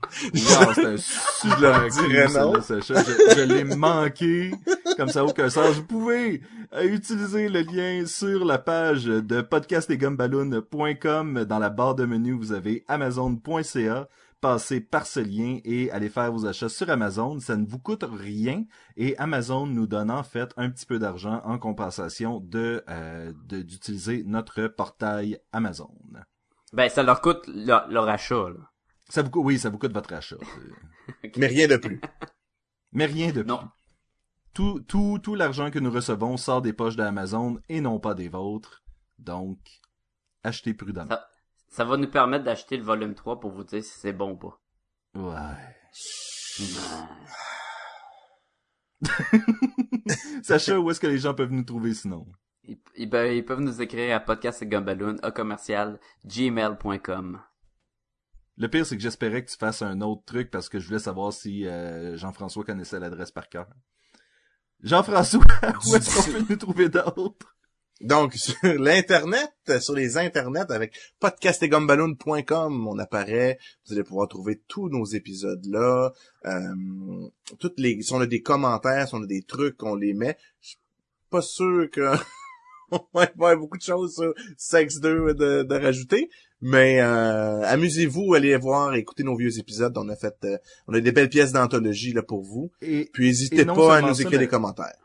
c'est 0.76 0.86
un 0.86 0.98
super 0.98 1.90
Je. 1.90 3.36
Je, 3.36 3.42
l'ai 3.42 3.64
manqué. 3.64 4.52
Comme 4.98 5.10
ça, 5.10 5.26
aucun 5.26 5.50
sens. 5.50 5.76
Vous 5.76 5.86
pouvez 5.86 6.42
euh, 6.74 6.84
utiliser 6.84 7.50
le 7.50 7.62
lien 7.62 8.06
sur 8.06 8.46
la 8.46 8.58
page 8.58 9.06
de 9.06 9.42
podcastetgumballoon.com. 9.42 11.46
Dans 11.46 11.60
la 11.60 11.70
barre 11.70 11.96
de 11.96 12.06
menu, 12.06 12.34
vous 12.34 12.52
avez 12.54 12.84
amazon.ca. 12.88 14.08
Passez 14.42 14.82
par 14.82 15.08
ce 15.08 15.22
lien 15.22 15.60
et 15.64 15.90
allez 15.92 16.10
faire 16.10 16.30
vos 16.30 16.46
achats 16.46 16.68
sur 16.68 16.90
Amazon. 16.90 17.40
Ça 17.40 17.56
ne 17.56 17.66
vous 17.66 17.80
coûte 17.80 18.04
rien 18.04 18.66
et 18.98 19.18
Amazon 19.18 19.66
nous 19.68 19.88
donne 19.88 20.12
en 20.12 20.24
fait 20.24 20.50
un 20.58 20.70
petit 20.70 20.86
peu 20.86 21.00
d'argent 21.00 21.42
en 21.46 21.58
compensation 21.58 22.42
de 22.42 22.84
euh, 22.90 23.32
de- 23.48 23.62
d'utiliser 23.62 24.24
notre 24.26 24.68
portail 24.68 25.40
Amazon. 25.54 25.92
Ben, 26.74 26.90
ça 26.90 27.04
leur 27.04 27.22
coûte 27.22 27.48
leur, 27.48 27.88
leur 27.90 28.10
achat, 28.10 28.50
là. 28.50 28.70
Ça 29.10 29.22
vous 29.22 29.30
coûte, 29.30 29.44
oui, 29.46 29.60
ça 29.60 29.70
vous 29.70 29.78
coûte 29.78 29.94
votre 29.94 30.14
achat. 30.14 30.38
Mais 31.38 31.48
rien 31.48 31.68
de 31.68 31.78
plus. 31.78 32.02
Mais 32.92 33.06
rien 33.06 33.28
de 33.28 33.44
plus. 33.44 33.50
Non. 33.50 33.70
Tout, 34.54 34.80
tout, 34.82 35.20
tout 35.22 35.36
l'argent 35.36 35.72
que 35.72 35.80
nous 35.80 35.92
recevons 35.92 36.38
sort 36.38 36.62
des 36.62 36.74
poches 36.74 36.96
d'Amazon 36.96 37.60
et 37.70 37.82
non 37.82 38.00
pas 38.00 38.14
des 38.14 38.30
vôtres. 38.30 38.84
Donc, 39.20 39.60
achetez 40.44 40.74
prudemment. 40.74 41.10
Ça, 41.10 41.28
ça 41.70 41.86
va 41.86 41.98
nous 41.98 42.10
permettre 42.10 42.44
d'acheter 42.44 42.78
le 42.78 42.84
volume 42.84 43.16
3 43.16 43.40
pour 43.40 43.52
vous 43.52 43.64
dire 43.64 43.84
si 43.84 44.00
c'est 44.00 44.14
bon 44.14 44.32
ou 44.32 44.38
pas. 44.38 44.60
Ouais. 45.16 45.34
Ouais. 46.60 46.68
Sacha, 50.44 50.80
où 50.80 50.90
est-ce 50.90 51.00
que 51.00 51.08
les 51.08 51.18
gens 51.18 51.34
peuvent 51.34 51.52
nous 51.52 51.64
trouver 51.64 51.94
sinon? 51.94 52.26
Ils, 52.96 53.10
peuvent, 53.10 53.34
ils 53.34 53.46
peuvent 53.46 53.60
nous 53.60 53.82
écrire 53.82 54.16
à 54.16 54.20
podcastgumballoon, 54.20 55.18
à 55.24 55.32
commercial, 55.32 56.00
gmail.com. 56.26 57.42
Le 58.58 58.68
pire, 58.68 58.86
c'est 58.86 58.96
que 58.96 59.02
j'espérais 59.02 59.44
que 59.44 59.50
tu 59.50 59.58
fasses 59.58 59.82
un 59.82 60.02
autre 60.02 60.24
truc 60.26 60.52
parce 60.52 60.70
que 60.70 60.80
je 60.80 60.88
voulais 60.88 61.00
savoir 61.00 61.34
si 61.34 61.66
euh, 61.66 62.16
Jean-François 62.18 62.64
connaissait 62.64 63.00
l'adresse 63.00 63.32
par 63.32 63.50
cœur. 63.50 63.68
Jean-François, 64.82 65.42
où 65.88 65.96
est-ce 65.96 66.16
qu'on 66.16 66.32
peut 66.32 66.46
nous 66.50 66.56
trouver 66.58 66.90
d'autres? 66.90 67.56
Donc, 68.02 68.34
sur 68.34 68.56
l'internet, 68.64 69.54
sur 69.80 69.96
les 69.96 70.18
internets 70.18 70.72
avec 70.72 70.94
podcastegumballoon.com, 71.20 72.88
on 72.88 73.00
apparaît. 73.00 73.58
Vous 73.86 73.94
allez 73.94 74.04
pouvoir 74.04 74.28
trouver 74.28 74.62
tous 74.68 74.90
nos 74.90 75.06
épisodes 75.06 75.66
là. 75.66 76.12
Euh, 76.46 77.30
toutes 77.60 77.80
les, 77.80 78.02
si 78.02 78.14
on 78.14 78.20
a 78.20 78.26
des 78.26 78.42
commentaires, 78.42 79.08
si 79.08 79.16
on 79.16 79.24
a 79.24 79.28
des 79.28 79.44
trucs, 79.44 79.82
on 79.84 79.96
les 79.96 80.14
met. 80.14 80.38
Je 80.60 80.70
suis 80.70 80.80
pas 81.30 81.42
sûr 81.42 81.90
que 81.92 82.12
va 83.14 83.24
avoir 83.24 83.58
beaucoup 83.58 83.78
de 83.78 83.84
choses 83.84 84.16
sur 84.16 84.34
Sex 84.58 85.00
2 85.00 85.34
de, 85.34 85.64
de 85.64 85.76
rajouter. 85.76 86.30
Mais 86.62 87.02
euh, 87.02 87.62
amusez-vous, 87.64 88.34
allez 88.36 88.56
voir, 88.56 88.94
écoutez 88.96 89.24
nos 89.24 89.36
vieux 89.36 89.60
épisodes. 89.60 89.98
On 89.98 90.08
a 90.10 90.16
fait, 90.16 90.36
euh, 90.46 90.58
on 90.88 90.94
a 90.94 91.02
des 91.02 91.12
belles 91.12 91.30
pièces 91.30 91.52
d'anthologie 91.52 92.14
là 92.14 92.24
pour 92.24 92.42
vous. 92.42 92.72
Et 92.82 93.10
Puis 93.14 93.28
n'hésitez 93.28 93.66
pas 93.66 93.98
à 93.98 94.02
nous 94.02 94.14
ça, 94.14 94.22
écrire 94.22 94.40
mais- 94.40 94.46
des 94.46 94.48
commentaires. 94.50 94.96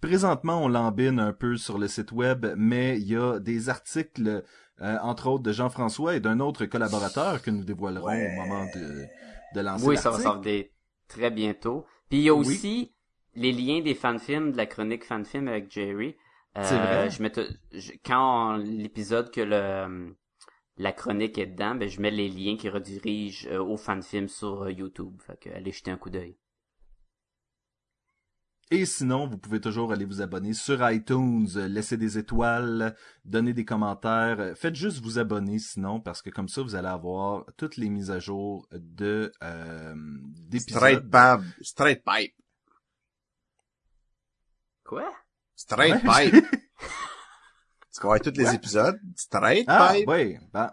présentement, 0.00 0.62
on 0.64 0.68
l'embine 0.68 1.20
un 1.20 1.32
peu 1.32 1.56
sur 1.56 1.78
le 1.78 1.88
site 1.88 2.12
web, 2.12 2.46
mais 2.56 2.98
il 2.98 3.08
y 3.08 3.16
a 3.16 3.38
des 3.38 3.68
articles, 3.68 4.44
euh, 4.82 4.96
entre 5.02 5.28
autres 5.28 5.42
de 5.42 5.52
Jean-François 5.52 6.16
et 6.16 6.20
d'un 6.20 6.40
autre 6.40 6.66
collaborateur 6.66 7.40
que 7.42 7.50
nous 7.50 7.64
dévoilerons 7.64 8.06
Ouais. 8.06 8.30
au 8.36 8.40
moment 8.42 8.64
de, 8.74 9.04
de 9.54 9.60
lancer 9.60 9.86
Oui, 9.86 9.96
ça 9.96 10.10
va 10.10 10.18
sortir 10.20 10.64
très 11.08 11.30
bientôt. 11.30 11.86
Puis 12.10 12.18
il 12.18 12.24
y 12.24 12.28
a 12.28 12.34
Oui. 12.34 12.46
aussi 12.46 12.92
les 13.34 13.52
liens 13.52 13.80
des 13.80 13.94
fanfilms, 13.94 14.52
de 14.52 14.56
la 14.56 14.66
chronique 14.66 15.04
fanfilm 15.04 15.48
avec 15.48 15.70
Jerry. 15.72 16.16
Euh, 16.58 16.62
C'est 16.64 16.76
vrai? 16.78 17.10
Je 17.10 17.22
mets 17.22 17.30
tout- 17.32 17.54
je- 17.72 17.92
quand 18.04 18.56
l'épisode 18.56 19.30
que 19.30 19.40
le 19.40 20.16
la 20.80 20.92
chronique 20.92 21.38
est 21.38 21.46
dedans, 21.46 21.74
ben 21.74 21.88
je 21.88 22.00
mets 22.00 22.10
les 22.12 22.28
liens 22.28 22.56
qui 22.56 22.68
redirigent 22.68 23.48
euh, 23.50 23.58
au 23.60 23.76
fanfilm 23.76 24.28
sur 24.28 24.62
euh, 24.62 24.70
YouTube. 24.72 25.20
Fait 25.26 25.36
que 25.38 25.50
allez 25.50 25.72
jeter 25.72 25.90
un 25.90 25.96
coup 25.98 26.10
d'œil. 26.10 26.36
Et 28.70 28.84
sinon, 28.84 29.26
vous 29.26 29.38
pouvez 29.38 29.60
toujours 29.62 29.92
aller 29.92 30.04
vous 30.04 30.20
abonner 30.20 30.52
sur 30.52 30.88
iTunes, 30.90 31.48
euh, 31.56 31.68
laisser 31.68 31.96
des 31.96 32.18
étoiles, 32.18 32.94
donner 33.24 33.54
des 33.54 33.64
commentaires. 33.64 34.38
Euh, 34.40 34.54
Faites 34.54 34.74
juste 34.74 35.00
vous 35.02 35.18
abonner 35.18 35.58
sinon, 35.58 36.00
parce 36.00 36.20
que 36.22 36.28
comme 36.30 36.48
ça, 36.48 36.62
vous 36.62 36.74
allez 36.74 36.86
avoir 36.88 37.46
toutes 37.56 37.76
les 37.78 37.88
mises 37.88 38.10
à 38.10 38.18
jour 38.20 38.68
de 38.72 39.32
euh, 39.42 39.94
Straight 40.58 41.00
d'épisodes. 41.00 41.08
Bab, 41.08 41.42
Straight 41.62 42.04
Pipe, 42.04 42.34
Quoi? 44.84 45.10
Straight 45.58 46.04
Ouais. 46.04 46.30
Pipe. 46.30 46.46
tu 47.94 48.00
vois 48.02 48.20
tous 48.20 48.32
les 48.36 48.54
épisodes? 48.54 48.98
Straight 49.16 49.64
Ah, 49.66 49.92
Pipe. 49.94 50.08
oui. 50.08 50.36
Ben, 50.52 50.70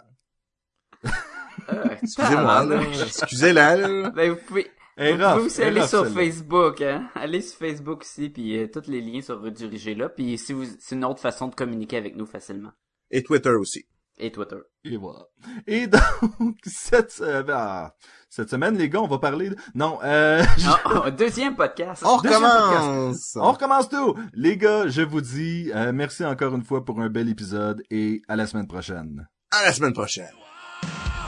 Euh, 1.69 1.86
Excusez-moi, 2.03 2.63
là. 2.65 2.81
Excusez-la, 2.83 3.75
là. 3.77 4.09
Ben, 4.15 4.31
vous 4.31 4.38
pouvez, 4.45 4.67
est 4.97 5.13
vous 5.13 5.23
rough, 5.23 5.33
pouvez 5.33 5.45
aussi 5.47 5.63
aller 5.63 5.81
rough, 5.81 5.89
sur. 5.89 6.07
Facebook, 6.13 6.81
hein. 6.81 7.09
Allez 7.15 7.41
sur 7.41 7.57
Facebook 7.57 8.01
aussi, 8.01 8.29
puis 8.29 8.55
euh, 8.59 8.67
tous 8.71 8.88
les 8.88 9.01
liens 9.01 9.21
sont 9.21 9.39
redirigés 9.41 9.95
là. 9.95 10.09
Puis 10.09 10.38
si 10.38 10.53
vous, 10.53 10.65
c'est 10.79 10.93
une 10.95 11.03
autre 11.05 11.19
façon 11.21 11.47
de 11.47 11.55
communiquer 11.55 11.97
avec 11.97 12.15
nous 12.15 12.27
facilement. 12.27 12.71
Et 13.09 13.23
Twitter 13.23 13.49
aussi. 13.49 13.88
Et 14.18 14.32
Twitter. 14.32 14.57
Et 14.86 14.95
voilà. 14.95 15.26
Et 15.68 15.88
donc, 16.39 16.55
cette, 16.66 17.11
se- 17.11 17.45
ah, 17.51 17.93
cette 18.30 18.49
semaine, 18.49 18.78
les 18.78 18.88
gars, 18.89 19.01
on 19.01 19.07
va 19.07 19.18
parler 19.20 19.49
de... 19.49 19.57
Non, 19.74 19.99
euh... 20.03 20.41
Ah, 20.86 21.11
deuxième 21.11 21.55
podcast. 21.55 22.03
On 22.05 22.22
Deuxième 22.22 22.43
recommence! 22.43 23.36
On 23.36 23.51
recommence 23.51 23.89
tout! 23.89 24.16
Les 24.34 24.55
gars, 24.57 24.88
je 24.88 25.01
vous 25.01 25.20
dis 25.22 25.70
euh, 25.76 25.91
merci 25.91 26.24
encore 26.24 26.55
une 26.55 26.63
fois 26.63 26.86
pour 26.86 27.01
un 27.01 27.09
bel 27.09 27.28
épisode 27.30 27.84
et 27.89 28.22
à 28.30 28.36
la 28.38 28.47
semaine 28.47 28.68
prochaine. 28.68 29.28
À 29.51 29.63
la 29.66 29.74
semaine 29.74 29.93
prochaine. 29.93 30.32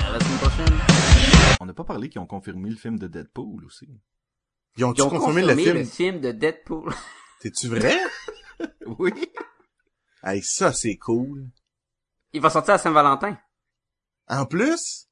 À 0.08 0.12
la 0.14 0.20
semaine 0.20 0.38
prochaine. 0.38 0.78
On 1.60 1.66
n'a 1.66 1.74
pas 1.74 1.84
parlé 1.84 2.08
qu'ils 2.08 2.22
ont 2.22 2.26
confirmé 2.26 2.70
le 2.70 2.76
film 2.78 2.98
de 2.98 3.08
Deadpool 3.08 3.66
aussi. 3.66 3.90
Ils 4.78 4.86
ont-tu 4.86 5.02
Ils 5.02 5.04
ont 5.04 5.10
confirmé 5.10 5.42
confirmé 5.42 5.74
le 5.74 5.84
film? 5.84 6.22
de 6.22 6.32
Deadpool. 6.32 6.94
T'es-tu 7.42 7.68
vrai? 7.68 7.98
Oui. 9.00 9.12
hey, 10.24 10.42
ça, 10.42 10.72
c'est 10.72 10.96
cool. 10.96 11.50
Il 12.38 12.42
va 12.42 12.50
sortir 12.52 12.76
à 12.76 12.78
Saint-Valentin. 12.78 13.36
En 14.30 14.46
plus, 14.46 15.08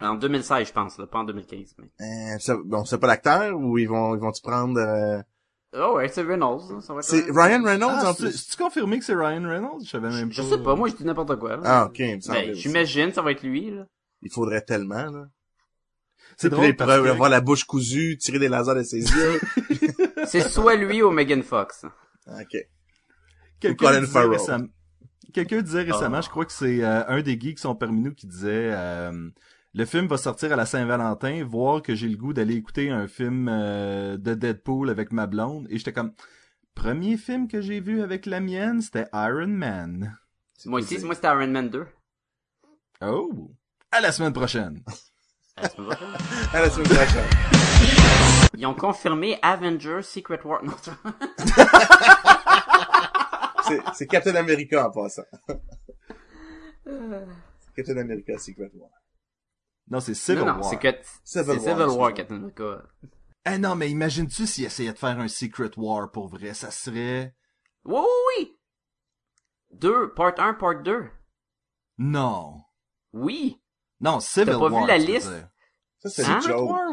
En 0.00 0.14
2016, 0.14 0.66
je 0.68 0.72
pense, 0.72 0.98
là, 0.98 1.06
pas 1.06 1.18
en 1.20 1.24
2015. 1.24 1.76
Mais... 1.78 2.34
euh, 2.34 2.38
ça, 2.40 2.56
bon, 2.64 2.84
c'est 2.84 2.98
pas 2.98 3.06
l'acteur 3.06 3.54
ou 3.56 3.78
ils 3.78 3.88
vont, 3.88 4.14
ils 4.16 4.20
vont-tu 4.20 4.42
prendre, 4.42 4.80
euh, 4.80 5.22
Oh 5.76 5.94
ouais, 5.96 6.08
c'est 6.08 6.22
Reynolds. 6.22 6.62
hein, 6.72 6.80
Ça 6.80 6.92
va 6.94 6.98
être 7.00 7.04
C'est 7.06 7.26
Ryan 7.30 7.62
Reynolds 7.62 7.92
Ah, 8.02 8.10
en 8.10 8.14
c'est- 8.14 8.24
plus. 8.24 8.32
C'est-tu 8.36 8.60
confirmé 8.62 8.98
que 8.98 9.04
c'est 9.04 9.14
Ryan 9.14 9.46
Reynolds? 9.48 9.84
Je 9.84 9.90
savais 9.90 10.08
même 10.10 10.32
Je 10.32 10.42
pas. 10.42 10.48
sais 10.48 10.58
pas, 10.58 10.74
moi 10.74 10.88
je 10.88 10.96
dis 10.96 11.04
n'importe 11.04 11.36
quoi. 11.38 11.56
là. 11.56 11.62
Ah, 11.64 11.84
ok, 11.86 11.98
il 12.00 12.16
me 12.16 12.20
semblait 12.20 12.46
Ben, 12.46 12.54
j'imagine, 12.54 13.12
ça 13.12 13.22
va 13.22 13.30
être 13.30 13.42
lui, 13.44 13.70
là. 13.70 13.86
Il 14.22 14.32
faudrait 14.32 14.62
tellement, 14.62 15.04
là. 15.04 15.26
C'est 16.36 16.48
drôle 16.48 16.74
pourrait 16.74 17.02
que... 17.02 17.08
avoir 17.08 17.28
la 17.30 17.40
bouche 17.40 17.64
cousue, 17.64 18.16
tirer 18.18 18.38
des 18.40 18.48
lasers 18.48 18.74
de 18.74 18.82
ses 18.82 18.98
yeux. 19.02 19.40
C'est 20.26 20.48
soit 20.48 20.74
lui 20.76 21.02
ou 21.02 21.10
Megan 21.10 21.42
Fox. 21.42 21.84
ok. 22.26 22.56
Quelqu'un 23.60 23.86
Colin 23.86 24.06
Farrell. 24.06 24.68
Récemment... 25.30 25.46
Quelqu'un 25.48 25.62
disait 25.62 25.82
récemment, 25.82 26.16
Ah. 26.18 26.20
je 26.20 26.28
crois 26.28 26.44
que 26.44 26.52
c'est 26.52 26.82
euh, 26.82 27.06
un 27.08 27.22
des 27.22 27.38
geeks 27.38 27.56
qui 27.56 27.62
sont 27.62 27.74
parmi 27.74 28.00
nous 28.00 28.14
qui 28.14 28.26
disait 28.26 28.70
euh, 28.72 29.30
le 29.74 29.84
film 29.84 30.06
va 30.06 30.16
sortir 30.16 30.52
à 30.52 30.56
la 30.56 30.66
Saint-Valentin, 30.66 31.44
voir 31.44 31.82
que 31.82 31.94
j'ai 31.94 32.08
le 32.08 32.16
goût 32.16 32.32
d'aller 32.32 32.54
écouter 32.54 32.90
un 32.90 33.06
film 33.06 33.48
euh, 33.48 34.16
de 34.16 34.34
Deadpool 34.34 34.90
avec 34.90 35.12
ma 35.12 35.26
blonde 35.26 35.66
et 35.70 35.78
j'étais 35.78 35.92
comme 35.92 36.12
premier 36.74 37.16
film 37.16 37.48
que 37.48 37.60
j'ai 37.60 37.80
vu 37.80 38.02
avec 38.02 38.26
la 38.26 38.40
mienne, 38.40 38.80
c'était 38.80 39.06
Iron 39.12 39.46
Man. 39.48 40.16
Moi 40.66 40.80
aussi, 40.80 40.98
moi 41.04 41.14
c'était 41.14 41.28
Iron 41.28 41.48
Man 41.48 41.70
2. 41.70 41.86
Oh, 43.02 43.50
à 43.92 44.00
la 44.00 44.12
semaine 44.12 44.32
prochaine. 44.32 44.82
À 45.56 45.62
la 45.62 45.68
semaine 45.68 45.86
prochaine. 45.88 46.08
À 46.52 46.60
la 46.60 46.70
semaine 46.70 46.88
prochaine. 46.88 47.24
Ils 48.58 48.66
ont 48.66 48.74
confirmé 48.74 49.38
Avengers 49.42 50.02
Secret 50.02 50.40
War. 50.44 50.62
Non, 50.64 50.72
C'est- 53.94 54.06
Captain 54.06 54.34
America 54.36 54.86
en 54.86 54.90
passant. 54.90 55.22
Captain 57.74 57.96
America 57.98 58.38
Secret 58.38 58.70
War. 58.74 58.90
Non, 59.88 60.00
c'est 60.00 60.14
Civil 60.14 60.40
non, 60.40 60.46
non, 60.54 60.60
War. 60.60 60.70
c'est 60.70 61.04
Civil 61.24 61.58
Civil 61.60 61.76
War, 61.86 61.96
War. 61.98 62.14
Captain 62.14 62.36
America. 62.36 62.82
Eh 63.46 63.58
non, 63.58 63.74
mais 63.74 63.90
imagine-tu 63.90 64.46
s'il 64.46 64.64
essayait 64.64 64.92
de 64.92 64.98
faire 64.98 65.18
un 65.18 65.28
Secret 65.28 65.70
War 65.76 66.10
pour 66.10 66.28
vrai, 66.28 66.54
ça 66.54 66.70
serait 66.70 67.34
Oui, 67.84 67.94
oui, 67.98 68.06
oui! 68.38 68.56
Deux, 69.72 70.12
part 70.14 70.34
1, 70.38 70.54
part 70.54 70.82
2. 70.82 71.08
non. 71.98 72.62
Oui! 73.12 73.60
Non, 74.00 74.20
Civil 74.20 74.52
T'as 74.52 74.58
pas 74.58 74.68
vu 74.68 74.74
War. 74.74 74.86
la 74.86 74.98
liste? 74.98 75.28
dire. 75.30 75.48
Ça, 75.98 76.08
c'est 76.10 76.24
Hein? 76.24 76.40
Secret. 76.40 76.60
War 76.60 76.92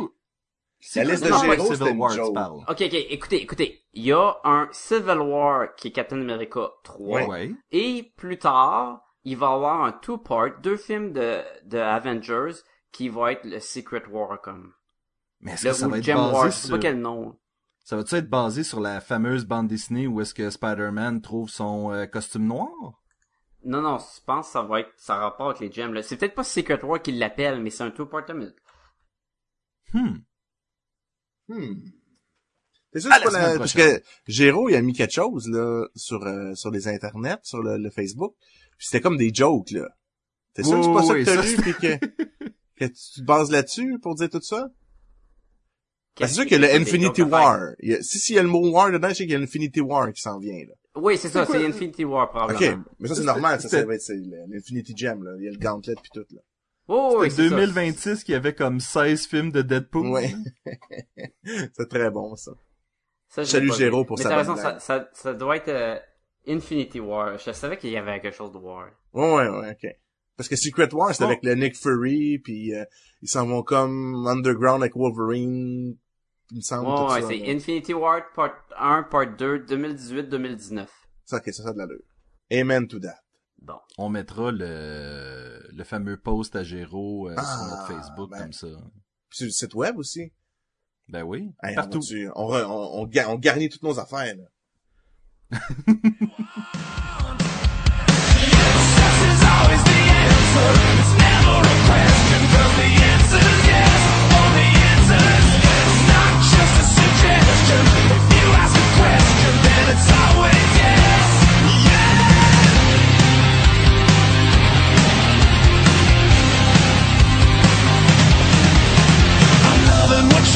La 0.96 1.04
liste 1.04 1.24
de 1.26 1.32
Civil 1.32 1.60
c'était 1.62 1.92
une 1.92 1.98
War, 2.00 2.12
tu 2.12 2.18
joke. 2.18 2.34
parles. 2.34 2.60
Ok, 2.68 2.82
ok, 2.82 2.94
écoutez, 3.10 3.42
écoutez. 3.42 3.84
Il 3.94 4.04
y 4.04 4.12
a 4.12 4.38
un 4.44 4.70
Civil 4.72 5.20
War 5.20 5.76
qui 5.76 5.88
est 5.88 5.92
Captain 5.92 6.22
America 6.22 6.70
3. 6.84 7.26
Ouais. 7.28 7.52
Et 7.72 8.14
plus 8.16 8.38
tard, 8.38 9.02
il 9.24 9.38
va 9.38 9.48
y 9.48 9.54
avoir 9.54 9.84
un 9.84 9.92
two-part, 9.92 10.60
deux 10.62 10.78
films 10.78 11.14
de, 11.14 11.42
de 11.66 11.78
Avengers 11.80 12.54
qui 12.92 13.10
vont 13.10 13.28
être 13.28 13.44
le 13.44 13.60
Secret 13.60 14.04
War 14.10 14.40
comme. 14.42 14.74
Mais 15.42 15.54
est-ce 15.54 15.66
Le, 15.66 15.72
que 15.72 15.78
ça 15.78 15.88
va 15.88 15.98
être 15.98 16.04
Gem 16.04 16.18
War, 16.18 16.32
basé 16.32 16.46
je 16.52 16.56
sais 16.56 16.68
pas 16.70 16.74
sur... 16.76 16.80
quel 16.80 17.00
nom. 17.00 17.38
Ça 17.84 17.96
va-tu 17.96 18.16
être 18.16 18.30
basé 18.30 18.64
sur 18.64 18.80
la 18.80 19.02
fameuse 19.02 19.46
bande 19.46 19.68
dessinée 19.68 20.08
où 20.08 20.22
est-ce 20.22 20.34
que 20.34 20.50
Spider-Man 20.50 21.22
trouve 21.22 21.50
son 21.50 21.92
euh, 21.92 22.06
costume 22.06 22.46
noir? 22.46 22.70
Non, 23.64 23.82
non, 23.82 23.98
je 23.98 24.22
pense 24.26 24.48
que 24.48 24.52
ça 24.54 24.62
va 24.62 24.82
être, 24.82 24.92
ça 24.98 25.16
a 25.16 25.20
rapport 25.20 25.50
avec 25.50 25.60
les 25.62 25.72
gems, 25.72 25.94
là. 25.94 26.04
C'est 26.04 26.18
peut-être 26.18 26.36
pas 26.36 26.44
Secret 26.44 26.84
War 26.84 27.02
qui 27.02 27.12
l'appelle, 27.14 27.62
mais 27.62 27.70
c'est 27.72 27.84
un 27.84 27.92
two-part, 27.92 28.24
mais 28.36 28.48
Hmm. 29.94 30.18
Hmm. 31.48 31.76
C'est 32.94 33.02
sûr 33.02 33.12
À 33.12 33.20
que 33.20 33.26
la 33.26 33.30
c'est 33.32 33.38
pas 33.38 33.42
semaine 33.42 33.54
la- 33.54 33.60
parce 33.60 33.74
que 33.74 34.04
Géraud, 34.28 34.70
il 34.70 34.76
a 34.76 34.82
mis 34.82 34.94
quelque 34.94 35.14
chose, 35.14 35.48
là, 35.50 35.86
sur, 35.96 36.24
euh, 36.26 36.56
sur 36.56 36.72
les 36.72 36.88
internets, 36.88 37.38
sur 37.44 37.62
le, 37.62 37.78
le 37.78 37.90
Facebook. 37.90 38.34
Puis 38.78 38.88
c'était 38.88 39.02
comme 39.02 39.18
des 39.18 39.32
jokes, 39.34 39.72
là. 39.72 39.88
T'es 40.54 40.64
sûr 40.64 40.78
que 40.80 40.84
c'est 40.84 40.94
pas 40.94 41.04
ça 41.04 41.14
oui, 41.14 41.24
que 41.24 41.26
t'as 41.26 41.42
lu, 41.44 41.58
puis 41.58 41.74
que, 41.74 41.98
que 42.78 42.86
tu 42.86 43.20
te 43.20 43.22
bases 43.22 43.52
là-dessus 43.52 44.00
pour 44.02 44.16
dire 44.16 44.30
tout 44.30 44.42
ça? 44.42 44.70
C'est 46.20 46.28
sûr 46.30 46.48
que 46.48 46.56
le 46.56 46.74
Infinity? 46.74 47.22
War, 47.22 47.74
il 47.80 47.90
y 47.92 47.94
a- 47.94 48.02
si 48.02 48.18
s'il 48.18 48.36
y 48.36 48.40
a 48.40 48.44
le 48.44 48.50
mot 48.50 48.68
War 48.72 48.92
dedans, 48.92 49.10
je 49.10 49.14
sais 49.14 49.24
qu'il 49.26 49.34
y 49.34 49.36
a 49.36 49.40
l'Infinity 49.40 49.82
War 49.82 50.12
qui 50.14 50.22
s'en 50.22 50.40
vient, 50.40 50.58
là. 50.68 50.74
Oui, 50.96 51.16
c'est 51.18 51.30
ça, 51.30 51.46
C'est 51.46 51.64
Infinity 51.64 52.06
War, 52.06 52.24
Ok, 52.24 52.32
probablement. 52.32 52.84
mais 53.00 53.08
ça 53.08 53.14
c'est 53.16 53.24
normal, 53.24 53.62
ça, 53.62 53.70
ça 53.70 53.86
va 53.86 53.94
être 53.94 54.12
l'Infinity 54.50 54.94
Gem, 54.98 55.24
là. 55.24 55.32
Il 55.38 55.46
y 55.46 55.48
a 55.48 55.52
le 55.52 55.60
gauntlet 55.60 55.94
puis 56.02 56.10
tout, 56.12 56.26
là. 56.34 56.42
Oh, 56.88 57.20
C'était 57.24 57.36
c'est 57.44 57.50
ça. 57.50 57.56
2026 57.56 58.24
qui 58.24 58.34
avait 58.34 58.54
comme 58.56 58.80
16 58.80 59.28
films 59.28 59.52
de 59.52 59.62
Deadpool. 59.62 60.08
Ouais. 60.08 60.34
c'est 61.74 61.90
très 61.90 62.10
bon, 62.10 62.36
ça. 62.36 62.52
Salut 63.28 63.72
vu. 63.72 64.06
pour 64.06 64.18
Mais 64.18 64.24
sa 64.24 64.38
raison, 64.38 64.56
ça, 64.56 64.80
ça, 64.80 65.10
ça 65.14 65.34
doit 65.34 65.58
être 65.58 65.68
euh, 65.68 65.98
Infinity 66.48 67.00
War. 67.00 67.38
Je 67.38 67.52
savais 67.52 67.78
qu'il 67.78 67.90
y 67.92 67.98
avait 67.98 68.20
quelque 68.22 68.36
chose 68.36 68.52
de 68.52 68.58
War. 68.58 68.90
Ouais, 69.14 69.36
ouais, 69.36 69.50
ouais, 69.50 69.72
ok. 69.72 69.90
Parce 70.38 70.48
que 70.48 70.56
Secret 70.56 70.94
War, 70.94 71.14
c'est 71.14 71.24
Bon. 71.24 71.30
avec 71.30 71.44
le 71.44 71.56
Nick 71.56 71.76
Fury, 71.76 72.40
puis 72.40 72.74
euh, 72.74 72.86
ils 73.22 73.28
s'en 73.28 73.46
vont 73.48 73.64
comme 73.64 74.26
underground 74.28 74.82
avec 74.82 74.96
Wolverine, 74.96 75.98
il 76.52 76.58
me 76.58 76.62
semble, 76.62 76.88
Ouais, 76.88 76.96
tout 77.22 77.28
ouais, 77.28 77.38
c'est. 77.44 77.52
Infinity 77.52 77.94
War 77.94 78.22
Part 78.34 78.54
1, 78.78 79.04
Part 79.04 79.36
2, 79.36 79.66
2018-2019. 79.66 80.88
Ça, 81.26 81.38
ok, 81.38 81.44
ça, 81.48 81.64
ça 81.64 81.70
a 81.70 81.74
de 81.74 81.80
l'allure. 81.80 82.04
Amen 82.52 82.88
to 82.88 83.00
that. 83.00 83.18
On 83.98 84.10
mettra 84.10 84.52
le, 84.52 85.68
le 85.72 85.84
fameux 85.84 86.18
post 86.18 86.56
à 86.56 86.64
Géro 86.64 87.30
euh, 87.30 87.36
ah, 87.38 87.44
sur 87.44 87.66
notre 87.66 87.88
Facebook 87.88 88.32
ben. 88.32 88.40
comme 88.40 88.54
ça. 88.54 88.68
Puis 89.30 89.38
sur 89.38 89.46
le 89.46 89.52
site 89.52 89.74
web 89.74 89.98
aussi. 89.98 90.32
Ben 91.10 91.24
oui, 91.24 91.52
partout. 91.76 92.02
On, 92.36 92.54
on, 92.54 93.04
on, 93.04 93.10
on, 93.28 93.36
garnit 93.38 93.70
toutes 93.70 93.84
nos 93.84 94.00
affaires. 94.00 94.36
Là. 94.36 95.60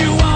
you 0.02 0.16
want. 0.16 0.31